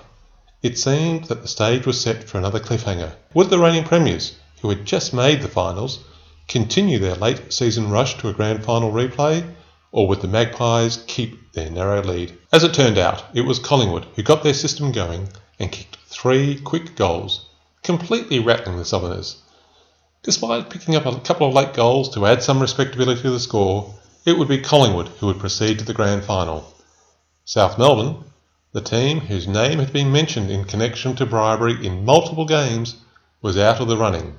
It 0.62 0.78
seemed 0.78 1.24
that 1.24 1.42
the 1.42 1.48
stage 1.48 1.86
was 1.86 2.00
set 2.00 2.24
for 2.24 2.38
another 2.38 2.60
cliffhanger. 2.60 3.12
Would 3.34 3.50
the 3.50 3.58
reigning 3.58 3.84
premiers, 3.84 4.36
who 4.60 4.68
had 4.68 4.84
just 4.84 5.12
made 5.12 5.42
the 5.42 5.48
finals, 5.48 6.00
continue 6.48 6.98
their 6.98 7.14
late 7.14 7.52
season 7.52 7.90
rush 7.90 8.18
to 8.18 8.28
a 8.28 8.32
grand 8.32 8.64
final 8.64 8.92
replay, 8.92 9.44
or 9.90 10.08
would 10.08 10.20
the 10.20 10.28
Magpies 10.28 11.04
keep 11.06 11.52
their 11.52 11.70
narrow 11.70 12.02
lead? 12.02 12.36
As 12.52 12.64
it 12.64 12.74
turned 12.74 12.98
out, 12.98 13.24
it 13.34 13.42
was 13.42 13.58
Collingwood 13.58 14.06
who 14.16 14.22
got 14.22 14.42
their 14.42 14.54
system 14.54 14.92
going 14.92 15.28
and 15.58 15.70
kicked 15.70 15.96
three 16.06 16.60
quick 16.60 16.96
goals 16.96 17.48
completely 17.82 18.38
rattling 18.38 18.76
the 18.76 18.84
Southerners. 18.84 19.42
Despite 20.22 20.70
picking 20.70 20.94
up 20.94 21.04
a 21.04 21.18
couple 21.20 21.48
of 21.48 21.54
late 21.54 21.74
goals 21.74 22.14
to 22.14 22.26
add 22.26 22.42
some 22.42 22.60
respectability 22.60 23.22
to 23.22 23.30
the 23.30 23.40
score, 23.40 23.94
it 24.24 24.38
would 24.38 24.48
be 24.48 24.60
Collingwood 24.60 25.08
who 25.18 25.26
would 25.26 25.40
proceed 25.40 25.80
to 25.80 25.84
the 25.84 25.92
grand 25.92 26.24
final. 26.24 26.71
South 27.44 27.76
Melbourne, 27.76 28.24
the 28.72 28.80
team 28.80 29.18
whose 29.18 29.48
name 29.48 29.80
had 29.80 29.92
been 29.92 30.12
mentioned 30.12 30.48
in 30.48 30.64
connection 30.64 31.16
to 31.16 31.26
bribery 31.26 31.84
in 31.84 32.04
multiple 32.04 32.46
games, 32.46 32.96
was 33.40 33.58
out 33.58 33.80
of 33.80 33.88
the 33.88 33.96
running. 33.96 34.36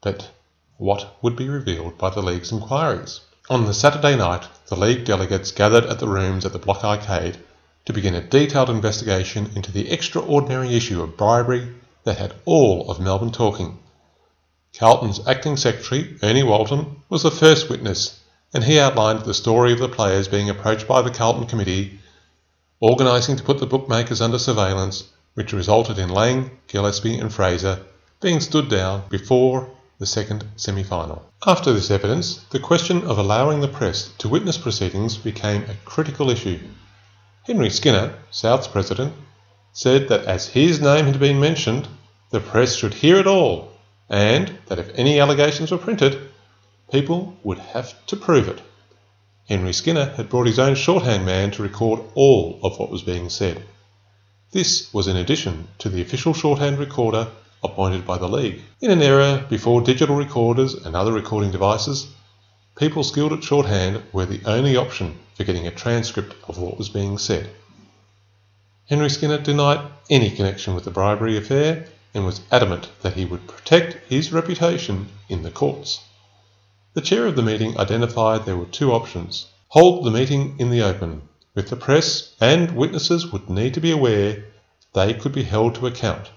But 0.00 0.30
what 0.78 1.16
would 1.20 1.36
be 1.36 1.50
revealed 1.50 1.98
by 1.98 2.10
the 2.10 2.22
league's 2.22 2.50
inquiries? 2.52 3.20
On 3.50 3.66
the 3.66 3.74
Saturday 3.74 4.16
night, 4.16 4.48
the 4.68 4.74
league 4.74 5.04
delegates 5.04 5.52
gathered 5.52 5.84
at 5.84 5.98
the 5.98 6.08
rooms 6.08 6.46
at 6.46 6.52
the 6.52 6.58
Block 6.58 6.82
Arcade 6.82 7.38
to 7.84 7.92
begin 7.92 8.14
a 8.14 8.20
detailed 8.20 8.70
investigation 8.70 9.50
into 9.54 9.70
the 9.70 9.90
extraordinary 9.90 10.74
issue 10.74 11.02
of 11.02 11.16
bribery 11.16 11.74
that 12.04 12.16
had 12.16 12.34
all 12.46 12.90
of 12.90 13.00
Melbourne 13.00 13.32
talking. 13.32 13.78
Carlton's 14.76 15.20
acting 15.28 15.58
secretary, 15.58 16.18
Ernie 16.22 16.42
Walton, 16.42 17.02
was 17.10 17.22
the 17.22 17.30
first 17.30 17.68
witness, 17.68 18.18
and 18.54 18.64
he 18.64 18.80
outlined 18.80 19.20
the 19.20 19.34
story 19.34 19.72
of 19.72 19.78
the 19.78 19.88
players 19.88 20.26
being 20.26 20.48
approached 20.48 20.88
by 20.88 21.02
the 21.02 21.10
Carlton 21.10 21.46
committee, 21.46 22.00
organising 22.80 23.36
to 23.36 23.42
put 23.42 23.58
the 23.58 23.66
bookmakers 23.66 24.20
under 24.20 24.38
surveillance, 24.38 25.10
which 25.34 25.52
resulted 25.52 25.98
in 25.98 26.08
Lang, 26.08 26.50
Gillespie, 26.68 27.18
and 27.18 27.32
Fraser 27.32 27.80
being 28.20 28.40
stood 28.40 28.68
down 28.68 29.02
before 29.08 29.70
the 29.98 30.06
second 30.06 30.44
semi 30.56 30.82
final. 30.82 31.24
After 31.46 31.72
this 31.72 31.90
evidence, 31.90 32.44
the 32.50 32.58
question 32.58 33.04
of 33.04 33.18
allowing 33.18 33.60
the 33.60 33.68
press 33.68 34.10
to 34.18 34.28
witness 34.28 34.58
proceedings 34.58 35.16
became 35.16 35.62
a 35.64 35.74
critical 35.84 36.28
issue. 36.30 36.60
Henry 37.46 37.70
Skinner, 37.70 38.14
South's 38.30 38.68
president, 38.68 39.14
said 39.72 40.08
that 40.08 40.24
as 40.24 40.48
his 40.48 40.80
name 40.80 41.06
had 41.06 41.18
been 41.18 41.40
mentioned, 41.40 41.88
the 42.30 42.40
press 42.40 42.74
should 42.74 42.94
hear 42.94 43.16
it 43.16 43.26
all, 43.26 43.72
and 44.10 44.58
that 44.66 44.78
if 44.78 44.90
any 44.98 45.20
allegations 45.20 45.70
were 45.70 45.78
printed, 45.78 46.28
people 46.90 47.36
would 47.42 47.58
have 47.58 47.94
to 48.06 48.16
prove 48.16 48.48
it. 48.48 48.60
Henry 49.48 49.72
Skinner 49.72 50.06
had 50.16 50.28
brought 50.28 50.46
his 50.48 50.58
own 50.58 50.74
shorthand 50.74 51.24
man 51.24 51.52
to 51.52 51.62
record 51.62 52.00
all 52.14 52.58
of 52.64 52.78
what 52.78 52.90
was 52.90 53.02
being 53.02 53.30
said. 53.30 53.62
This 54.50 54.92
was 54.92 55.06
in 55.06 55.16
addition 55.16 55.68
to 55.78 55.88
the 55.88 56.02
official 56.02 56.34
shorthand 56.34 56.78
recorder 56.78 57.28
appointed 57.62 58.04
by 58.04 58.18
the 58.18 58.28
League. 58.28 58.62
In 58.80 58.90
an 58.90 59.02
era 59.02 59.46
before 59.48 59.80
digital 59.80 60.16
recorders 60.16 60.74
and 60.74 60.96
other 60.96 61.12
recording 61.12 61.50
devices, 61.50 62.08
people 62.76 63.04
skilled 63.04 63.32
at 63.32 63.44
shorthand 63.44 64.02
were 64.12 64.26
the 64.26 64.40
only 64.46 64.76
option 64.76 65.18
for 65.34 65.44
getting 65.44 65.66
a 65.66 65.70
transcript 65.70 66.34
of 66.48 66.58
what 66.58 66.76
was 66.76 66.88
being 66.88 67.16
said. 67.16 67.48
Henry 68.88 69.10
Skinner 69.10 69.38
denied 69.38 69.80
any 70.10 70.30
connection 70.30 70.74
with 70.74 70.84
the 70.84 70.90
bribery 70.90 71.36
affair 71.36 71.86
and 72.14 72.24
was 72.24 72.40
adamant 72.50 72.88
that 73.02 73.14
he 73.14 73.24
would 73.24 73.46
protect 73.46 73.94
his 74.08 74.32
reputation 74.32 75.08
in 75.28 75.42
the 75.42 75.50
courts. 75.50 76.00
The 76.96 77.02
chair 77.02 77.26
of 77.26 77.36
the 77.36 77.42
meeting 77.42 77.78
identified 77.78 78.46
there 78.46 78.56
were 78.56 78.64
two 78.64 78.90
options 78.90 79.48
hold 79.68 80.06
the 80.06 80.10
meeting 80.10 80.56
in 80.58 80.70
the 80.70 80.80
open, 80.80 81.28
with 81.54 81.68
the 81.68 81.76
press 81.76 82.34
and 82.40 82.74
witnesses 82.74 83.26
would 83.30 83.50
need 83.50 83.74
to 83.74 83.82
be 83.82 83.90
aware 83.90 84.46
they 84.94 85.12
could 85.12 85.32
be 85.32 85.42
held 85.42 85.74
to 85.74 85.86
account, 85.86 86.30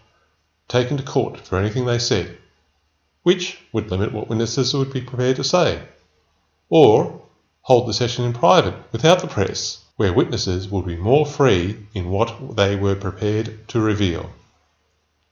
taken 0.67 0.97
to 0.97 1.03
court 1.03 1.37
for 1.37 1.57
anything 1.57 1.85
they 1.85 1.97
said, 1.97 2.37
which 3.23 3.57
would 3.71 3.89
limit 3.89 4.11
what 4.11 4.27
witnesses 4.27 4.73
would 4.73 4.91
be 4.91 4.99
prepared 4.99 5.37
to 5.37 5.45
say, 5.45 5.81
or 6.67 7.21
hold 7.61 7.87
the 7.87 7.93
session 7.93 8.25
in 8.25 8.33
private 8.33 8.75
without 8.91 9.21
the 9.21 9.27
press 9.27 9.85
where 9.95 10.11
witnesses 10.11 10.67
would 10.67 10.85
be 10.85 10.97
more 10.97 11.25
free 11.25 11.77
in 11.93 12.09
what 12.09 12.57
they 12.57 12.75
were 12.75 12.95
prepared 12.95 13.65
to 13.69 13.79
reveal. 13.79 14.29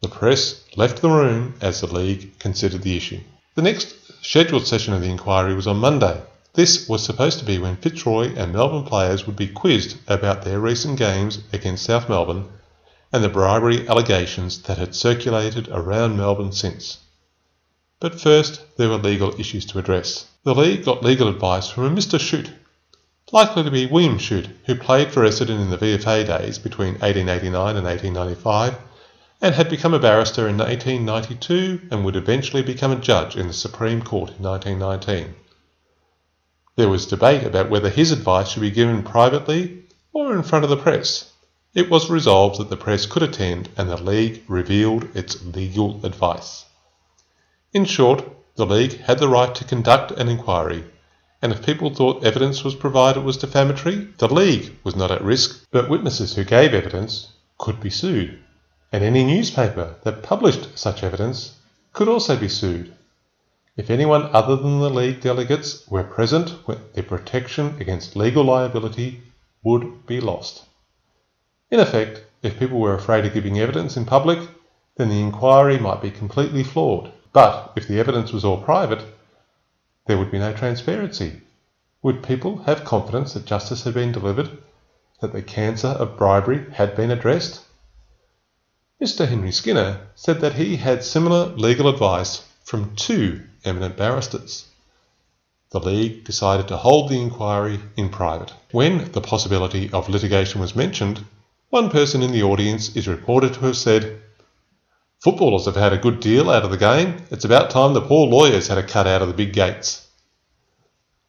The 0.02 0.08
press 0.08 0.64
left 0.78 1.02
the 1.02 1.10
room 1.10 1.56
as 1.60 1.82
the 1.82 1.88
League 1.88 2.40
considered 2.40 2.84
the 2.84 2.96
issue. 2.96 3.20
The 3.58 3.64
next 3.64 3.96
scheduled 4.22 4.68
session 4.68 4.94
of 4.94 5.02
the 5.02 5.10
inquiry 5.10 5.56
was 5.56 5.66
on 5.66 5.78
Monday. 5.78 6.22
This 6.54 6.88
was 6.88 7.04
supposed 7.04 7.40
to 7.40 7.46
be 7.46 7.58
when 7.58 7.78
Fitzroy 7.78 8.36
and 8.36 8.54
Melbourne 8.54 8.84
players 8.84 9.26
would 9.26 9.36
be 9.36 9.48
quizzed 9.48 9.98
about 10.08 10.44
their 10.44 10.60
recent 10.60 11.00
games 11.00 11.40
against 11.52 11.84
South 11.84 12.08
Melbourne 12.08 12.50
and 13.12 13.24
the 13.24 13.30
bribery 13.30 13.90
allegations 13.90 14.62
that 14.62 14.78
had 14.78 14.94
circulated 14.94 15.70
around 15.70 16.18
Melbourne 16.18 16.52
since. 16.52 17.00
But 18.00 18.22
first, 18.22 18.62
there 18.78 18.90
were 18.90 18.98
legal 18.98 19.34
issues 19.40 19.66
to 19.66 19.80
address. 19.80 20.28
The 20.44 20.54
league 20.54 20.86
got 20.86 21.02
legal 21.04 21.28
advice 21.28 21.68
from 21.68 21.86
a 21.86 21.90
Mr. 21.90 22.20
Shute, 22.20 22.52
likely 23.32 23.64
to 23.64 23.72
be 23.72 23.88
William 23.88 24.20
Shute, 24.20 24.50
who 24.68 24.76
played 24.76 25.12
for 25.12 25.24
Essendon 25.24 25.60
in 25.60 25.72
the 25.72 25.80
VFA 25.80 26.28
days 26.28 26.60
between 26.60 27.00
1889 27.00 27.76
and 27.76 27.88
1895 27.88 28.78
and 29.40 29.54
had 29.54 29.70
become 29.70 29.94
a 29.94 30.00
barrister 30.00 30.48
in 30.48 30.58
1892 30.58 31.90
and 31.92 32.04
would 32.04 32.16
eventually 32.16 32.64
become 32.64 32.92
a 32.92 33.00
judge 33.00 33.36
in 33.36 33.48
the 33.48 33.54
Supreme 33.54 34.02
Court 34.02 34.32
in 34.32 34.44
1919. 34.44 35.36
There 36.76 36.90
was 36.90 37.06
debate 37.06 37.44
about 37.44 37.70
whether 37.70 37.90
his 37.90 38.12
advice 38.12 38.50
should 38.50 38.62
be 38.62 38.72
given 38.72 39.04
privately 39.04 39.84
or 40.12 40.36
in 40.36 40.42
front 40.42 40.64
of 40.64 40.72
the 40.72 40.78
press. 40.78 41.32
It 41.76 41.90
was 41.90 42.10
resolved 42.10 42.60
that 42.60 42.72
the 42.72 42.78
press 42.78 43.06
could 43.06 43.22
attend 43.22 43.70
and 43.78 43.90
the 43.90 44.02
League 44.02 44.44
revealed 44.48 45.16
its 45.16 45.44
legal 45.44 46.04
advice. 46.04 46.66
In 47.74 47.86
short, 47.86 48.26
the 48.56 48.66
League 48.66 49.02
had 49.02 49.20
the 49.20 49.28
right 49.28 49.54
to 49.54 49.64
conduct 49.64 50.12
an 50.12 50.30
inquiry, 50.30 50.84
and 51.44 51.52
if 51.52 51.64
people 51.64 51.94
thought 51.94 52.24
evidence 52.24 52.64
was 52.64 52.74
provided 52.74 53.24
was 53.24 53.38
defamatory, 53.38 54.08
the 54.18 54.34
League 54.34 54.74
was 54.84 54.96
not 54.96 55.12
at 55.12 55.24
risk, 55.24 55.64
but 55.70 55.90
witnesses 55.90 56.36
who 56.36 56.44
gave 56.44 56.74
evidence 56.74 57.28
could 57.60 57.80
be 57.80 57.92
sued 57.92 58.40
and 58.98 59.06
any 59.06 59.24
newspaper 59.24 59.94
that 60.02 60.24
published 60.24 60.76
such 60.76 61.04
evidence 61.04 61.56
could 61.94 62.08
also 62.08 62.36
be 62.36 62.50
sued. 62.50 62.92
If 63.76 63.92
anyone 63.92 64.24
other 64.34 64.56
than 64.56 64.80
the 64.80 64.90
League 64.90 65.22
delegates 65.22 65.88
were 65.88 66.04
present, 66.04 66.56
their 66.66 67.04
protection 67.04 67.78
against 67.80 68.16
legal 68.16 68.44
liability 68.44 69.22
would 69.62 70.08
be 70.08 70.20
lost. 70.20 70.66
In 71.70 71.80
effect, 71.80 72.24
if 72.42 72.58
people 72.58 72.80
were 72.80 72.96
afraid 72.96 73.24
of 73.24 73.36
giving 73.36 73.60
evidence 73.60 73.98
in 73.98 74.06
public, 74.06 74.40
then 74.96 75.10
the 75.10 75.22
inquiry 75.22 75.78
might 75.78 76.02
be 76.02 76.10
completely 76.10 76.64
flawed. 76.64 77.12
But 77.34 77.74
if 77.76 77.88
the 77.88 78.00
evidence 78.00 78.34
was 78.34 78.44
all 78.44 78.64
private, 78.64 79.06
there 80.08 80.18
would 80.18 80.32
be 80.32 80.40
no 80.40 80.54
transparency. 80.54 81.42
Would 82.02 82.24
people 82.24 82.64
have 82.64 82.84
confidence 82.84 83.36
that 83.36 83.46
justice 83.46 83.84
had 83.84 83.94
been 83.94 84.12
delivered, 84.12 84.58
that 85.22 85.34
the 85.34 85.44
cancer 85.44 85.90
of 85.90 86.18
bribery 86.18 86.66
had 86.72 86.96
been 86.96 87.12
addressed? 87.12 87.64
Mr. 89.00 89.28
Henry 89.28 89.52
Skinner 89.52 90.08
said 90.16 90.42
that 90.42 90.56
he 90.56 90.78
had 90.78 91.04
similar 91.04 91.50
legal 91.50 91.88
advice 91.88 92.44
from 92.64 92.96
two 92.96 93.44
eminent 93.64 93.96
barristers. 93.96 94.66
The 95.70 95.80
League 95.80 96.24
decided 96.24 96.68
to 96.70 96.78
hold 96.78 97.10
the 97.10 97.22
inquiry 97.22 97.80
in 97.96 98.10
private. 98.10 98.54
When 98.72 99.12
the 99.12 99.22
possibility 99.22 99.92
of 99.94 100.10
litigation 100.10 100.60
was 100.60 100.76
mentioned, 100.76 101.24
one 101.70 101.92
person 101.92 102.24
in 102.24 102.32
the 102.32 102.42
audience 102.42 102.96
is 102.96 103.08
reported 103.08 103.54
to 103.54 103.60
have 103.68 103.78
said, 103.78 104.20
Footballers 105.20 105.66
have 105.66 105.76
had 105.76 105.94
a 105.94 106.00
good 106.00 106.20
deal 106.20 106.50
out 106.50 106.64
of 106.64 106.72
the 106.72 106.78
game. 106.78 107.18
It's 107.30 107.46
about 107.46 107.70
time 107.70 107.94
the 107.94 108.02
poor 108.02 108.26
lawyers 108.26 108.68
had 108.68 108.80
a 108.80 108.84
cut 108.84 109.06
out 109.06 109.22
of 109.22 109.28
the 109.28 109.34
big 109.36 109.54
gates. 109.54 110.08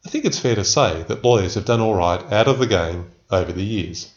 I 0.03 0.09
think 0.09 0.25
it's 0.25 0.39
fair 0.39 0.55
to 0.55 0.65
say 0.65 1.03
that 1.03 1.23
lawyers 1.23 1.53
have 1.53 1.65
done 1.65 1.81
all 1.81 1.93
right 1.93 2.33
out 2.33 2.47
of 2.47 2.57
the 2.57 2.67
game 2.67 3.11
over 3.29 3.51
the 3.51 3.63
years. 3.63 4.11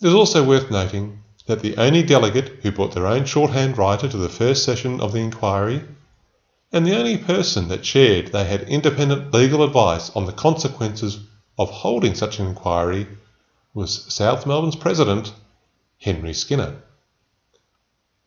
It 0.00 0.08
is 0.08 0.14
also 0.14 0.42
worth 0.42 0.68
noting 0.68 1.21
that 1.46 1.60
the 1.60 1.76
only 1.76 2.02
delegate 2.02 2.48
who 2.62 2.70
brought 2.70 2.92
their 2.94 3.06
own 3.06 3.24
shorthand 3.24 3.76
writer 3.76 4.08
to 4.08 4.16
the 4.16 4.28
first 4.28 4.64
session 4.64 5.00
of 5.00 5.12
the 5.12 5.18
inquiry, 5.18 5.82
and 6.72 6.86
the 6.86 6.96
only 6.96 7.18
person 7.18 7.68
that 7.68 7.84
shared 7.84 8.28
they 8.28 8.44
had 8.44 8.62
independent 8.62 9.32
legal 9.34 9.62
advice 9.62 10.10
on 10.10 10.24
the 10.26 10.32
consequences 10.32 11.18
of 11.58 11.70
holding 11.70 12.14
such 12.14 12.38
an 12.38 12.46
inquiry, 12.46 13.06
was 13.74 14.04
South 14.12 14.46
Melbourne's 14.46 14.76
president, 14.76 15.32
Henry 15.98 16.32
Skinner. 16.32 16.82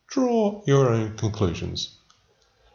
Draw 0.08 0.62
your 0.66 0.90
own 0.90 1.16
conclusions. 1.16 1.96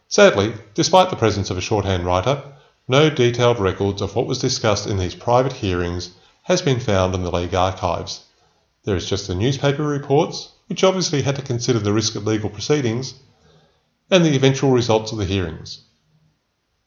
Sadly, 0.07 0.53
despite 0.73 1.09
the 1.09 1.15
presence 1.15 1.49
of 1.49 1.57
a 1.57 1.61
shorthand 1.61 2.03
writer, 2.05 2.43
no 2.87 3.09
detailed 3.09 3.59
records 3.59 4.01
of 4.01 4.15
what 4.15 4.27
was 4.27 4.39
discussed 4.39 4.87
in 4.87 4.97
these 4.97 5.15
private 5.15 5.53
hearings 5.53 6.11
has 6.43 6.61
been 6.61 6.79
found 6.79 7.15
in 7.15 7.23
the 7.23 7.31
League 7.31 7.55
archives. 7.55 8.25
There 8.83 8.95
is 8.95 9.05
just 9.05 9.27
the 9.27 9.35
newspaper 9.35 9.83
reports, 9.83 10.49
which 10.65 10.83
obviously 10.83 11.21
had 11.21 11.35
to 11.35 11.43
consider 11.43 11.77
the 11.77 11.93
risk 11.93 12.15
of 12.15 12.25
legal 12.25 12.49
proceedings, 12.49 13.13
and 14.09 14.25
the 14.25 14.35
eventual 14.35 14.71
results 14.71 15.11
of 15.11 15.19
the 15.19 15.25
hearings. 15.25 15.81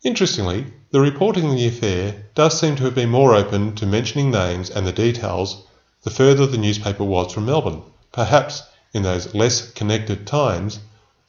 Interestingly, 0.03 0.67
the 0.91 1.01
reporting 1.01 1.45
of 1.45 1.57
the 1.57 1.69
affair 1.69 2.27
does 2.35 2.59
seem 2.59 2.75
to 2.77 2.85
have 2.85 2.97
been 2.97 3.11
more 3.11 3.35
open 3.35 3.77
to 3.77 3.87
mentioning 3.87 4.33
names 4.33 4.71
and 4.71 4.87
the 4.87 4.93
details 4.93 5.67
the 6.03 6.11
further 6.11 6.47
the 6.47 6.59
newspaper 6.59 7.05
was 7.05 7.33
from 7.33 7.47
Melbourne. 7.47 7.83
Perhaps 8.13 8.65
in 8.93 9.05
those 9.05 9.33
less 9.33 9.71
connected 9.71 10.27
times, 10.27 10.81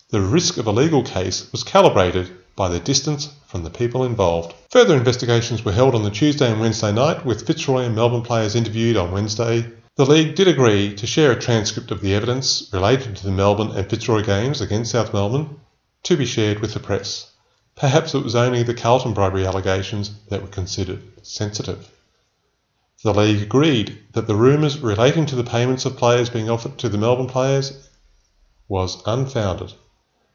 the 0.09 0.19
risk 0.19 0.57
of 0.57 0.65
a 0.65 0.71
legal 0.71 1.03
case 1.03 1.51
was 1.51 1.63
calibrated 1.63 2.29
by 2.55 2.69
the 2.69 2.79
distance 2.79 3.33
from 3.45 3.63
the 3.63 3.69
people 3.69 4.03
involved. 4.03 4.55
Further 4.71 4.97
investigations 4.97 5.63
were 5.63 5.71
held 5.71 5.93
on 5.93 6.03
the 6.03 6.09
Tuesday 6.09 6.51
and 6.51 6.59
Wednesday 6.59 6.91
night, 6.91 7.23
with 7.23 7.45
Fitzroy 7.45 7.83
and 7.83 7.95
Melbourne 7.95 8.23
players 8.23 8.55
interviewed 8.55 8.97
on 8.97 9.11
Wednesday 9.11 9.71
the 9.97 10.05
League 10.05 10.35
did 10.35 10.45
agree 10.45 10.93
to 10.93 11.07
share 11.07 11.31
a 11.31 11.39
transcript 11.39 11.89
of 11.89 12.01
the 12.01 12.13
evidence 12.13 12.69
related 12.73 13.15
to 13.15 13.23
the 13.23 13.31
Melbourne 13.31 13.71
and 13.71 13.89
Fitzroy 13.89 14.23
games 14.23 14.59
against 14.59 14.91
South 14.91 15.13
Melbourne 15.13 15.61
to 16.03 16.17
be 16.17 16.25
shared 16.25 16.59
with 16.59 16.73
the 16.73 16.81
press. 16.81 17.31
Perhaps 17.77 18.13
it 18.13 18.21
was 18.21 18.35
only 18.35 18.61
the 18.61 18.73
Carlton 18.73 19.13
bribery 19.13 19.45
allegations 19.45 20.11
that 20.27 20.41
were 20.41 20.49
considered 20.49 21.01
sensitive. 21.25 21.89
The 23.05 23.13
League 23.13 23.41
agreed 23.41 23.97
that 24.11 24.27
the 24.27 24.35
rumours 24.35 24.79
relating 24.79 25.27
to 25.27 25.35
the 25.37 25.45
payments 25.45 25.85
of 25.85 25.95
players 25.95 26.29
being 26.29 26.49
offered 26.49 26.77
to 26.79 26.89
the 26.89 26.97
Melbourne 26.97 27.29
players 27.29 27.87
was 28.67 29.01
unfounded. 29.05 29.71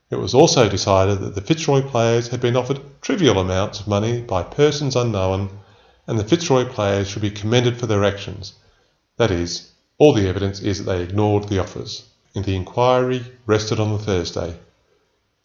It 0.09 0.17
was 0.17 0.33
also 0.33 0.71
decided 0.71 1.21
that 1.21 1.35
the 1.35 1.43
Fitzroy 1.43 1.83
players 1.83 2.29
had 2.29 2.41
been 2.41 2.57
offered 2.57 2.81
trivial 3.03 3.39
amounts 3.39 3.81
of 3.81 3.89
money 3.89 4.23
by 4.23 4.43
persons 4.43 4.97
unknown, 4.97 5.51
and 6.07 6.19
the 6.19 6.25
Fitzroy 6.25 6.65
players 6.65 7.09
should 7.09 7.21
be 7.21 7.31
commended 7.31 7.79
for 7.79 7.87
their 7.87 8.05
actions 8.05 8.55
that 9.21 9.31
is, 9.31 9.71
all 9.99 10.15
the 10.15 10.27
evidence 10.27 10.61
is 10.61 10.79
that 10.79 10.91
they 10.91 11.03
ignored 11.03 11.47
the 11.47 11.59
offers, 11.59 12.09
and 12.35 12.43
the 12.47 12.57
inquiry 12.57 13.23
rested 13.45 13.79
on 13.79 13.93
the 13.93 13.99
Thursday. 13.99 14.59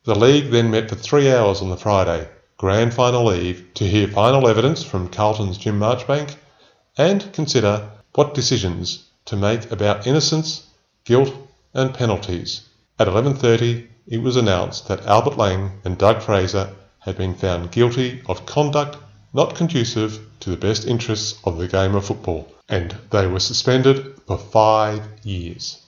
The 0.06 0.16
League 0.16 0.50
then 0.50 0.72
met 0.72 0.88
for 0.88 0.96
three 0.96 1.30
hours 1.30 1.62
on 1.62 1.70
the 1.70 1.76
Friday, 1.76 2.26
grand 2.56 2.94
final 2.94 3.34
eve, 3.34 3.68
to 3.74 3.86
hear 3.86 4.08
final 4.08 4.48
evidence 4.48 4.82
from 4.82 5.10
Carlton's 5.10 5.58
Jim 5.58 5.78
Marchbank 5.78 6.38
and 6.98 7.34
consider 7.34 7.90
what 8.14 8.34
decisions 8.34 9.10
to 9.26 9.36
make 9.36 9.70
about 9.70 10.08
innocence, 10.08 10.68
guilt 11.04 11.34
and 11.74 11.94
penalties. 11.94 12.62
At 12.98 13.10
11.30 13.10 13.88
it 14.08 14.22
was 14.22 14.38
announced 14.38 14.88
that 14.88 15.06
Albert 15.06 15.38
Lang 15.38 15.82
and 15.84 15.98
Doug 15.98 16.22
Fraser 16.22 16.70
had 17.00 17.18
been 17.18 17.36
found 17.36 17.74
guilty 17.74 18.22
of 18.28 18.46
conduct 18.46 18.96
not 19.36 19.54
conducive 19.54 20.26
to 20.40 20.50
the 20.50 20.56
best 20.56 20.88
interests 20.88 21.38
of 21.44 21.58
the 21.58 21.68
game 21.68 21.94
of 21.94 22.06
football 22.06 22.50
and 22.70 22.96
they 23.12 23.28
were 23.28 23.40
suspended 23.40 24.18
for 24.26 24.38
five 24.38 25.04
years. 25.24 25.82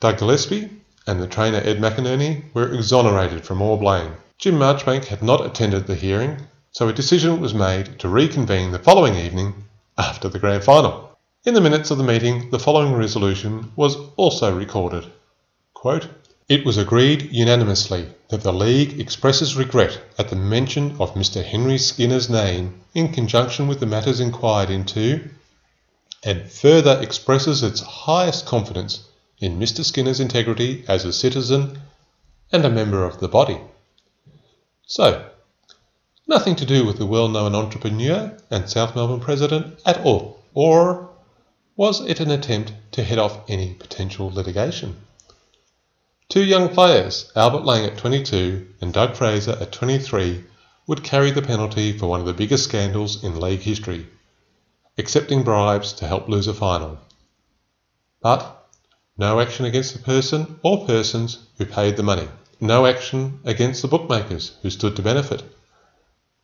Doug 0.00 0.18
Gillespie 0.18 0.68
and 1.06 1.18
the 1.18 1.26
trainer 1.26 1.62
Ed 1.64 1.78
McInerney 1.78 2.44
were 2.52 2.72
exonerated 2.74 3.42
from 3.46 3.62
all 3.62 3.78
blame. 3.78 4.12
Jim 4.36 4.54
Marchbank 4.56 5.06
had 5.06 5.22
not 5.22 5.46
attended 5.46 5.86
the 5.86 5.94
hearing, 5.94 6.36
so 6.70 6.88
a 6.88 6.92
decision 6.92 7.40
was 7.40 7.54
made 7.54 7.98
to 8.00 8.08
reconvene 8.08 8.70
the 8.70 8.78
following 8.78 9.16
evening 9.16 9.54
after 9.96 10.28
the 10.28 10.38
grand 10.38 10.62
final. 10.62 11.18
In 11.44 11.54
the 11.54 11.62
minutes 11.62 11.90
of 11.90 11.96
the 11.96 12.04
meeting, 12.04 12.50
the 12.50 12.58
following 12.58 12.92
resolution 12.92 13.72
was 13.76 13.96
also 14.16 14.54
recorded. 14.54 15.06
Quote, 15.72 16.06
it 16.48 16.64
was 16.64 16.78
agreed 16.78 17.30
unanimously 17.30 18.08
that 18.28 18.42
the 18.42 18.52
League 18.52 18.98
expresses 18.98 19.54
regret 19.54 20.00
at 20.18 20.30
the 20.30 20.36
mention 20.36 20.92
of 20.98 21.14
Mr. 21.14 21.44
Henry 21.44 21.76
Skinner's 21.76 22.30
name 22.30 22.80
in 22.94 23.12
conjunction 23.12 23.68
with 23.68 23.80
the 23.80 23.86
matters 23.86 24.18
inquired 24.18 24.70
into 24.70 25.28
and 26.24 26.50
further 26.50 26.98
expresses 27.02 27.62
its 27.62 27.80
highest 27.80 28.46
confidence 28.46 29.06
in 29.38 29.58
Mr. 29.58 29.84
Skinner's 29.84 30.20
integrity 30.20 30.84
as 30.88 31.04
a 31.04 31.12
citizen 31.12 31.80
and 32.50 32.64
a 32.64 32.70
member 32.70 33.04
of 33.04 33.20
the 33.20 33.28
body. 33.28 33.60
So, 34.86 35.28
nothing 36.26 36.56
to 36.56 36.64
do 36.64 36.86
with 36.86 36.96
the 36.96 37.06
well 37.06 37.28
known 37.28 37.54
entrepreneur 37.54 38.36
and 38.50 38.70
South 38.70 38.96
Melbourne 38.96 39.20
president 39.20 39.78
at 39.84 40.00
all, 40.00 40.42
or 40.54 41.10
was 41.76 42.00
it 42.00 42.20
an 42.20 42.30
attempt 42.30 42.72
to 42.92 43.04
head 43.04 43.18
off 43.18 43.38
any 43.48 43.74
potential 43.74 44.30
litigation? 44.32 44.96
Two 46.28 46.44
young 46.44 46.68
players, 46.68 47.32
Albert 47.34 47.64
Lang 47.64 47.86
at 47.86 47.96
22 47.96 48.74
and 48.80 48.92
Doug 48.92 49.16
Fraser 49.16 49.56
at 49.60 49.72
23, 49.72 50.44
would 50.86 51.02
carry 51.02 51.30
the 51.30 51.42
penalty 51.42 51.96
for 51.96 52.06
one 52.06 52.20
of 52.20 52.26
the 52.26 52.34
biggest 52.34 52.64
scandals 52.64 53.24
in 53.24 53.40
league 53.40 53.60
history 53.60 54.06
accepting 54.98 55.44
bribes 55.44 55.92
to 55.92 56.06
help 56.06 56.28
lose 56.28 56.48
a 56.48 56.52
final. 56.52 56.98
But 58.20 58.68
no 59.16 59.40
action 59.40 59.64
against 59.64 59.94
the 59.94 60.02
person 60.02 60.58
or 60.62 60.86
persons 60.86 61.38
who 61.56 61.64
paid 61.64 61.96
the 61.96 62.02
money. 62.02 62.28
No 62.60 62.84
action 62.84 63.40
against 63.44 63.80
the 63.80 63.88
bookmakers 63.88 64.56
who 64.62 64.70
stood 64.70 64.96
to 64.96 65.02
benefit. 65.02 65.44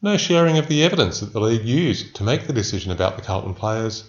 No 0.01 0.17
sharing 0.17 0.57
of 0.57 0.69
the 0.69 0.85
evidence 0.85 1.21
that 1.21 1.33
the 1.33 1.41
league 1.41 1.65
used 1.65 2.15
to 2.17 2.23
make 2.23 2.47
the 2.47 2.53
decision 2.53 2.93
about 2.93 3.17
the 3.17 3.23
Carlton 3.23 3.55
players. 3.55 4.05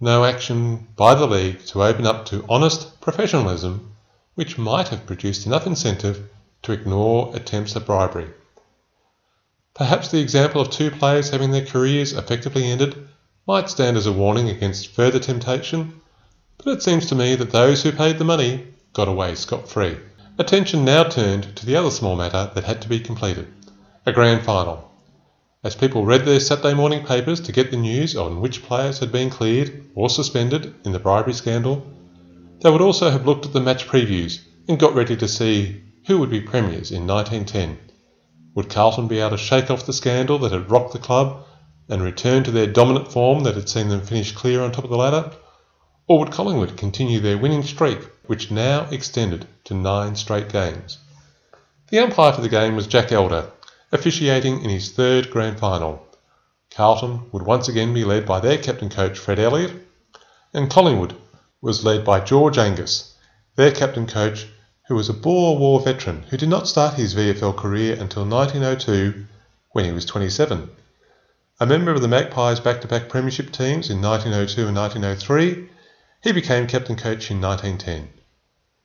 No 0.00 0.24
action 0.24 0.86
by 0.96 1.14
the 1.16 1.26
league 1.26 1.64
to 1.66 1.82
open 1.82 2.06
up 2.06 2.26
to 2.26 2.44
honest 2.48 3.00
professionalism, 3.00 3.96
which 4.38 4.56
might 4.56 4.86
have 4.86 5.04
produced 5.04 5.46
enough 5.46 5.66
incentive 5.66 6.30
to 6.62 6.70
ignore 6.70 7.34
attempts 7.34 7.74
at 7.74 7.84
bribery. 7.84 8.28
Perhaps 9.74 10.12
the 10.12 10.20
example 10.20 10.60
of 10.60 10.70
two 10.70 10.92
players 10.92 11.30
having 11.30 11.50
their 11.50 11.66
careers 11.66 12.12
effectively 12.12 12.62
ended 12.62 13.08
might 13.48 13.68
stand 13.68 13.96
as 13.96 14.06
a 14.06 14.12
warning 14.12 14.48
against 14.48 14.94
further 14.94 15.18
temptation, 15.18 16.00
but 16.56 16.68
it 16.68 16.84
seems 16.84 17.06
to 17.06 17.16
me 17.16 17.34
that 17.34 17.50
those 17.50 17.82
who 17.82 17.90
paid 17.90 18.16
the 18.16 18.24
money 18.24 18.64
got 18.92 19.08
away 19.08 19.34
scot 19.34 19.68
free. 19.68 19.96
Attention 20.38 20.84
now 20.84 21.02
turned 21.02 21.56
to 21.56 21.66
the 21.66 21.74
other 21.74 21.90
small 21.90 22.14
matter 22.14 22.48
that 22.54 22.62
had 22.62 22.80
to 22.82 22.88
be 22.88 23.00
completed 23.00 23.48
a 24.06 24.12
grand 24.12 24.44
final. 24.44 24.88
As 25.64 25.74
people 25.74 26.04
read 26.04 26.24
their 26.24 26.38
Saturday 26.38 26.74
morning 26.74 27.04
papers 27.04 27.40
to 27.40 27.50
get 27.50 27.72
the 27.72 27.76
news 27.76 28.14
on 28.14 28.40
which 28.40 28.62
players 28.62 29.00
had 29.00 29.10
been 29.10 29.30
cleared 29.30 29.90
or 29.96 30.08
suspended 30.08 30.76
in 30.84 30.92
the 30.92 31.00
bribery 31.00 31.32
scandal, 31.32 31.84
they 32.60 32.70
would 32.70 32.80
also 32.80 33.10
have 33.10 33.26
looked 33.26 33.46
at 33.46 33.52
the 33.52 33.60
match 33.60 33.86
previews 33.86 34.40
and 34.68 34.78
got 34.78 34.94
ready 34.94 35.16
to 35.16 35.28
see 35.28 35.80
who 36.06 36.18
would 36.18 36.30
be 36.30 36.40
premiers 36.40 36.90
in 36.90 37.06
1910. 37.06 37.78
Would 38.54 38.68
Carlton 38.68 39.06
be 39.06 39.20
able 39.20 39.30
to 39.30 39.36
shake 39.36 39.70
off 39.70 39.86
the 39.86 39.92
scandal 39.92 40.38
that 40.40 40.52
had 40.52 40.70
rocked 40.70 40.92
the 40.92 40.98
club 40.98 41.44
and 41.88 42.02
return 42.02 42.42
to 42.44 42.50
their 42.50 42.66
dominant 42.66 43.12
form 43.12 43.44
that 43.44 43.54
had 43.54 43.68
seen 43.68 43.88
them 43.88 44.00
finish 44.00 44.32
clear 44.32 44.62
on 44.62 44.72
top 44.72 44.84
of 44.84 44.90
the 44.90 44.96
ladder? 44.96 45.30
Or 46.08 46.18
would 46.18 46.32
Collingwood 46.32 46.76
continue 46.76 47.20
their 47.20 47.38
winning 47.38 47.62
streak, 47.62 47.98
which 48.26 48.50
now 48.50 48.88
extended 48.90 49.46
to 49.64 49.74
nine 49.74 50.16
straight 50.16 50.48
games? 50.48 50.98
The 51.90 52.00
umpire 52.00 52.32
for 52.32 52.40
the 52.40 52.48
game 52.48 52.74
was 52.74 52.86
Jack 52.86 53.12
Elder, 53.12 53.50
officiating 53.92 54.64
in 54.64 54.70
his 54.70 54.90
third 54.90 55.30
grand 55.30 55.60
final. 55.60 56.04
Carlton 56.70 57.30
would 57.30 57.42
once 57.42 57.68
again 57.68 57.94
be 57.94 58.04
led 58.04 58.26
by 58.26 58.40
their 58.40 58.58
captain 58.58 58.90
coach 58.90 59.18
Fred 59.18 59.38
Elliott, 59.38 59.72
and 60.52 60.70
Collingwood 60.70 61.14
was 61.60 61.84
led 61.84 62.04
by 62.04 62.20
George 62.20 62.56
Angus, 62.56 63.14
their 63.56 63.72
captain 63.72 64.06
coach 64.06 64.46
who 64.88 64.94
was 64.94 65.08
a 65.08 65.12
Boer 65.12 65.58
War 65.58 65.80
veteran 65.80 66.22
who 66.30 66.36
did 66.36 66.48
not 66.48 66.68
start 66.68 66.94
his 66.94 67.14
VFL 67.14 67.56
career 67.56 67.92
until 67.92 68.24
1902 68.24 69.26
when 69.72 69.84
he 69.84 69.92
was 69.92 70.04
27. 70.04 70.70
A 71.60 71.66
member 71.66 71.90
of 71.90 72.00
the 72.00 72.08
Magpies 72.08 72.60
back 72.60 72.80
to 72.80 72.88
back 72.88 73.08
premiership 73.08 73.50
teams 73.50 73.90
in 73.90 74.00
1902 74.00 74.68
and 74.68 74.76
1903, 74.76 75.68
he 76.22 76.32
became 76.32 76.66
captain 76.66 76.96
coach 76.96 77.30
in 77.30 77.40
1910. 77.40 78.08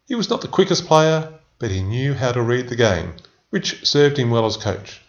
He 0.07 0.15
was 0.15 0.29
not 0.29 0.41
the 0.41 0.47
quickest 0.47 0.85
player, 0.85 1.31
but 1.59 1.71
he 1.71 1.81
knew 1.81 2.13
how 2.13 2.31
to 2.31 2.41
read 2.41 2.69
the 2.69 2.75
game, 2.75 3.13
which 3.49 3.87
served 3.87 4.17
him 4.17 4.29
well 4.29 4.45
as 4.45 4.57
coach. 4.57 5.01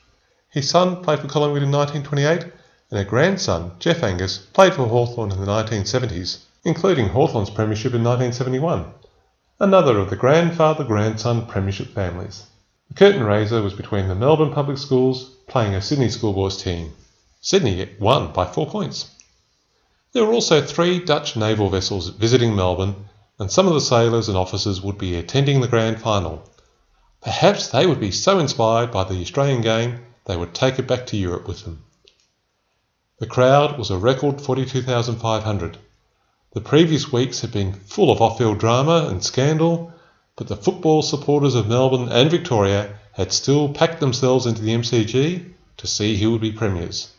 His 0.51 0.69
son 0.69 1.03
played 1.03 1.19
for 1.19 1.27
Collingwood 1.27 1.63
in 1.63 1.73
1928, 1.73 2.53
and 2.91 3.01
a 3.01 3.05
grandson, 3.05 3.73
Geoff 3.81 4.03
Angus, 4.03 4.39
played 4.39 4.75
for 4.75 4.87
Hawthorn 4.87 5.33
in 5.33 5.41
the 5.41 5.47
1970s, 5.47 6.39
including 6.65 7.09
Hawthorn's 7.09 7.51
premiership 7.51 7.95
in 7.95 8.03
1971 8.03 8.93
another 9.61 9.99
of 9.99 10.11
the 10.11 10.17
grandfather 10.17 10.83
grandson 10.83 11.47
premiership 11.47 11.87
families. 11.95 12.45
The 12.89 12.95
curtain 12.95 13.23
raiser 13.23 13.63
was 13.63 13.73
between 13.73 14.09
the 14.09 14.15
Melbourne 14.17 14.53
Public 14.53 14.79
Schools 14.79 15.31
playing 15.47 15.77
a 15.77 15.81
Sydney 15.81 16.09
Schoolboys 16.09 16.61
team. 16.61 16.93
Sydney 17.41 17.89
won 18.01 18.33
by 18.33 18.47
four 18.47 18.67
points. 18.67 19.11
There 20.13 20.25
were 20.25 20.33
also 20.33 20.61
three 20.61 20.99
Dutch 20.99 21.37
naval 21.37 21.71
vessels 21.71 22.09
visiting 22.09 22.57
Melbourne, 22.57 23.09
and 23.39 23.51
some 23.51 23.69
of 23.69 23.75
the 23.75 23.81
sailors 23.81 24.29
and 24.29 24.37
officers 24.37 24.83
would 24.83 24.99
be 24.99 25.15
attending 25.15 25.61
the 25.61 25.69
grand 25.69 26.01
final. 26.01 26.43
Perhaps 27.23 27.69
they 27.69 27.87
would 27.87 28.01
be 28.01 28.11
so 28.11 28.41
inspired 28.41 28.91
by 28.91 29.05
the 29.05 29.21
Australian 29.21 29.61
game 29.61 30.01
they 30.27 30.37
would 30.37 30.53
take 30.53 30.81
it 30.81 30.89
back 30.89 31.07
to 31.07 31.17
Europe 31.17 31.47
with 31.47 31.65
them. 31.65 31.85
The 33.19 33.27
crowd 33.27 33.79
was 33.79 33.91
a 33.91 33.99
record 33.99 34.41
42,500, 34.41 35.79
the 36.55 36.61
previous 36.61 37.11
weeks 37.11 37.41
had 37.41 37.51
been 37.51 37.73
full 37.73 38.13
of 38.13 38.23
off 38.23 38.39
field 38.39 38.59
drama 38.59 39.09
and 39.09 39.25
scandal, 39.25 39.93
but 40.37 40.47
the 40.47 40.57
football 40.57 41.03
supporters 41.03 41.57
of 41.57 41.69
Melbourne 41.69 42.09
and 42.09 42.31
Victoria 42.31 42.95
had 43.13 43.33
still 43.33 43.69
packed 43.69 43.99
themselves 43.99 44.47
into 44.47 44.63
the 44.63 44.73
MCG 44.73 45.53
to 45.77 45.87
see 45.89 46.17
who 46.17 46.31
would 46.31 46.41
be 46.41 46.53
premiers. 46.53 47.13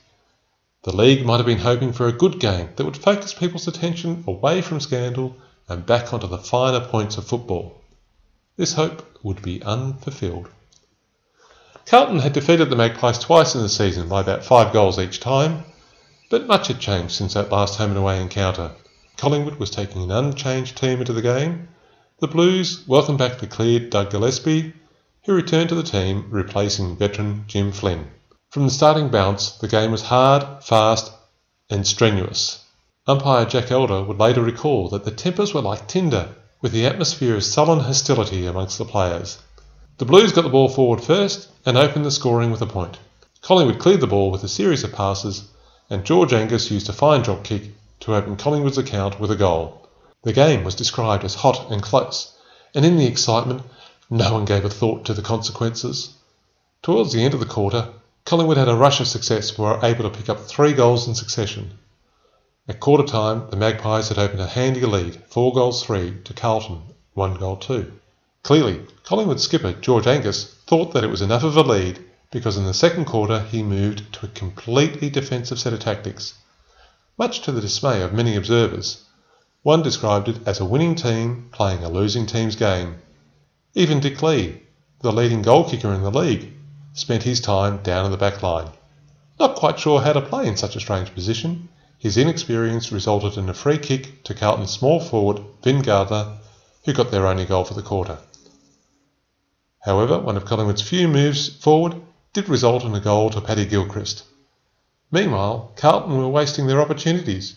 The 0.83 0.95
league 0.95 1.25
might 1.25 1.37
have 1.37 1.45
been 1.45 1.57
hoping 1.57 1.91
for 1.91 2.07
a 2.07 2.13
good 2.13 2.39
game 2.39 2.69
that 2.77 2.85
would 2.85 2.95
focus 2.95 3.33
people's 3.33 3.67
attention 3.67 4.23
away 4.25 4.61
from 4.61 4.79
scandal 4.79 5.35
and 5.67 5.85
back 5.85 6.13
onto 6.13 6.27
the 6.27 6.37
finer 6.37 6.79
points 6.79 7.17
of 7.17 7.27
football. 7.27 7.81
This 8.55 8.73
hope 8.73 9.19
would 9.21 9.41
be 9.41 9.61
unfulfilled. 9.63 10.47
Carlton 11.85 12.19
had 12.19 12.31
defeated 12.31 12.69
the 12.69 12.77
Magpies 12.77 13.19
twice 13.19 13.53
in 13.53 13.61
the 13.61 13.67
season 13.67 14.07
by 14.07 14.21
about 14.21 14.45
five 14.45 14.71
goals 14.71 14.97
each 14.97 15.19
time, 15.19 15.65
but 16.29 16.47
much 16.47 16.67
had 16.67 16.79
changed 16.79 17.15
since 17.15 17.33
that 17.33 17.51
last 17.51 17.75
home 17.75 17.89
and 17.89 17.99
away 17.99 18.21
encounter. 18.21 18.71
Collingwood 19.17 19.59
was 19.59 19.69
taking 19.69 20.03
an 20.03 20.11
unchanged 20.11 20.77
team 20.77 20.99
into 20.99 21.13
the 21.13 21.21
game. 21.21 21.69
The 22.19 22.27
Blues 22.27 22.87
welcomed 22.87 23.17
back 23.17 23.39
the 23.39 23.47
cleared 23.47 23.89
Doug 23.89 24.11
Gillespie, 24.11 24.73
who 25.25 25.33
returned 25.33 25.69
to 25.69 25.75
the 25.75 25.83
team, 25.83 26.27
replacing 26.29 26.97
veteran 26.97 27.45
Jim 27.47 27.71
Flynn. 27.71 28.07
From 28.49 28.63
the 28.65 28.71
starting 28.71 29.09
bounce, 29.09 29.51
the 29.51 29.67
game 29.67 29.91
was 29.91 30.03
hard, 30.03 30.63
fast, 30.63 31.11
and 31.69 31.85
strenuous. 31.85 32.63
Umpire 33.07 33.45
Jack 33.45 33.71
Elder 33.71 34.03
would 34.03 34.19
later 34.19 34.41
recall 34.41 34.89
that 34.89 35.03
the 35.03 35.11
tempers 35.11 35.53
were 35.53 35.61
like 35.61 35.87
tinder, 35.87 36.35
with 36.61 36.71
the 36.71 36.85
atmosphere 36.85 37.35
of 37.35 37.43
sullen 37.43 37.79
hostility 37.79 38.45
amongst 38.45 38.77
the 38.77 38.85
players. 38.85 39.37
The 39.97 40.05
Blues 40.05 40.31
got 40.31 40.41
the 40.41 40.49
ball 40.49 40.69
forward 40.69 41.01
first 41.01 41.49
and 41.65 41.77
opened 41.77 42.05
the 42.05 42.11
scoring 42.11 42.51
with 42.51 42.61
a 42.61 42.65
point. 42.65 42.97
Collingwood 43.41 43.79
cleared 43.79 44.01
the 44.01 44.07
ball 44.07 44.31
with 44.31 44.43
a 44.43 44.47
series 44.47 44.83
of 44.83 44.91
passes, 44.91 45.47
and 45.89 46.03
George 46.03 46.33
Angus 46.33 46.71
used 46.71 46.89
a 46.89 46.93
fine 46.93 47.21
drop 47.21 47.43
kick 47.43 47.74
to 48.05 48.13
open 48.13 48.35
Collingwood's 48.35 48.77
account 48.77 49.19
with 49.19 49.31
a 49.31 49.35
goal. 49.35 49.89
The 50.21 50.31
game 50.31 50.63
was 50.63 50.75
described 50.75 51.23
as 51.23 51.33
hot 51.33 51.71
and 51.71 51.81
close, 51.81 52.37
and 52.75 52.85
in 52.85 52.97
the 52.97 53.07
excitement, 53.07 53.63
no 54.11 54.31
one 54.31 54.45
gave 54.45 54.63
a 54.63 54.69
thought 54.69 55.05
to 55.05 55.15
the 55.15 55.23
consequences. 55.23 56.13
Towards 56.83 57.13
the 57.13 57.23
end 57.23 57.33
of 57.33 57.39
the 57.39 57.47
quarter, 57.47 57.89
Collingwood 58.23 58.57
had 58.57 58.69
a 58.69 58.75
rush 58.75 58.99
of 58.99 59.07
success 59.07 59.49
and 59.49 59.57
were 59.57 59.79
able 59.81 60.03
to 60.03 60.15
pick 60.15 60.29
up 60.29 60.41
three 60.41 60.73
goals 60.73 61.07
in 61.07 61.15
succession. 61.15 61.79
At 62.67 62.79
quarter 62.79 63.05
time, 63.05 63.49
the 63.49 63.57
Magpies 63.57 64.09
had 64.09 64.19
opened 64.19 64.41
a 64.41 64.47
handy 64.47 64.81
lead, 64.81 65.23
four 65.27 65.51
goals 65.51 65.83
three, 65.83 66.15
to 66.25 66.33
Carlton, 66.35 66.83
one 67.15 67.33
goal 67.33 67.57
two. 67.57 67.91
Clearly, 68.43 68.85
Collingwood 69.03 69.41
skipper 69.41 69.73
George 69.73 70.05
Angus 70.05 70.53
thought 70.67 70.93
that 70.93 71.03
it 71.03 71.09
was 71.09 71.23
enough 71.23 71.43
of 71.43 71.57
a 71.57 71.63
lead 71.63 72.05
because 72.29 72.55
in 72.55 72.65
the 72.65 72.73
second 72.75 73.05
quarter 73.05 73.39
he 73.39 73.63
moved 73.63 74.13
to 74.13 74.27
a 74.27 74.29
completely 74.29 75.09
defensive 75.09 75.59
set 75.59 75.73
of 75.73 75.79
tactics 75.79 76.35
much 77.17 77.41
to 77.41 77.51
the 77.51 77.61
dismay 77.61 78.01
of 78.01 78.13
many 78.13 78.35
observers. 78.35 79.03
One 79.63 79.81
described 79.81 80.27
it 80.27 80.45
as 80.45 80.59
a 80.59 80.65
winning 80.65 80.95
team 80.95 81.49
playing 81.51 81.83
a 81.83 81.89
losing 81.89 82.25
team's 82.25 82.55
game. 82.55 82.97
Even 83.73 83.99
Dick 83.99 84.21
Lee, 84.21 84.61
the 85.01 85.11
leading 85.11 85.41
goal 85.41 85.69
kicker 85.69 85.93
in 85.93 86.03
the 86.03 86.11
league, 86.11 86.51
spent 86.93 87.23
his 87.23 87.39
time 87.39 87.77
down 87.83 88.05
in 88.05 88.11
the 88.11 88.17
back 88.17 88.43
line. 88.43 88.69
Not 89.39 89.55
quite 89.55 89.79
sure 89.79 90.01
how 90.01 90.13
to 90.13 90.21
play 90.21 90.47
in 90.47 90.57
such 90.57 90.75
a 90.75 90.79
strange 90.79 91.13
position, 91.13 91.69
his 91.97 92.17
inexperience 92.17 92.91
resulted 92.91 93.37
in 93.37 93.49
a 93.49 93.53
free 93.53 93.77
kick 93.77 94.23
to 94.25 94.33
Carlton's 94.33 94.71
small 94.71 94.99
forward, 94.99 95.41
Vin 95.63 95.81
Gardiner, 95.81 96.37
who 96.85 96.93
got 96.93 97.11
their 97.11 97.27
only 97.27 97.45
goal 97.45 97.63
for 97.63 97.73
the 97.73 97.81
quarter. 97.81 98.17
However, 99.79 100.19
one 100.19 100.37
of 100.37 100.45
Collingwood's 100.45 100.81
few 100.81 101.07
moves 101.07 101.47
forward 101.47 101.95
did 102.33 102.49
result 102.49 102.83
in 102.83 102.93
a 102.93 102.99
goal 102.99 103.29
to 103.29 103.41
Paddy 103.41 103.65
Gilchrist. 103.65 104.23
Meanwhile, 105.15 105.71
Carlton 105.77 106.17
were 106.17 106.27
wasting 106.27 106.67
their 106.67 106.81
opportunities. 106.81 107.55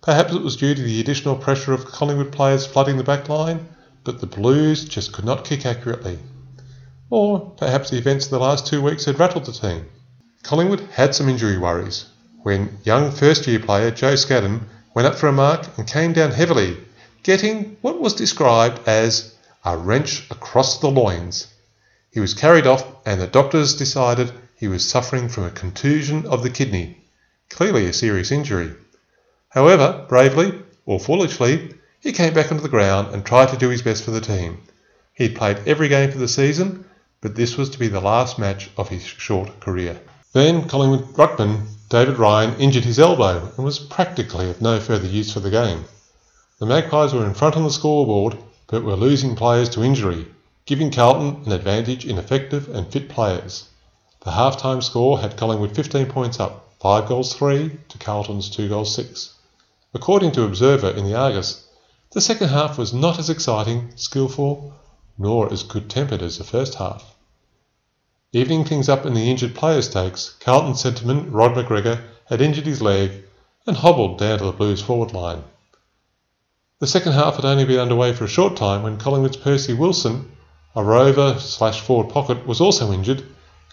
Perhaps 0.00 0.32
it 0.32 0.40
was 0.40 0.56
due 0.56 0.74
to 0.74 0.80
the 0.80 1.00
additional 1.00 1.36
pressure 1.36 1.74
of 1.74 1.84
Collingwood 1.84 2.32
players 2.32 2.64
flooding 2.64 2.96
the 2.96 3.04
back 3.04 3.28
line, 3.28 3.68
but 4.04 4.22
the 4.22 4.26
Blues 4.26 4.86
just 4.86 5.12
could 5.12 5.26
not 5.26 5.44
kick 5.44 5.66
accurately. 5.66 6.18
Or 7.10 7.52
perhaps 7.58 7.90
the 7.90 7.98
events 7.98 8.24
of 8.24 8.30
the 8.30 8.38
last 8.38 8.66
two 8.66 8.80
weeks 8.80 9.04
had 9.04 9.18
rattled 9.18 9.44
the 9.44 9.52
team. 9.52 9.84
Collingwood 10.44 10.80
had 10.92 11.14
some 11.14 11.28
injury 11.28 11.58
worries 11.58 12.06
when 12.42 12.78
young 12.84 13.10
first 13.10 13.46
year 13.46 13.58
player 13.58 13.90
Joe 13.90 14.16
Scaddan 14.16 14.62
went 14.94 15.06
up 15.06 15.16
for 15.16 15.28
a 15.28 15.32
mark 15.32 15.66
and 15.76 15.86
came 15.86 16.14
down 16.14 16.30
heavily, 16.30 16.78
getting 17.22 17.76
what 17.82 18.00
was 18.00 18.14
described 18.14 18.80
as 18.88 19.34
a 19.62 19.76
wrench 19.76 20.26
across 20.30 20.78
the 20.78 20.90
loins. 20.90 21.48
He 22.14 22.20
was 22.20 22.32
carried 22.32 22.66
off, 22.66 22.82
and 23.04 23.20
the 23.20 23.26
doctors 23.26 23.74
decided 23.74 24.32
he 24.56 24.68
was 24.68 24.88
suffering 24.88 25.28
from 25.28 25.44
a 25.44 25.50
contusion 25.50 26.26
of 26.26 26.42
the 26.42 26.50
kidney, 26.50 26.98
clearly 27.50 27.86
a 27.86 27.92
serious 27.92 28.30
injury. 28.30 28.72
However, 29.48 30.04
bravely, 30.08 30.60
or 30.86 31.00
foolishly, 31.00 31.74
he 32.00 32.12
came 32.12 32.34
back 32.34 32.50
onto 32.50 32.62
the 32.62 32.68
ground 32.68 33.14
and 33.14 33.24
tried 33.24 33.48
to 33.48 33.56
do 33.56 33.68
his 33.68 33.82
best 33.82 34.04
for 34.04 34.10
the 34.10 34.20
team. 34.20 34.58
He 35.14 35.24
had 35.24 35.36
played 35.36 35.58
every 35.66 35.88
game 35.88 36.10
for 36.10 36.18
the 36.18 36.28
season, 36.28 36.84
but 37.20 37.34
this 37.34 37.56
was 37.56 37.70
to 37.70 37.78
be 37.78 37.88
the 37.88 38.00
last 38.00 38.38
match 38.38 38.70
of 38.76 38.88
his 38.88 39.02
short 39.04 39.60
career. 39.60 40.00
Then 40.32 40.68
Collingwood 40.68 41.14
ruckman 41.14 41.66
David 41.88 42.18
Ryan 42.18 42.56
injured 42.58 42.84
his 42.84 42.98
elbow 42.98 43.52
and 43.56 43.64
was 43.64 43.78
practically 43.78 44.50
of 44.50 44.60
no 44.60 44.80
further 44.80 45.06
use 45.06 45.32
for 45.32 45.40
the 45.40 45.50
game. 45.50 45.84
The 46.58 46.66
Magpies 46.66 47.12
were 47.12 47.24
in 47.24 47.34
front 47.34 47.56
on 47.56 47.62
the 47.62 47.70
scoreboard, 47.70 48.36
but 48.66 48.82
were 48.82 48.96
losing 48.96 49.36
players 49.36 49.68
to 49.70 49.84
injury, 49.84 50.26
giving 50.66 50.90
Carlton 50.90 51.44
an 51.46 51.52
advantage 51.52 52.04
in 52.04 52.18
effective 52.18 52.68
and 52.68 52.90
fit 52.90 53.08
players. 53.08 53.68
The 54.24 54.30
half-time 54.30 54.80
score 54.80 55.18
had 55.18 55.36
Collingwood 55.36 55.76
15 55.76 56.06
points 56.06 56.40
up, 56.40 56.72
5 56.80 57.06
goals 57.06 57.34
3 57.34 57.78
to 57.90 57.98
Carlton's 57.98 58.48
2 58.48 58.70
goals 58.70 58.94
6. 58.94 59.34
According 59.92 60.32
to 60.32 60.44
Observer 60.44 60.88
in 60.88 61.04
the 61.04 61.14
Argus, 61.14 61.66
the 62.12 62.22
second 62.22 62.48
half 62.48 62.78
was 62.78 62.94
not 62.94 63.18
as 63.18 63.28
exciting, 63.28 63.92
skillful, 63.96 64.72
nor 65.18 65.52
as 65.52 65.62
good 65.62 65.90
tempered 65.90 66.22
as 66.22 66.38
the 66.38 66.44
first 66.44 66.76
half. 66.76 67.14
Evening 68.32 68.64
things 68.64 68.88
up 68.88 69.04
in 69.04 69.12
the 69.12 69.30
injured 69.30 69.54
players' 69.54 69.90
stakes, 69.90 70.34
Carlton 70.40 70.72
centreman 70.72 71.30
Rod 71.30 71.54
McGregor 71.54 72.02
had 72.30 72.40
injured 72.40 72.64
his 72.64 72.80
leg 72.80 73.24
and 73.66 73.76
hobbled 73.76 74.16
down 74.16 74.38
to 74.38 74.46
the 74.46 74.52
Blues 74.52 74.80
forward 74.80 75.12
line. 75.12 75.44
The 76.78 76.86
second 76.86 77.12
half 77.12 77.36
had 77.36 77.44
only 77.44 77.66
been 77.66 77.78
underway 77.78 78.14
for 78.14 78.24
a 78.24 78.28
short 78.28 78.56
time 78.56 78.84
when 78.84 78.96
Collingwood's 78.96 79.36
Percy 79.36 79.74
Wilson, 79.74 80.32
a 80.74 80.82
rover 80.82 81.38
slash 81.38 81.82
forward 81.82 82.10
pocket, 82.10 82.46
was 82.46 82.62
also 82.62 82.90
injured 82.90 83.22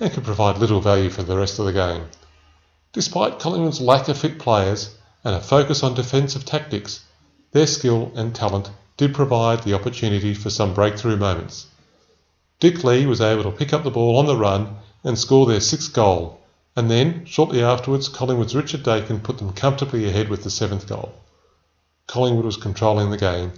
and 0.01 0.11
could 0.11 0.23
provide 0.23 0.57
little 0.57 0.81
value 0.81 1.09
for 1.09 1.21
the 1.21 1.37
rest 1.37 1.59
of 1.59 1.65
the 1.65 1.71
game. 1.71 2.03
Despite 2.91 3.39
Collingwood's 3.39 3.79
lack 3.79 4.09
of 4.09 4.17
fit 4.17 4.39
players 4.39 4.97
and 5.23 5.35
a 5.35 5.39
focus 5.39 5.83
on 5.83 5.93
defensive 5.93 6.43
tactics, 6.43 7.05
their 7.51 7.67
skill 7.67 8.11
and 8.15 8.35
talent 8.35 8.71
did 8.97 9.13
provide 9.13 9.63
the 9.63 9.75
opportunity 9.75 10.33
for 10.33 10.49
some 10.49 10.73
breakthrough 10.73 11.17
moments. 11.17 11.67
Dick 12.59 12.83
Lee 12.83 13.05
was 13.05 13.21
able 13.21 13.43
to 13.43 13.51
pick 13.51 13.73
up 13.73 13.83
the 13.83 13.91
ball 13.91 14.17
on 14.17 14.25
the 14.25 14.35
run 14.35 14.75
and 15.03 15.17
score 15.17 15.45
their 15.45 15.61
sixth 15.61 15.93
goal, 15.93 16.39
and 16.75 16.89
then, 16.89 17.23
shortly 17.25 17.63
afterwards, 17.63 18.09
Collingwood's 18.09 18.55
Richard 18.55 18.83
Daykin 18.83 19.23
put 19.23 19.37
them 19.37 19.53
comfortably 19.53 20.07
ahead 20.07 20.29
with 20.29 20.43
the 20.43 20.49
seventh 20.49 20.87
goal. 20.87 21.13
Collingwood 22.07 22.45
was 22.45 22.57
controlling 22.57 23.11
the 23.11 23.17
game 23.17 23.51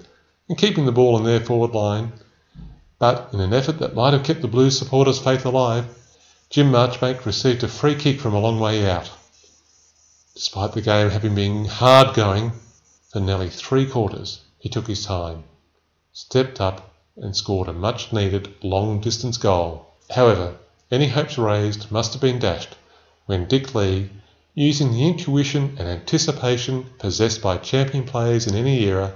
and 0.50 0.58
keeping 0.58 0.86
the 0.86 0.92
ball 0.92 1.18
in 1.18 1.24
their 1.24 1.40
forward 1.40 1.72
line, 1.72 2.12
but 3.00 3.30
in 3.34 3.40
an 3.40 3.54
effort 3.54 3.80
that 3.80 3.96
might 3.96 4.14
have 4.14 4.24
kept 4.24 4.42
the 4.42 4.48
Blues 4.48 4.78
supporters' 4.78 5.20
faith 5.20 5.46
alive, 5.46 5.86
Jim 6.54 6.72
Marchbank 6.72 7.26
received 7.26 7.64
a 7.64 7.68
free 7.68 7.96
kick 7.96 8.20
from 8.20 8.36
a 8.36 8.40
long 8.40 8.60
way 8.60 8.88
out. 8.88 9.10
Despite 10.36 10.74
the 10.74 10.84
game 10.84 11.10
having 11.10 11.34
been 11.34 11.66
hard 11.66 12.14
going 12.14 12.52
for 13.12 13.20
nearly 13.20 13.50
three 13.50 13.88
quarters, 13.88 14.42
he 14.60 14.70
took 14.70 14.86
his 14.86 15.04
time, 15.04 15.46
stepped 16.12 16.62
up 16.62 16.94
and 17.18 17.36
scored 17.36 17.70
a 17.70 17.74
much 17.74 18.14
needed 18.14 18.54
long 18.62 19.02
distance 19.02 19.38
goal. 19.38 19.96
However, 20.12 20.58
any 20.92 21.08
hopes 21.08 21.40
raised 21.40 21.92
must 21.92 22.14
have 22.14 22.22
been 22.22 22.38
dashed 22.38 22.76
when 23.26 23.48
Dick 23.48 23.74
Lee, 23.74 24.12
using 24.54 24.92
the 24.92 25.08
intuition 25.08 25.76
and 25.80 25.88
anticipation 25.88 26.86
possessed 27.00 27.42
by 27.42 27.58
champion 27.58 28.04
players 28.04 28.46
in 28.46 28.54
any 28.54 28.84
era, 28.84 29.16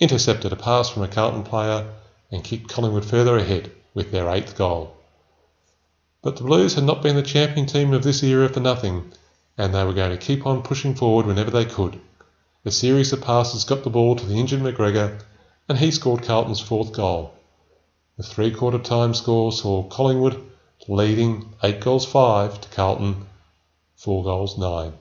intercepted 0.00 0.52
a 0.52 0.56
pass 0.56 0.88
from 0.88 1.04
a 1.04 1.08
Carlton 1.08 1.44
player 1.44 1.86
and 2.32 2.42
kicked 2.42 2.68
Collingwood 2.68 3.04
further 3.04 3.36
ahead 3.36 3.70
with 3.94 4.10
their 4.10 4.28
eighth 4.28 4.56
goal. 4.58 4.93
But 6.24 6.36
the 6.36 6.44
Blues 6.44 6.74
had 6.74 6.84
not 6.84 7.02
been 7.02 7.16
the 7.16 7.22
champion 7.22 7.66
team 7.66 7.92
of 7.92 8.02
this 8.02 8.22
era 8.22 8.48
for 8.48 8.60
nothing, 8.60 9.12
and 9.58 9.74
they 9.74 9.84
were 9.84 9.92
going 9.92 10.10
to 10.10 10.16
keep 10.16 10.46
on 10.46 10.62
pushing 10.62 10.94
forward 10.94 11.26
whenever 11.26 11.50
they 11.50 11.66
could. 11.66 12.00
A 12.64 12.70
series 12.70 13.12
of 13.12 13.20
passes 13.20 13.64
got 13.64 13.84
the 13.84 13.90
ball 13.90 14.16
to 14.16 14.24
the 14.24 14.40
injured 14.40 14.62
McGregor 14.62 15.20
and 15.68 15.76
he 15.76 15.90
scored 15.90 16.22
Carlton's 16.22 16.60
fourth 16.60 16.94
goal. 16.94 17.34
The 18.16 18.22
three 18.22 18.50
quarter 18.50 18.78
time 18.78 19.12
score 19.12 19.52
saw 19.52 19.82
Collingwood 19.82 20.42
leading 20.88 21.54
8 21.62 21.80
goals 21.80 22.06
5 22.06 22.60
to 22.62 22.68
Carlton 22.70 23.26
4 23.96 24.24
goals 24.24 24.56
9. 24.56 24.94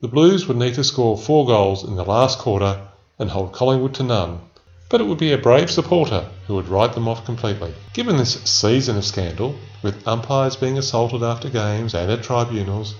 The 0.00 0.08
Blues 0.08 0.48
would 0.48 0.56
need 0.56 0.74
to 0.74 0.82
score 0.82 1.16
4 1.16 1.46
goals 1.46 1.84
in 1.84 1.94
the 1.94 2.04
last 2.04 2.40
quarter 2.40 2.88
and 3.20 3.30
hold 3.30 3.52
Collingwood 3.52 3.94
to 3.94 4.02
none, 4.02 4.40
but 4.88 5.00
it 5.00 5.04
would 5.04 5.18
be 5.18 5.32
a 5.32 5.38
brave 5.38 5.70
supporter 5.70 6.28
who 6.46 6.54
would 6.54 6.68
write 6.68 6.92
them 6.92 7.08
off 7.08 7.24
completely. 7.24 7.74
Given 7.92 8.16
this 8.16 8.40
season 8.44 8.96
of 8.96 9.04
scandal, 9.04 9.56
with 9.82 10.06
umpires 10.06 10.56
being 10.56 10.78
assaulted 10.78 11.22
after 11.22 11.48
games 11.48 11.94
and 11.94 12.10
at 12.10 12.22
tribunals, 12.22 12.94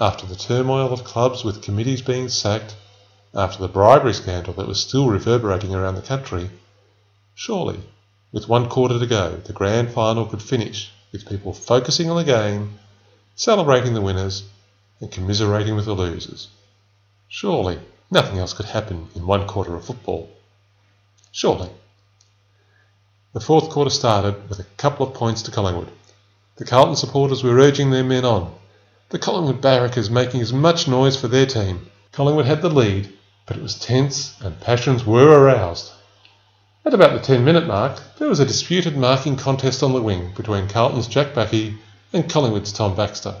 after 0.00 0.26
the 0.26 0.36
turmoil 0.36 0.92
of 0.92 1.04
clubs 1.04 1.44
with 1.44 1.62
committees 1.62 2.02
being 2.02 2.28
sacked, 2.28 2.76
after 3.34 3.58
the 3.58 3.68
bribery 3.68 4.14
scandal 4.14 4.54
that 4.54 4.66
was 4.66 4.80
still 4.80 5.08
reverberating 5.08 5.74
around 5.74 5.94
the 5.94 6.02
country, 6.02 6.50
surely, 7.34 7.80
with 8.32 8.48
one 8.48 8.68
quarter 8.68 8.98
to 8.98 9.06
go, 9.06 9.36
the 9.44 9.52
grand 9.52 9.90
final 9.90 10.26
could 10.26 10.42
finish 10.42 10.90
with 11.12 11.28
people 11.28 11.52
focusing 11.52 12.10
on 12.10 12.16
the 12.16 12.24
game, 12.24 12.78
celebrating 13.34 13.94
the 13.94 14.00
winners, 14.00 14.44
and 15.00 15.10
commiserating 15.10 15.74
with 15.74 15.84
the 15.84 15.94
losers. 15.94 16.48
Surely, 17.28 17.78
nothing 18.10 18.38
else 18.38 18.52
could 18.52 18.66
happen 18.66 19.08
in 19.14 19.26
one 19.26 19.46
quarter 19.46 19.74
of 19.74 19.84
football. 19.84 20.30
Surely. 21.36 21.68
The 23.34 23.40
fourth 23.40 23.68
quarter 23.68 23.90
started 23.90 24.48
with 24.48 24.58
a 24.58 24.64
couple 24.78 25.06
of 25.06 25.12
points 25.12 25.42
to 25.42 25.50
Collingwood. 25.50 25.90
The 26.56 26.64
Carlton 26.64 26.96
supporters 26.96 27.44
were 27.44 27.58
urging 27.58 27.90
their 27.90 28.04
men 28.04 28.24
on. 28.24 28.54
The 29.10 29.18
Collingwood 29.18 29.60
barrackers 29.60 30.08
making 30.08 30.40
as 30.40 30.54
much 30.54 30.88
noise 30.88 31.14
for 31.14 31.28
their 31.28 31.44
team. 31.44 31.90
Collingwood 32.12 32.46
had 32.46 32.62
the 32.62 32.70
lead, 32.70 33.12
but 33.44 33.58
it 33.58 33.62
was 33.62 33.78
tense 33.78 34.34
and 34.40 34.58
passions 34.62 35.04
were 35.04 35.28
aroused. 35.42 35.92
At 36.86 36.94
about 36.94 37.12
the 37.12 37.20
10 37.20 37.44
minute 37.44 37.66
mark, 37.66 38.00
there 38.16 38.30
was 38.30 38.40
a 38.40 38.46
disputed 38.46 38.96
marking 38.96 39.36
contest 39.36 39.82
on 39.82 39.92
the 39.92 40.00
wing 40.00 40.32
between 40.34 40.70
Carlton's 40.70 41.06
Jack 41.06 41.34
Bacquie 41.34 41.76
and 42.14 42.30
Collingwood's 42.30 42.72
Tom 42.72 42.96
Baxter. 42.96 43.34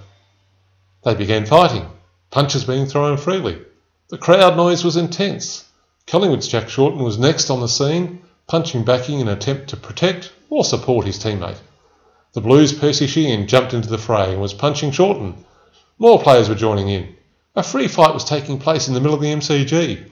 They 1.02 1.14
began 1.14 1.46
fighting, 1.46 1.88
punches 2.30 2.64
being 2.64 2.84
thrown 2.84 3.16
freely. 3.16 3.64
The 4.10 4.18
crowd 4.18 4.54
noise 4.54 4.84
was 4.84 4.98
intense. 4.98 5.66
Collingwood's 6.06 6.46
Jack 6.46 6.68
Shorten 6.68 7.02
was 7.02 7.18
next 7.18 7.50
on 7.50 7.58
the 7.58 7.66
scene, 7.66 8.22
punching 8.46 8.84
Bacquie 8.84 9.14
in 9.14 9.22
an 9.22 9.28
attempt 9.28 9.70
to 9.70 9.76
protect 9.76 10.32
or 10.48 10.64
support 10.64 11.04
his 11.04 11.18
teammate. 11.18 11.58
The 12.32 12.40
Blues' 12.40 12.72
Percy 12.72 13.08
Sheehan 13.08 13.48
jumped 13.48 13.74
into 13.74 13.88
the 13.88 13.98
fray 13.98 14.30
and 14.30 14.40
was 14.40 14.54
punching 14.54 14.92
Shorten. 14.92 15.44
More 15.98 16.22
players 16.22 16.48
were 16.48 16.54
joining 16.54 16.88
in. 16.88 17.16
A 17.56 17.64
free 17.64 17.88
fight 17.88 18.14
was 18.14 18.22
taking 18.22 18.60
place 18.60 18.86
in 18.86 18.94
the 18.94 19.00
middle 19.00 19.16
of 19.16 19.20
the 19.20 19.32
MCG. 19.32 20.08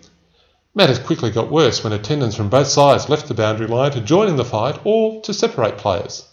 Matters 0.74 0.98
quickly 0.98 1.30
got 1.30 1.52
worse 1.52 1.84
when 1.84 1.92
attendants 1.92 2.34
from 2.34 2.48
both 2.48 2.66
sides 2.66 3.08
left 3.08 3.28
the 3.28 3.34
boundary 3.34 3.68
line 3.68 3.92
to 3.92 4.00
join 4.00 4.26
in 4.26 4.34
the 4.34 4.44
fight 4.44 4.80
or 4.82 5.22
to 5.22 5.32
separate 5.32 5.78
players. 5.78 6.26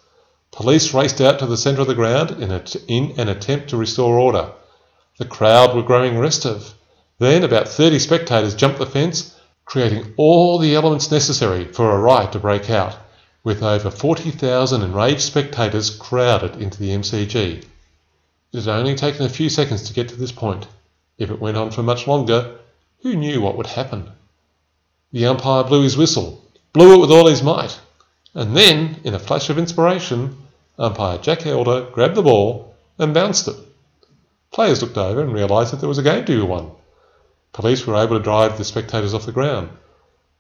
Police 0.52 0.92
raced 0.92 1.22
out 1.22 1.38
to 1.38 1.46
the 1.46 1.56
centre 1.56 1.82
of 1.82 1.88
the 1.88 1.94
ground 1.94 2.32
in, 2.32 2.52
in 2.88 3.20
an 3.20 3.30
attempt 3.30 3.70
to 3.70 3.78
restore 3.78 4.18
order. 4.18 4.54
The 5.20 5.26
crowd 5.26 5.76
were 5.76 5.84
growing 5.84 6.18
restive. 6.18 6.74
Then 7.20 7.44
about 7.44 7.68
30 7.68 8.00
spectators 8.00 8.56
jumped 8.56 8.80
the 8.80 8.88
fence, 8.88 9.36
creating 9.72 10.14
all 10.18 10.58
the 10.58 10.76
elements 10.76 11.10
necessary 11.10 11.64
for 11.64 11.92
a 11.92 11.98
riot 11.98 12.34
to 12.34 12.38
break 12.38 12.70
out, 12.70 12.94
with 13.42 13.64
over 13.64 13.90
40,000 13.90 14.82
enraged 14.82 15.22
spectators 15.22 15.90
crowded 15.90 16.62
into 16.62 16.78
the 16.78 16.90
MCG. 16.90 17.64
It 18.52 18.66
had 18.66 18.68
only 18.68 18.96
taken 18.96 19.26
a 19.26 19.30
few 19.30 19.48
seconds 19.48 19.84
to 19.84 19.94
get 19.94 20.10
to 20.10 20.18
this 20.18 20.34
point. 20.34 20.68
If 21.18 21.32
it 21.32 21.40
went 21.40 21.56
on 21.56 21.72
for 21.72 21.84
much 21.84 22.06
longer, 22.06 22.58
who 23.02 23.16
knew 23.16 23.40
what 23.40 23.56
would 23.56 23.68
happen? 23.68 24.12
The 25.14 25.28
umpire 25.28 25.64
blew 25.64 25.84
his 25.84 25.96
whistle, 25.96 26.44
blew 26.74 26.96
it 26.96 27.00
with 27.00 27.12
all 27.12 27.28
his 27.28 27.42
might, 27.42 27.80
and 28.34 28.58
then, 28.58 29.00
in 29.06 29.14
a 29.14 29.20
flash 29.20 29.50
of 29.50 29.58
inspiration, 29.58 30.36
umpire 30.78 31.18
Jack 31.18 31.46
Elder 31.46 31.88
grabbed 31.94 32.16
the 32.16 32.24
ball 32.24 32.76
and 33.00 33.14
bounced 33.14 33.48
it. 33.48 33.56
Players 34.52 34.82
looked 34.82 34.98
over 34.98 35.22
and 35.22 35.32
realised 35.32 35.72
that 35.72 35.80
there 35.80 35.88
was 35.88 35.98
a 35.98 36.04
game 36.04 36.26
to 36.26 36.42
be 36.42 36.46
won. 36.46 36.72
Police 37.54 37.86
were 37.86 37.96
able 37.96 38.18
to 38.18 38.24
drive 38.24 38.58
the 38.58 38.64
spectators 38.64 39.14
off 39.14 39.26
the 39.26 39.32
ground. 39.32 39.70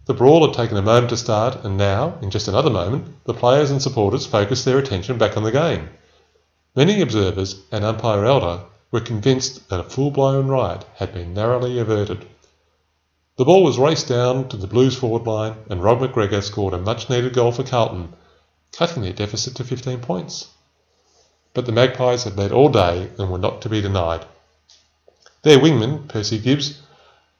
The 0.06 0.14
brawl 0.14 0.46
had 0.46 0.56
taken 0.56 0.78
a 0.78 0.82
moment 0.82 1.10
to 1.10 1.18
start, 1.18 1.64
and 1.64 1.78
now, 1.78 2.18
in 2.22 2.32
just 2.32 2.48
another 2.48 2.70
moment, 2.70 3.24
the 3.26 3.34
players 3.34 3.70
and 3.70 3.82
supporters 3.82 4.26
focused 4.26 4.66
their 4.66 4.80
attention 4.80 5.18
back 5.18 5.36
on 5.36 5.44
the 5.44 5.52
game. 5.52 5.90
Many 6.76 7.02
observers 7.02 7.62
and 7.72 7.84
umpire 7.84 8.26
Elder 8.26 8.62
were 8.92 9.02
convinced 9.02 9.70
that 9.70 9.80
a 9.80 9.90
full-blown 9.90 10.48
riot 10.48 10.86
had 10.96 11.14
been 11.14 11.34
narrowly 11.34 11.80
averted. 11.80 12.26
The 13.38 13.46
ball 13.46 13.64
was 13.64 13.78
raced 13.78 14.08
down 14.08 14.48
to 14.50 14.58
the 14.58 14.68
Blues 14.68 14.96
forward 14.96 15.28
line 15.28 15.56
and 15.70 15.84
Rod 15.84 16.00
McGregor 16.00 16.42
scored 16.42 16.74
a 16.74 16.78
much-needed 16.78 17.34
goal 17.34 17.52
for 17.52 17.64
Carlton, 17.64 18.14
cutting 18.72 19.04
their 19.04 19.14
deficit 19.14 19.56
to 19.56 19.64
15 19.64 20.00
points. 20.00 20.48
But 21.54 21.66
the 21.66 21.72
Magpies 21.72 22.24
had 22.24 22.38
led 22.38 22.52
all 22.52 22.70
day 22.70 23.10
and 23.18 23.30
were 23.30 23.38
not 23.38 23.62
to 23.64 23.70
be 23.70 23.82
denied. 23.82 24.26
Their 25.44 25.60
wingman, 25.60 26.08
Percy 26.08 26.40
Gibbs, 26.40 26.82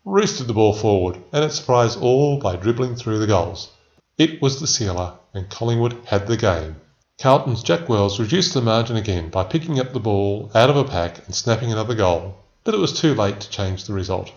roosted 0.04 0.48
the 0.48 0.54
ball 0.54 0.74
forward 0.74 1.16
and 1.32 1.44
it 1.44 1.52
surprised 1.52 2.00
all 2.02 2.40
by 2.40 2.56
dribbling 2.56 2.96
through 2.96 3.20
the 3.20 3.28
goals. 3.28 3.70
It 4.18 4.42
was 4.42 4.60
the 4.60 4.66
sealer 4.66 5.14
and 5.32 5.48
Collingwood 5.48 5.96
had 6.06 6.26
the 6.26 6.38
game. 6.38 6.78
Carlton's 7.20 7.62
Jack 7.62 7.88
Wells 7.88 8.20
reduced 8.20 8.56
the 8.56 8.64
margin 8.64 8.98
again 8.98 9.30
by 9.30 9.44
picking 9.44 9.80
up 9.80 9.94
the 9.94 10.00
ball 10.00 10.50
out 10.56 10.72
of 10.72 10.76
a 10.76 10.84
pack 10.84 11.24
and 11.28 11.36
snapping 11.36 11.72
another 11.72 11.94
goal, 11.94 12.36
but 12.64 12.74
it 12.74 12.80
was 12.80 13.00
too 13.00 13.14
late 13.14 13.40
to 13.42 13.50
change 13.52 13.84
the 13.84 13.94
result. 13.94 14.32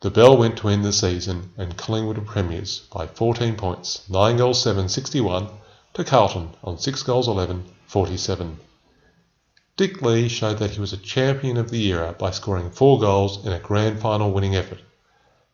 The 0.00 0.12
bell 0.12 0.36
went 0.36 0.56
to 0.58 0.68
end 0.68 0.84
the 0.84 0.92
season 0.92 1.50
and 1.58 1.76
Collingwood 1.76 2.18
were 2.18 2.24
premiers 2.24 2.86
by 2.92 3.08
14 3.08 3.56
points, 3.56 4.08
9 4.08 4.36
goals 4.36 4.62
7, 4.62 4.88
61 4.88 5.48
to 5.94 6.04
Carlton 6.04 6.50
on 6.62 6.78
6 6.78 7.02
goals 7.02 7.26
11, 7.26 7.64
47. 7.86 8.58
Dick 9.76 10.00
Lee 10.02 10.28
showed 10.28 10.58
that 10.58 10.70
he 10.70 10.80
was 10.80 10.92
a 10.92 10.96
champion 10.96 11.56
of 11.56 11.70
the 11.70 11.84
era 11.88 12.14
by 12.16 12.30
scoring 12.30 12.70
4 12.70 13.00
goals 13.00 13.44
in 13.44 13.50
a 13.52 13.58
grand 13.58 13.98
final 13.98 14.30
winning 14.30 14.54
effort. 14.54 14.78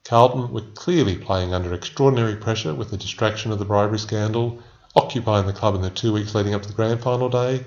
Carlton 0.08 0.52
were 0.52 0.60
clearly 0.76 1.16
playing 1.16 1.52
under 1.52 1.74
extraordinary 1.74 2.36
pressure 2.36 2.72
with 2.72 2.90
the 2.90 2.96
distraction 2.96 3.50
of 3.50 3.58
the 3.58 3.64
bribery 3.64 3.98
scandal 3.98 4.60
occupying 4.94 5.46
the 5.46 5.52
club 5.52 5.74
in 5.74 5.82
the 5.82 5.90
two 5.90 6.12
weeks 6.12 6.32
leading 6.32 6.54
up 6.54 6.62
to 6.62 6.68
the 6.68 6.74
grand 6.74 7.02
final 7.02 7.28
day, 7.28 7.64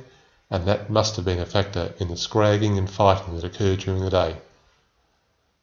and 0.50 0.66
that 0.66 0.90
must 0.90 1.18
have 1.18 1.26
been 1.26 1.40
a 1.40 1.46
factor 1.46 1.94
in 2.00 2.08
the 2.08 2.16
scragging 2.16 2.78
and 2.78 2.90
fighting 2.90 3.36
that 3.36 3.44
occurred 3.44 3.80
during 3.80 4.02
the 4.02 4.10
day. 4.10 4.38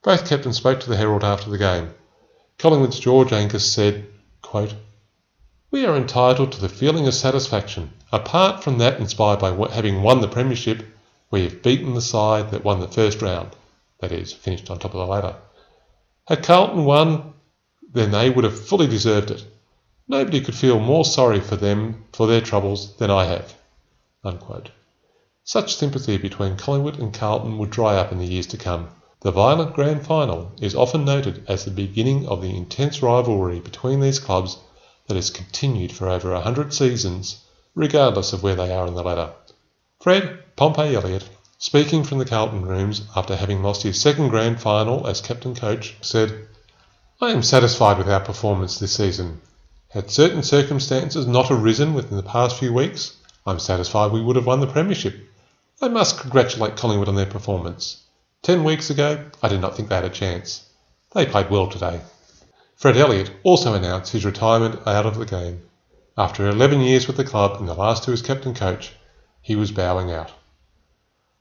Both 0.03 0.29
captains 0.29 0.59
spoke 0.59 0.81
to 0.81 0.91
the 0.91 0.99
Herald 0.99 1.25
after 1.25 1.49
the 1.49 1.57
game. 1.57 1.95
Collingwood's 2.59 3.01
George 3.01 3.33
Angus 3.33 3.73
said, 3.73 4.07
quote, 4.43 4.75
we 5.71 5.87
are 5.87 5.97
entitled 5.97 6.53
to 6.53 6.61
the 6.61 6.69
feeling 6.69 7.07
of 7.07 7.15
satisfaction. 7.15 7.91
Apart 8.13 8.63
from 8.63 8.77
that 8.79 9.01
inspired 9.01 9.41
by 9.41 9.51
having 9.71 10.03
won 10.03 10.21
the 10.21 10.29
Premiership, 10.29 10.87
we 11.31 11.45
have 11.45 11.63
beaten 11.63 11.95
the 11.95 12.03
side 12.03 12.51
that 12.51 12.65
won 12.65 12.81
the 12.81 12.87
first 12.87 13.23
round, 13.23 13.57
that 14.01 14.13
is, 14.13 14.35
finished 14.35 14.71
on 14.71 14.79
top 14.79 14.93
of 14.93 15.01
the 15.01 15.07
ladder. 15.07 15.37
Had 16.27 16.43
Carlton 16.43 16.85
won, 16.85 17.35
then 17.93 18.11
they 18.11 18.31
would 18.31 18.45
have 18.45 18.67
fully 18.67 18.89
deserved 18.89 19.31
it. 19.31 19.45
Nobody 20.09 20.41
could 20.41 20.57
feel 20.57 20.81
more 20.81 21.05
sorry 21.05 21.41
for 21.41 21.55
them 21.55 22.05
for 22.13 22.27
their 22.27 22.41
troubles 22.41 22.97
than 22.97 23.11
I 23.11 23.25
have. 23.27 23.55
Unquote. 24.25 24.71
Such 25.45 25.77
sympathy 25.77 26.17
between 26.17 26.57
Collingwood 26.57 26.99
and 26.99 27.15
Carlton 27.15 27.59
would 27.59 27.71
dry 27.71 27.95
up 27.95 28.11
in 28.11 28.19
the 28.19 28.27
years 28.27 28.49
to 28.49 28.57
come. 28.57 28.89
The 29.21 29.31
violent 29.31 29.75
grand 29.75 30.05
final 30.05 30.51
is 30.61 30.75
often 30.75 31.05
noted 31.05 31.45
as 31.47 31.65
the 31.65 31.71
beginning 31.71 32.27
of 32.27 32.43
the 32.43 32.57
intense 32.57 33.03
rivalry 33.03 33.61
between 33.61 34.01
these 34.01 34.19
clubs 34.19 34.59
that 35.07 35.15
has 35.15 35.31
continued 35.31 35.93
for 35.93 36.09
over 36.09 36.33
a 36.33 36.41
hundred 36.41 36.75
seasons, 36.75 37.45
regardless 37.77 38.33
of 38.33 38.43
where 38.43 38.57
they 38.57 38.75
are 38.75 38.89
in 38.89 38.95
the 38.95 39.05
ladder. 39.05 39.33
Fred 40.01 40.57
Pompey 40.57 40.97
Elliott, 40.97 41.29
speaking 41.59 42.05
from 42.05 42.19
the 42.19 42.25
Carlton 42.25 42.67
rooms 42.67 43.03
after 43.17 43.35
having 43.35 43.63
lost 43.63 43.83
his 43.83 44.01
second 44.01 44.29
grand 44.29 44.61
final 44.61 45.07
as 45.07 45.21
captain 45.21 45.55
coach, 45.55 45.97
said, 46.03 46.47
I 47.21 47.31
am 47.31 47.43
satisfied 47.43 47.97
with 47.97 48.11
our 48.11 48.21
performance 48.21 48.79
this 48.79 48.95
season. 48.95 49.41
Had 49.89 50.11
certain 50.11 50.43
circumstances 50.43 51.27
not 51.27 51.51
arisen 51.51 51.95
within 51.95 52.19
the 52.19 52.23
past 52.23 52.59
few 52.59 52.75
weeks, 52.75 53.17
I'm 53.47 53.59
satisfied 53.59 54.13
we 54.13 54.21
would 54.21 54.37
have 54.37 54.47
won 54.47 54.61
the 54.61 54.67
Premiership. 54.67 55.17
I 55.81 55.89
must 55.89 56.19
congratulate 56.19 56.77
Collingwood 56.77 57.09
on 57.09 57.15
their 57.15 57.25
performance. 57.25 58.03
Ten 58.43 58.63
weeks 58.63 58.91
ago, 58.91 59.25
I 59.43 59.49
did 59.49 59.61
not 59.63 59.77
think 59.77 59.89
they 59.89 59.95
had 59.95 60.05
a 60.05 60.11
chance. 60.11 60.69
They 61.15 61.25
played 61.25 61.49
well 61.49 61.69
today. 61.69 62.03
Fred 62.77 62.99
Elliott 62.99 63.31
also 63.45 63.73
announced 63.73 64.13
his 64.13 64.27
retirement 64.27 64.87
out 64.87 65.07
of 65.07 65.17
the 65.17 65.25
game. 65.25 65.63
After 66.19 66.47
11 66.47 66.81
years 66.81 67.07
with 67.07 67.17
the 67.17 67.25
club 67.25 67.59
and 67.59 67.67
the 67.67 67.75
last 67.75 68.05
two 68.05 68.13
as 68.13 68.21
captain 68.21 68.55
coach, 68.55 68.93
he 69.41 69.57
was 69.57 69.73
bowing 69.73 70.13
out. 70.13 70.33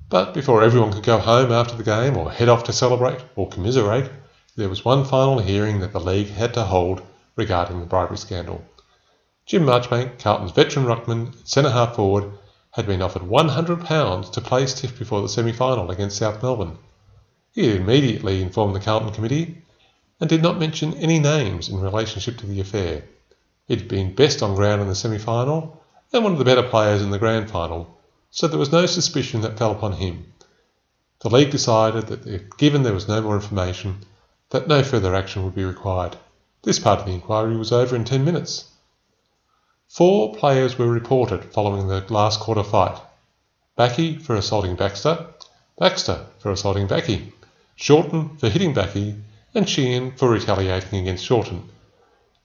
But 0.07 0.33
before 0.35 0.61
everyone 0.61 0.93
could 0.93 1.03
go 1.03 1.17
home 1.17 1.51
after 1.51 1.75
the 1.75 1.83
game 1.83 2.15
or 2.15 2.31
head 2.31 2.47
off 2.47 2.63
to 2.65 2.73
celebrate 2.73 3.21
or 3.35 3.49
commiserate, 3.49 4.11
there 4.55 4.69
was 4.69 4.85
one 4.85 5.03
final 5.03 5.39
hearing 5.39 5.79
that 5.79 5.93
the 5.93 5.99
league 5.99 6.29
had 6.29 6.53
to 6.53 6.63
hold 6.63 7.01
regarding 7.35 7.79
the 7.79 7.87
bribery 7.87 8.17
scandal. 8.17 8.63
Jim 9.45 9.63
Marchbank, 9.63 10.19
Carlton's 10.19 10.51
veteran 10.51 10.85
ruckman, 10.85 11.33
centre 11.47 11.71
half 11.71 11.95
forward, 11.95 12.31
had 12.71 12.85
been 12.85 13.01
offered 13.01 13.23
£100 13.23 14.31
to 14.31 14.41
play 14.41 14.65
stiff 14.67 14.97
before 14.97 15.21
the 15.21 15.29
semi 15.29 15.51
final 15.51 15.89
against 15.89 16.17
South 16.17 16.41
Melbourne. 16.43 16.77
He 17.53 17.75
immediately 17.75 18.41
informed 18.41 18.75
the 18.75 18.79
Carlton 18.79 19.11
Committee 19.11 19.63
and 20.19 20.29
did 20.29 20.43
not 20.43 20.59
mention 20.59 20.93
any 20.95 21.19
names 21.19 21.67
in 21.67 21.79
relationship 21.79 22.37
to 22.37 22.45
the 22.45 22.59
affair. 22.59 23.05
He 23.67 23.75
had 23.75 23.87
been 23.87 24.13
best 24.13 24.43
on 24.43 24.55
ground 24.55 24.81
in 24.81 24.87
the 24.87 24.95
semi 24.95 25.17
final 25.17 25.81
and 26.13 26.23
one 26.23 26.33
of 26.33 26.39
the 26.39 26.45
better 26.45 26.63
players 26.63 27.01
in 27.01 27.09
the 27.09 27.17
grand 27.19 27.49
final, 27.49 27.94
so 28.35 28.49
there 28.49 28.59
was 28.59 28.73
no 28.73 28.85
suspicion 28.85 29.39
that 29.39 29.57
fell 29.57 29.71
upon 29.71 29.93
him. 29.93 30.25
The 31.21 31.29
league 31.29 31.51
decided 31.51 32.07
that, 32.07 32.57
given 32.57 32.83
there 32.83 32.93
was 32.93 33.07
no 33.07 33.21
more 33.21 33.35
information, 33.35 33.99
that 34.49 34.67
no 34.67 34.83
further 34.83 35.15
action 35.15 35.45
would 35.45 35.55
be 35.55 35.63
required. 35.63 36.17
This 36.63 36.77
part 36.77 36.99
of 36.99 37.05
the 37.05 37.13
inquiry 37.13 37.55
was 37.55 37.71
over 37.71 37.95
in 37.95 38.03
ten 38.03 38.25
minutes. 38.25 38.65
Four 39.87 40.35
players 40.35 40.77
were 40.77 40.91
reported 40.91 41.45
following 41.45 41.87
the 41.87 42.05
last 42.09 42.41
quarter 42.41 42.65
fight. 42.65 42.99
Bacquie 43.77 44.21
for 44.21 44.35
assaulting 44.35 44.75
Baxter, 44.75 45.27
Baxter 45.79 46.25
for 46.39 46.51
assaulting 46.51 46.87
Bacquie, 46.87 47.31
Shorten 47.77 48.35
for 48.35 48.49
hitting 48.49 48.73
Bacquie, 48.73 49.15
and 49.53 49.69
Sheehan 49.69 50.11
for 50.11 50.29
retaliating 50.29 50.99
against 50.99 51.23
Shorten. 51.23 51.69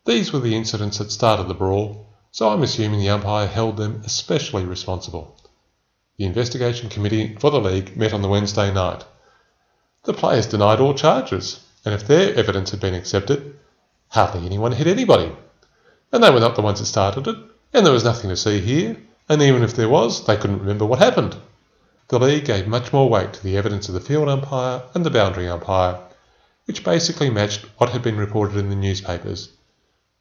These 0.06 0.32
were 0.32 0.38
the 0.38 0.54
incidents 0.54 0.98
that 0.98 1.10
started 1.10 1.48
the 1.48 1.54
brawl, 1.54 2.06
so 2.30 2.48
I'm 2.48 2.62
assuming 2.62 3.00
the 3.00 3.10
umpire 3.10 3.48
held 3.48 3.76
them 3.76 4.02
especially 4.04 4.64
responsible. 4.64 5.36
The 6.20 6.26
investigation 6.26 6.90
committee 6.90 7.34
for 7.40 7.50
the 7.50 7.62
league 7.62 7.96
met 7.96 8.12
on 8.12 8.20
the 8.20 8.28
Wednesday 8.28 8.70
night. 8.70 9.06
The 10.04 10.12
players 10.12 10.46
denied 10.46 10.78
all 10.78 10.92
charges, 10.92 11.60
and 11.82 11.94
if 11.94 12.06
their 12.06 12.34
evidence 12.34 12.72
had 12.72 12.80
been 12.80 12.92
accepted, 12.92 13.58
hardly 14.08 14.44
anyone 14.44 14.72
hit 14.72 14.86
anybody. 14.86 15.32
And 16.12 16.22
they 16.22 16.30
were 16.30 16.38
not 16.38 16.56
the 16.56 16.60
ones 16.60 16.78
that 16.78 16.84
started 16.84 17.26
it, 17.26 17.36
and 17.72 17.86
there 17.86 17.94
was 17.94 18.04
nothing 18.04 18.28
to 18.28 18.36
see 18.36 18.60
here, 18.60 18.98
and 19.30 19.40
even 19.40 19.62
if 19.62 19.74
there 19.74 19.88
was, 19.88 20.26
they 20.26 20.36
couldn't 20.36 20.58
remember 20.58 20.84
what 20.84 20.98
happened. 20.98 21.36
The 22.08 22.18
league 22.18 22.44
gave 22.44 22.68
much 22.68 22.92
more 22.92 23.08
weight 23.08 23.32
to 23.32 23.42
the 23.42 23.56
evidence 23.56 23.88
of 23.88 23.94
the 23.94 24.00
field 24.00 24.28
umpire 24.28 24.82
and 24.92 25.06
the 25.06 25.10
boundary 25.10 25.48
umpire, 25.48 26.00
which 26.66 26.84
basically 26.84 27.30
matched 27.30 27.64
what 27.78 27.92
had 27.92 28.02
been 28.02 28.18
reported 28.18 28.58
in 28.58 28.68
the 28.68 28.76
newspapers. 28.76 29.48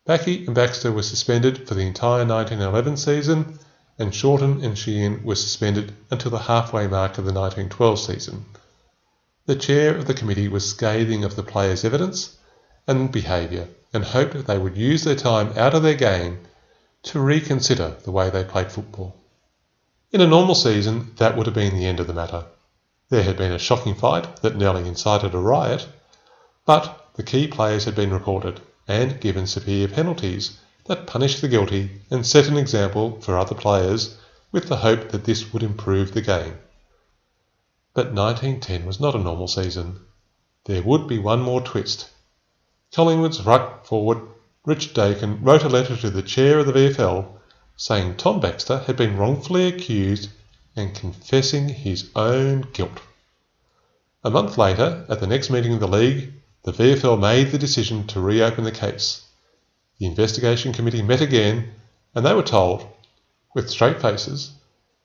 Bacquie 0.06 0.46
and 0.46 0.56
Baxter 0.56 0.94
were 0.94 1.04
suspended 1.04 1.68
for 1.68 1.74
the 1.74 1.86
entire 1.86 2.26
1911 2.26 2.96
season, 2.96 3.60
and 4.00 4.16
Shorten 4.16 4.64
and 4.64 4.78
Sheehan 4.78 5.24
were 5.24 5.36
suspended 5.36 5.94
until 6.10 6.32
the 6.32 6.40
halfway 6.40 6.88
mark 6.88 7.18
of 7.18 7.26
the 7.26 7.34
1912 7.34 8.00
season. 8.00 8.46
The 9.46 9.58
chair 9.58 9.96
of 9.96 10.08
the 10.08 10.14
committee 10.14 10.48
was 10.48 10.70
scathing 10.70 11.26
of 11.26 11.36
the 11.36 11.44
players' 11.44 11.84
evidence 11.84 12.38
and 12.88 13.12
behaviour 13.12 13.68
and 13.94 14.06
hoped 14.06 14.48
they 14.48 14.58
would 14.58 14.78
use 14.78 15.04
their 15.04 15.16
time 15.16 15.52
out 15.58 15.74
of 15.74 15.84
their 15.84 15.96
game 15.96 16.40
to 17.04 17.20
reconsider 17.20 17.98
the 18.04 18.12
way 18.12 18.30
they 18.30 18.44
played 18.44 18.72
football. 18.72 19.16
In 20.12 20.22
a 20.22 20.28
normal 20.28 20.56
season, 20.56 21.14
that 21.18 21.36
would 21.36 21.46
have 21.46 21.56
been 21.56 21.76
the 21.76 21.86
end 21.86 22.00
of 22.00 22.08
the 22.08 22.14
matter. 22.14 22.46
There 23.10 23.24
had 23.24 23.38
been 23.38 23.52
a 23.52 23.60
shocking 23.60 23.96
fight 23.96 24.38
that 24.44 24.56
nearly 24.56 24.88
incited 24.88 25.34
a 25.34 25.40
riot, 25.40 25.88
but 26.66 27.10
the 27.16 27.24
key 27.24 27.48
players 27.48 27.86
had 27.86 27.96
been 27.96 28.14
reported 28.14 28.62
and 28.88 29.20
given 29.20 29.46
severe 29.46 29.88
penalties 29.88 30.58
that 30.86 31.08
punished 31.08 31.42
the 31.42 31.48
guilty 31.48 32.02
and 32.10 32.26
set 32.26 32.48
an 32.48 32.58
example 32.58 33.20
for 33.22 33.38
other 33.38 33.56
players 33.56 34.18
with 34.52 34.68
the 34.68 34.78
hope 34.78 35.10
that 35.10 35.26
this 35.26 35.54
would 35.54 35.64
improve 35.64 36.14
the 36.14 36.22
game. 36.22 36.58
But 37.94 38.14
1910 38.14 38.86
was 38.86 39.00
not 39.00 39.16
a 39.16 39.20
normal 39.20 39.48
season. 39.48 40.00
There 40.66 40.82
would 40.82 41.08
be 41.08 41.20
one 41.20 41.42
more 41.42 41.62
twist. 41.62 42.10
Collingwood's 42.92 43.46
ruck 43.46 43.86
forward 43.86 44.22
Richard 44.66 44.94
Daykin 44.94 45.40
wrote 45.42 45.64
a 45.64 45.70
letter 45.70 45.96
to 45.96 46.10
the 46.10 46.22
chair 46.22 46.60
of 46.60 46.66
the 46.66 46.74
VFL 46.74 47.28
saying 47.76 48.18
Tom 48.18 48.40
Baxter 48.40 48.80
had 48.80 48.98
been 48.98 49.18
wrongfully 49.18 49.68
accused 49.68 50.30
and 50.76 50.94
confessing 50.94 51.70
his 51.70 52.10
own 52.16 52.62
guilt. 52.74 53.00
A 54.24 54.30
month 54.30 54.58
later, 54.58 55.06
at 55.08 55.22
the 55.22 55.28
next 55.28 55.50
meeting 55.50 55.74
of 55.74 55.80
the 55.80 55.88
League, 55.88 56.34
the 56.64 56.74
VFL 56.74 57.20
made 57.20 57.52
the 57.52 57.58
decision 57.58 58.06
to 58.08 58.20
reopen 58.20 58.66
the 58.66 58.72
case. 58.72 59.22
The 60.00 60.06
investigation 60.06 60.72
committee 60.72 61.02
met 61.02 61.20
again, 61.20 61.74
and 62.16 62.26
they 62.26 62.34
were 62.34 62.42
told, 62.42 62.88
with 63.54 63.70
straight 63.70 64.02
faces, 64.02 64.52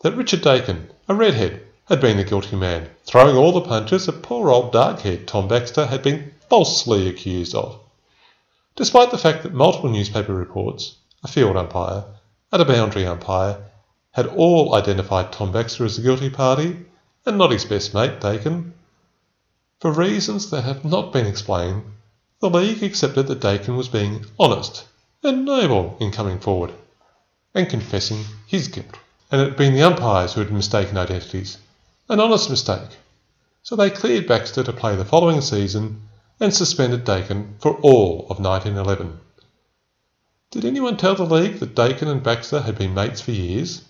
that 0.02 0.16
Richard 0.16 0.42
Daykin, 0.42 0.88
a 1.08 1.14
redhead, 1.14 1.62
had 1.86 2.00
been 2.00 2.16
the 2.16 2.24
guilty 2.24 2.56
man, 2.56 2.88
throwing 3.04 3.36
all 3.36 3.52
the 3.52 3.60
punches 3.60 4.06
that 4.06 4.22
poor 4.22 4.50
old 4.50 4.72
dark 4.72 5.00
haired 5.00 5.26
Tom 5.26 5.48
Baxter 5.48 5.86
had 5.86 6.02
been 6.02 6.32
falsely 6.48 7.08
accused 7.08 7.54
of. 7.54 7.78
Despite 8.76 9.10
the 9.10 9.18
fact 9.18 9.42
that 9.42 9.52
multiple 9.52 9.90
newspaper 9.90 10.32
reports, 10.32 10.96
a 11.22 11.28
field 11.28 11.56
umpire, 11.56 12.04
and 12.52 12.62
a 12.62 12.64
boundary 12.64 13.04
umpire 13.04 13.64
had 14.12 14.26
all 14.28 14.76
identified 14.76 15.32
Tom 15.32 15.50
Baxter 15.50 15.84
as 15.84 15.96
the 15.96 16.02
guilty 16.02 16.30
party 16.30 16.86
and 17.26 17.36
not 17.36 17.50
his 17.50 17.64
best 17.64 17.94
mate, 17.94 18.20
Daykin. 18.20 18.72
For 19.80 19.90
reasons 19.90 20.50
that 20.50 20.62
have 20.62 20.84
not 20.84 21.12
been 21.12 21.26
explained, 21.26 21.82
the 22.44 22.58
League 22.58 22.82
accepted 22.82 23.26
that 23.26 23.40
Daykin 23.40 23.74
was 23.74 23.88
being 23.88 24.26
honest 24.38 24.84
and 25.22 25.46
noble 25.46 25.96
in 25.98 26.10
coming 26.10 26.38
forward 26.38 26.74
and 27.54 27.70
confessing 27.70 28.22
his 28.46 28.68
guilt. 28.68 28.98
And 29.32 29.40
it 29.40 29.48
had 29.48 29.56
been 29.56 29.72
the 29.72 29.82
umpires 29.82 30.34
who 30.34 30.40
had 30.40 30.52
mistaken 30.52 30.98
identities, 30.98 31.56
an 32.06 32.20
honest 32.20 32.50
mistake. 32.50 32.98
So 33.62 33.76
they 33.76 33.88
cleared 33.88 34.26
Baxter 34.26 34.62
to 34.62 34.74
play 34.74 34.94
the 34.94 35.06
following 35.06 35.40
season 35.40 36.02
and 36.38 36.52
suspended 36.52 37.06
Daykin 37.06 37.54
for 37.60 37.76
all 37.80 38.26
of 38.28 38.38
1911. 38.38 39.18
Did 40.50 40.66
anyone 40.66 40.98
tell 40.98 41.14
the 41.14 41.24
League 41.24 41.60
that 41.60 41.74
Daykin 41.74 42.08
and 42.08 42.22
Baxter 42.22 42.60
had 42.60 42.76
been 42.76 42.92
mates 42.92 43.22
for 43.22 43.30
years? 43.30 43.84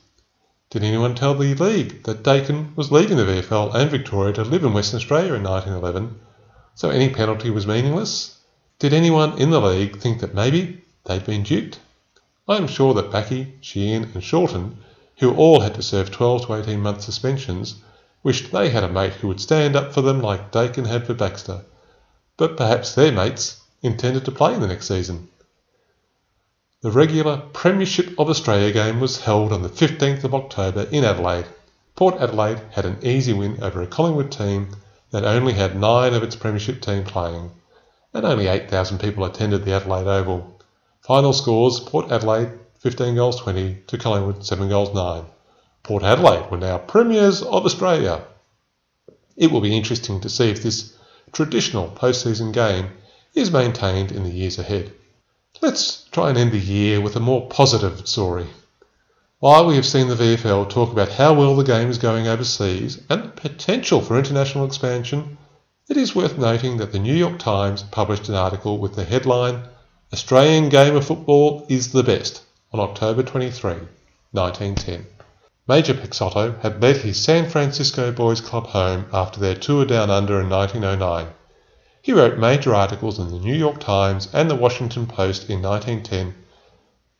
Did 0.70 0.84
anyone 0.84 1.16
tell 1.16 1.34
the 1.34 1.54
League 1.54 2.04
that 2.04 2.22
Daykin 2.22 2.76
was 2.76 2.92
leaving 2.92 3.16
the 3.16 3.24
VFL 3.24 3.74
and 3.74 3.90
Victoria 3.90 4.32
to 4.34 4.44
live 4.44 4.62
in 4.62 4.72
Western 4.72 4.98
Australia 4.98 5.34
in 5.34 5.42
1911, 5.42 6.20
so 6.76 6.90
any 6.90 7.10
penalty 7.12 7.50
was 7.50 7.66
meaningless? 7.66 8.33
Did 8.78 8.92
anyone 8.92 9.38
in 9.38 9.50
the 9.50 9.60
League 9.60 10.00
think 10.00 10.20
that 10.20 10.34
maybe 10.34 10.82
they'd 11.04 11.24
been 11.24 11.44
duped? 11.44 11.78
I 12.48 12.56
am 12.56 12.66
sure 12.66 12.92
that 12.94 13.10
Bacquie, 13.10 13.52
Sheehan, 13.60 14.10
and 14.14 14.22
Shorten, 14.22 14.78
who 15.18 15.34
all 15.34 15.60
had 15.60 15.74
to 15.74 15.82
serve 15.82 16.10
12 16.10 16.46
to 16.46 16.54
18 16.54 16.80
month 16.80 17.02
suspensions, 17.02 17.76
wished 18.24 18.50
they 18.50 18.70
had 18.70 18.82
a 18.82 18.88
mate 18.88 19.12
who 19.12 19.28
would 19.28 19.40
stand 19.40 19.76
up 19.76 19.92
for 19.92 20.02
them 20.02 20.20
like 20.20 20.50
Daykin 20.50 20.86
had 20.86 21.06
for 21.06 21.14
Baxter. 21.14 21.62
But 22.36 22.56
perhaps 22.56 22.94
their 22.94 23.12
mates 23.12 23.60
intended 23.80 24.24
to 24.24 24.32
play 24.32 24.54
in 24.54 24.60
the 24.60 24.66
next 24.66 24.88
season. 24.88 25.28
The 26.80 26.90
regular 26.90 27.42
Premiership 27.52 28.18
of 28.18 28.28
Australia 28.28 28.72
game 28.72 29.00
was 29.00 29.20
held 29.20 29.52
on 29.52 29.62
the 29.62 29.68
15th 29.68 30.24
of 30.24 30.34
October 30.34 30.88
in 30.90 31.04
Adelaide. 31.04 31.46
Port 31.94 32.16
Adelaide 32.20 32.60
had 32.72 32.84
an 32.84 32.98
easy 33.02 33.32
win 33.32 33.62
over 33.62 33.80
a 33.80 33.86
Collingwood 33.86 34.32
team 34.32 34.76
that 35.10 35.24
only 35.24 35.52
had 35.52 35.78
nine 35.78 36.12
of 36.12 36.22
its 36.22 36.34
Premiership 36.34 36.82
team 36.82 37.04
playing, 37.04 37.52
and 38.14 38.24
only 38.24 38.46
8,000 38.46 38.98
people 38.98 39.24
attended 39.24 39.64
the 39.64 39.74
Adelaide 39.74 40.06
Oval. 40.06 40.60
Final 41.00 41.32
scores 41.32 41.80
Port 41.80 42.10
Adelaide 42.12 42.50
15 42.78 43.16
goals 43.16 43.40
20 43.40 43.82
to 43.88 43.98
Collingwood 43.98 44.46
7 44.46 44.68
goals 44.68 44.94
9. 44.94 45.24
Port 45.82 46.02
Adelaide 46.04 46.50
were 46.50 46.56
now 46.56 46.78
premiers 46.78 47.42
of 47.42 47.66
Australia. 47.66 48.22
It 49.36 49.50
will 49.50 49.60
be 49.60 49.76
interesting 49.76 50.20
to 50.20 50.30
see 50.30 50.48
if 50.48 50.62
this 50.62 50.96
traditional 51.32 51.88
postseason 51.88 52.52
game 52.52 52.90
is 53.34 53.50
maintained 53.50 54.12
in 54.12 54.22
the 54.22 54.30
years 54.30 54.58
ahead. 54.58 54.92
Let's 55.60 56.04
try 56.12 56.28
and 56.28 56.38
end 56.38 56.52
the 56.52 56.58
year 56.58 57.00
with 57.00 57.16
a 57.16 57.20
more 57.20 57.48
positive 57.48 58.06
story. 58.06 58.46
While 59.40 59.66
we 59.66 59.74
have 59.74 59.84
seen 59.84 60.08
the 60.08 60.14
VFL 60.14 60.70
talk 60.70 60.92
about 60.92 61.08
how 61.08 61.34
well 61.34 61.56
the 61.56 61.64
game 61.64 61.90
is 61.90 61.98
going 61.98 62.28
overseas 62.28 63.02
and 63.10 63.24
the 63.24 63.28
potential 63.28 64.00
for 64.00 64.16
international 64.16 64.64
expansion, 64.64 65.36
it 65.86 65.98
is 65.98 66.14
worth 66.14 66.38
noting 66.38 66.78
that 66.78 66.92
the 66.92 66.98
New 66.98 67.14
York 67.14 67.38
Times 67.38 67.82
published 67.82 68.30
an 68.30 68.34
article 68.34 68.78
with 68.78 68.94
the 68.94 69.04
headline 69.04 69.62
Australian 70.14 70.70
Game 70.70 70.96
of 70.96 71.04
Football 71.04 71.66
is 71.68 71.92
the 71.92 72.02
Best 72.02 72.40
on 72.72 72.80
October 72.80 73.22
23, 73.22 73.72
1910. 74.32 75.06
Major 75.68 75.92
Peixotto 75.92 76.58
had 76.62 76.80
led 76.80 76.96
his 76.96 77.22
San 77.22 77.50
Francisco 77.50 78.12
Boys 78.12 78.40
Club 78.40 78.68
home 78.68 79.04
after 79.12 79.38
their 79.40 79.54
tour 79.54 79.84
down 79.84 80.08
under 80.08 80.40
in 80.40 80.48
1909. 80.48 81.26
He 82.00 82.14
wrote 82.14 82.38
major 82.38 82.74
articles 82.74 83.18
in 83.18 83.30
the 83.30 83.38
New 83.38 83.54
York 83.54 83.78
Times 83.78 84.28
and 84.32 84.50
the 84.50 84.56
Washington 84.56 85.06
Post 85.06 85.50
in 85.50 85.60
1910, 85.60 86.34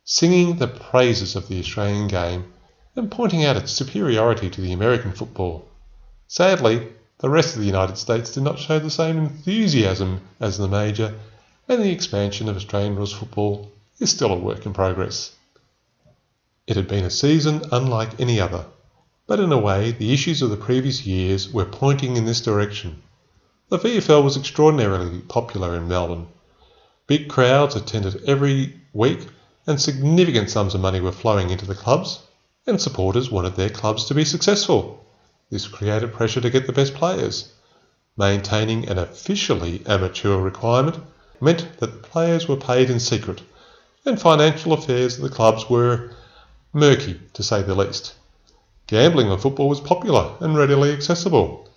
singing 0.03 0.55
the 0.55 0.67
praises 0.67 1.35
of 1.35 1.49
the 1.49 1.59
Australian 1.59 2.07
game 2.07 2.51
and 2.95 3.11
pointing 3.11 3.45
out 3.45 3.57
its 3.57 3.71
superiority 3.71 4.49
to 4.49 4.61
the 4.61 4.73
American 4.73 5.11
football. 5.11 5.67
Sadly, 6.27 6.87
the 7.25 7.31
rest 7.31 7.55
of 7.55 7.59
the 7.59 7.65
United 7.65 7.97
States 7.97 8.29
did 8.29 8.43
not 8.43 8.59
show 8.59 8.77
the 8.77 8.91
same 8.91 9.17
enthusiasm 9.17 10.21
as 10.39 10.59
the 10.59 10.67
Major, 10.67 11.15
and 11.67 11.81
the 11.81 11.91
expansion 11.91 12.47
of 12.47 12.55
Australian 12.55 12.95
rules 12.95 13.13
football 13.13 13.71
is 13.99 14.11
still 14.11 14.31
a 14.31 14.37
work 14.37 14.63
in 14.67 14.73
progress. 14.73 15.31
It 16.67 16.75
had 16.75 16.87
been 16.87 17.03
a 17.03 17.09
season 17.09 17.63
unlike 17.71 18.19
any 18.19 18.39
other, 18.39 18.67
but 19.25 19.39
in 19.39 19.51
a 19.51 19.57
way 19.57 19.89
the 19.89 20.13
issues 20.13 20.43
of 20.43 20.51
the 20.51 20.55
previous 20.55 21.07
years 21.07 21.51
were 21.51 21.65
pointing 21.65 22.15
in 22.15 22.25
this 22.25 22.41
direction. 22.41 23.01
The 23.69 23.79
VFL 23.79 24.23
was 24.23 24.37
extraordinarily 24.37 25.21
popular 25.21 25.75
in 25.75 25.87
Melbourne. 25.87 26.27
Big 27.07 27.27
crowds 27.27 27.75
attended 27.75 28.23
every 28.27 28.79
week, 28.93 29.25
and 29.65 29.81
significant 29.81 30.51
sums 30.51 30.75
of 30.75 30.81
money 30.81 31.01
were 31.01 31.11
flowing 31.11 31.49
into 31.49 31.65
the 31.65 31.73
clubs, 31.73 32.19
and 32.67 32.79
supporters 32.79 33.31
wanted 33.31 33.55
their 33.55 33.71
clubs 33.71 34.05
to 34.05 34.13
be 34.13 34.25
successful. 34.25 35.03
This 35.55 35.67
created 35.67 36.11
pressure 36.11 36.41
to 36.41 36.49
get 36.49 36.67
the 36.67 36.73
best 36.73 36.95
players. 36.95 37.53
Maintaining 38.17 38.89
an 38.89 38.97
officially 38.97 39.81
amateur 39.85 40.35
requirement 40.35 40.97
meant 41.39 41.79
that 41.79 41.93
the 41.93 42.09
players 42.09 42.45
were 42.45 42.57
paid 42.57 42.89
in 42.89 42.99
secret, 42.99 43.41
and 44.03 44.19
financial 44.19 44.73
affairs 44.73 45.15
of 45.15 45.21
the 45.21 45.29
clubs 45.29 45.69
were 45.69 46.11
murky, 46.73 47.21
to 47.31 47.41
say 47.41 47.61
the 47.61 47.73
least. 47.73 48.15
Gambling 48.87 49.29
on 49.29 49.39
football 49.39 49.69
was 49.69 49.79
popular 49.79 50.31
and 50.41 50.57
readily 50.57 50.91
accessible. 50.91 51.69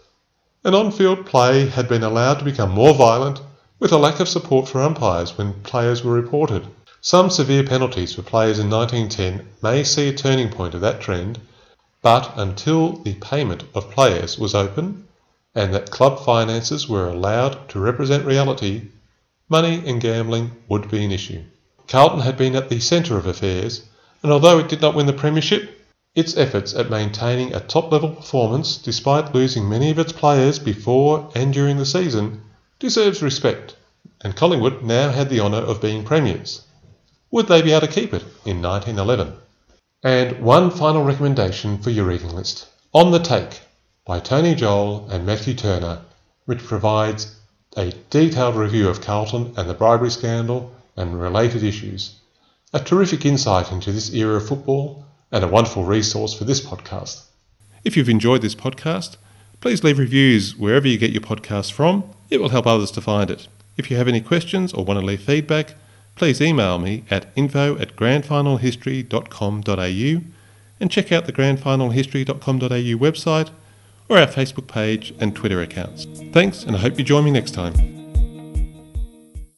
And 0.65 0.75
on 0.75 0.91
field 0.91 1.25
play 1.25 1.69
had 1.69 1.89
been 1.89 2.03
allowed 2.03 2.41
to 2.41 2.45
become 2.45 2.73
more 2.73 2.95
violent, 2.95 3.41
with 3.79 3.93
a 3.93 3.97
lack 3.97 4.19
of 4.19 4.27
support 4.27 4.67
for 4.67 4.83
umpires 4.83 5.39
when 5.39 5.63
players 5.63 6.03
were 6.03 6.15
reported. 6.15 6.67
Some 7.01 7.31
severe 7.31 7.63
penalties 7.63 8.13
for 8.13 8.23
players 8.23 8.59
in 8.59 8.69
1910 8.71 9.49
may 9.63 9.85
see 9.85 10.09
a 10.09 10.13
turning 10.13 10.49
point 10.51 10.75
of 10.75 10.81
that 10.81 11.01
trend, 11.01 11.39
but 12.03 12.33
until 12.37 12.93
the 12.99 13.15
payment 13.15 13.65
of 13.75 13.91
players 13.91 14.39
was 14.39 14.55
open 14.55 15.07
and 15.55 15.75
that 15.75 15.91
club 15.91 16.25
finances 16.25 16.89
were 16.89 17.09
allowed 17.09 17.69
to 17.69 17.81
represent 17.81 18.25
reality, 18.25 18.83
money 19.49 19.85
in 19.85 19.99
gambling 19.99 20.51
would 20.69 20.91
be 20.91 21.05
an 21.05 21.11
issue. 21.11 21.43
Carlton 21.89 22.21
had 22.21 22.37
been 22.37 22.55
at 22.55 22.69
the 22.69 22.79
centre 22.79 23.17
of 23.17 23.27
affairs 23.27 23.83
and 24.23 24.33
although 24.33 24.59
it 24.59 24.69
did 24.69 24.81
not 24.81 24.95
win 24.95 25.07
the 25.07 25.13
Premiership, 25.13 25.87
its 26.15 26.37
efforts 26.37 26.75
at 26.75 26.91
maintaining 26.91 27.55
a 27.55 27.61
top 27.61 27.93
level 27.93 28.11
performance 28.11 28.77
despite 28.77 29.35
losing 29.35 29.69
many 29.69 29.91
of 29.91 29.99
its 29.99 30.13
players 30.13 30.59
before 30.59 31.31
and 31.35 31.53
during 31.53 31.77
the 31.79 31.87
season 31.87 32.43
deserves 32.79 33.23
respect, 33.23 33.77
and 34.23 34.37
Collingwood 34.37 34.83
now 34.83 35.11
had 35.11 35.29
the 35.29 35.41
honour 35.41 35.59
of 35.59 35.81
being 35.81 36.05
premiers. 36.05 36.63
Would 37.31 37.47
they 37.47 37.63
be 37.63 37.73
able 37.73 37.87
to 37.87 37.93
keep 37.93 38.15
it 38.15 38.23
in 38.45 38.63
1911? 38.63 39.33
And 40.03 40.41
one 40.41 40.71
final 40.71 41.03
recommendation 41.03 41.79
for 41.79 41.91
your 41.91 42.07
reading 42.07 42.31
list 42.31 42.69
On 42.95 43.11
the 43.11 43.19
Take 43.19 43.61
by 44.07 44.21
Tony 44.21 44.55
Joel 44.55 45.09
and 45.11 45.27
Matthew 45.27 45.55
Turner, 45.55 46.03
which 46.45 46.65
provides 46.65 47.35
a 47.77 47.93
detailed 48.09 48.55
review 48.55 48.89
of 48.89 49.01
Carlton 49.01 49.55
and 49.57 49.69
the 49.69 49.75
bribery 49.75 50.11
scandal 50.11 50.73
and 50.97 51.21
related 51.21 51.65
issues 51.65 52.15
a 52.73 52.79
terrific 52.79 53.25
insight 53.25 53.73
into 53.73 53.91
this 53.91 54.13
era 54.13 54.37
of 54.37 54.47
football 54.47 55.05
and 55.33 55.43
a 55.43 55.49
wonderful 55.49 55.85
resource 55.85 56.35
for 56.35 56.45
this 56.45 56.61
podcast. 56.61 57.25
If 57.83 57.97
you've 57.97 58.09
enjoyed 58.09 58.43
this 58.43 58.55
podcast, 58.55 59.17
please 59.61 59.83
leave 59.83 59.99
reviews 59.99 60.55
wherever 60.57 60.87
you 60.87 60.99
get 60.99 61.11
your 61.11 61.23
podcasts 61.23 61.73
from. 61.73 62.05
It 62.31 62.41
will 62.41 62.51
help 62.51 62.67
others 62.67 62.91
to 62.93 63.01
find 63.01 63.31
it. 63.31 63.49
If 63.77 63.91
you 63.91 63.97
have 63.97 64.09
any 64.09 64.21
questions 64.21 64.73
or 64.73 64.85
want 64.85 65.01
to 65.01 65.07
leave 65.07 65.23
feedback, 65.23 65.75
please 66.19 66.41
email 66.41 66.79
me 66.79 67.05
at 67.11 67.27
info 67.37 67.77
at 67.79 67.95
grandfinalhistory.com.au 67.97 70.23
and 70.81 70.91
check 70.91 71.13
out 71.13 71.27
the 71.27 71.33
grandfinalhistory.com.au 71.33 72.99
website 72.99 73.51
or 74.09 74.19
our 74.19 74.27
Facebook 74.27 74.67
page 74.67 75.15
and 75.21 75.37
Twitter 75.37 75.61
accounts. 75.61 76.07
Thanks, 76.33 76.65
and 76.65 76.75
I 76.77 76.79
hope 76.81 76.99
you 76.99 77.05
join 77.05 77.25
me 77.25 77.31
next 77.31 77.53
time. 77.53 77.98